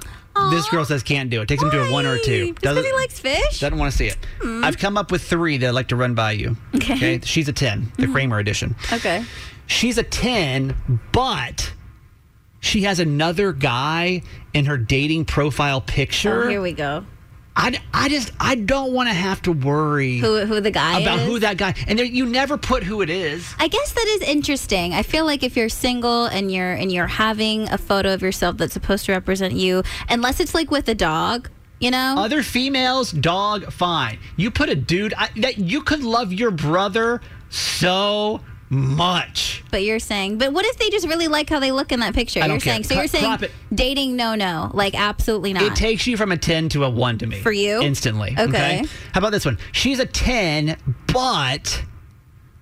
This 0.51 0.69
girl 0.69 0.85
says 0.85 1.03
can't 1.03 1.31
do 1.31 1.41
it. 1.41 1.49
Takes 1.49 1.63
him 1.63 1.71
to 1.71 1.83
a 1.85 1.93
one 1.93 2.07
or 2.07 2.15
a 2.15 2.21
two. 2.21 2.49
Just 2.49 2.61
because 2.61 2.85
he 2.85 2.93
likes 2.93 3.19
fish? 3.19 3.61
Doesn't 3.61 3.79
want 3.79 3.93
to 3.93 3.97
see 3.97 4.07
it. 4.09 4.17
Hmm. 4.41 4.65
I've 4.65 4.79
come 4.79 4.97
up 4.97 5.11
with 5.13 5.23
three 5.23 5.59
that 5.59 5.69
I'd 5.69 5.75
like 5.75 5.89
to 5.89 5.97
run 5.97 6.15
by 6.15 6.33
you. 6.33 6.57
Okay. 6.75 7.21
She's 7.23 7.49
a 7.49 7.53
10, 7.53 7.93
the 7.97 8.09
Kramer 8.09 8.39
edition. 8.39 8.75
Okay. 8.93 9.25
She's 9.67 9.97
a 9.97 10.03
10, 10.03 11.01
but 11.13 11.73
she 12.61 12.83
has 12.83 12.99
another 12.99 13.53
guy 13.53 14.23
in 14.53 14.65
her 14.67 14.77
dating 14.77 15.27
profile 15.27 15.81
picture. 15.81 16.45
Oh, 16.45 16.49
here 16.49 16.61
we 16.61 16.73
go. 16.73 17.05
I, 17.57 17.81
I 17.93 18.09
just, 18.09 18.33
I 18.41 18.57
don't 18.57 18.93
want 18.93 19.09
to 19.09 19.15
have 19.15 19.41
to 19.43 19.53
worry 19.53 20.19
Who 20.19 20.45
who 20.45 20.61
the 20.61 20.73
guy 20.73 20.99
about 21.01 21.21
is? 21.21 21.27
who 21.27 21.39
that 21.39 21.57
guy, 21.57 21.75
and 21.87 21.99
there, 21.99 22.05
you 22.05 22.27
never 22.27 22.59
put 22.59 22.83
who 22.83 23.01
it 23.01 23.09
is. 23.11 23.55
I 23.61 23.69
guess 23.69 23.93
that 23.93 24.07
is 24.09 24.23
interesting. 24.23 24.93
I 24.93 25.05
feel 25.05 25.25
like 25.25 25.45
if 25.45 25.57
you're 25.57 25.69
single 25.69 26.27
and 26.27 26.51
you're 26.51 26.73
and 26.73 26.91
you're 26.91 27.07
having 27.07 27.69
a 27.71 27.79
photo 27.79 28.13
of 28.13 28.23
yourself 28.23 28.57
that's 28.57 28.73
supposed 28.73 29.07
to 29.07 29.13
represent 29.13 29.55
you, 29.55 29.83
unless 30.09 30.41
it's 30.41 30.53
like 30.55 30.71
with 30.73 30.89
a 30.89 30.97
dog, 30.97 31.49
you 31.79 31.93
know. 31.93 32.17
Other 32.19 32.43
females, 32.43 33.13
dog, 33.13 33.71
fine. 33.73 34.19
You 34.37 34.51
put 34.51 34.69
a 34.69 34.75
dude 34.75 35.15
I, 35.17 35.29
that 35.37 35.59
you 35.59 35.83
could 35.83 36.03
love 36.03 36.33
your 36.33 36.51
brother 36.51 37.21
so 37.51 38.41
much. 38.75 39.63
But 39.71 39.83
you're 39.85 39.99
saying, 39.99 40.39
but 40.39 40.53
what 40.53 40.65
if 40.67 40.77
they 40.79 40.91
just 40.91 41.07
really 41.07 41.29
like 41.29 41.49
how 41.49 41.61
they 41.61 41.73
look 41.73 41.93
in 41.93 42.01
that 42.01 42.15
picture? 42.15 42.41
I 42.41 42.49
don't 42.49 42.55
you're 42.57 42.61
care. 42.61 42.73
saying, 42.75 42.85
so 42.85 42.95
you're 42.95 43.07
saying 43.07 43.25
crop 43.25 43.43
it. 43.43 43.51
dating 43.75 44.17
no 44.17 44.35
no, 44.35 44.71
like 44.75 44.95
absolutely 44.99 45.53
not. 45.53 45.63
It 45.63 45.75
takes 45.77 46.07
you 46.07 46.17
from 46.17 46.33
a 46.33 46.37
10 46.37 46.69
to 46.71 46.85
a 46.85 46.91
1 46.91 47.19
to 47.19 47.27
me. 47.27 47.41
For 47.41 47.53
you? 47.53 47.81
Instantly. 47.81 48.35
Okay. 48.39 48.85
How 49.13 49.19
about 49.19 49.31
this 49.33 49.45
one? 49.45 49.59
She's 49.73 49.99
a 49.99 50.07
10, 50.07 50.77
but 51.13 51.85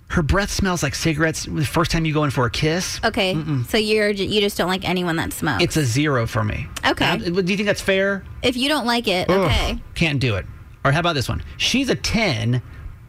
her 0.09 0.21
breath 0.21 0.51
smells 0.51 0.83
like 0.83 0.93
cigarettes 0.93 1.45
the 1.45 1.65
first 1.65 1.89
time 1.89 2.05
you 2.05 2.13
go 2.13 2.23
in 2.23 2.29
for 2.29 2.45
a 2.45 2.51
kiss. 2.51 2.99
okay, 3.03 3.35
so 3.67 3.77
you're 3.77 4.09
you 4.11 4.41
just 4.41 4.57
don't 4.57 4.67
like 4.67 4.87
anyone 4.87 5.15
that 5.15 5.33
smokes. 5.33 5.63
It's 5.63 5.75
a 5.77 5.83
zero 5.83 6.27
for 6.27 6.43
me. 6.43 6.67
Okay. 6.85 7.05
Uh, 7.05 7.17
do 7.17 7.51
you 7.51 7.57
think 7.57 7.65
that's 7.65 7.81
fair? 7.81 8.23
if 8.43 8.55
you 8.55 8.69
don't 8.69 8.85
like 8.85 9.07
it, 9.07 9.29
Ugh, 9.29 9.41
okay. 9.49 9.79
Can't 9.95 10.19
do 10.19 10.35
it. 10.35 10.45
Or 10.85 10.91
how 10.91 10.99
about 10.99 11.13
this 11.13 11.27
one? 11.29 11.41
She's 11.57 11.89
a 11.89 11.95
10, 11.95 12.61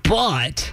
but 0.05 0.72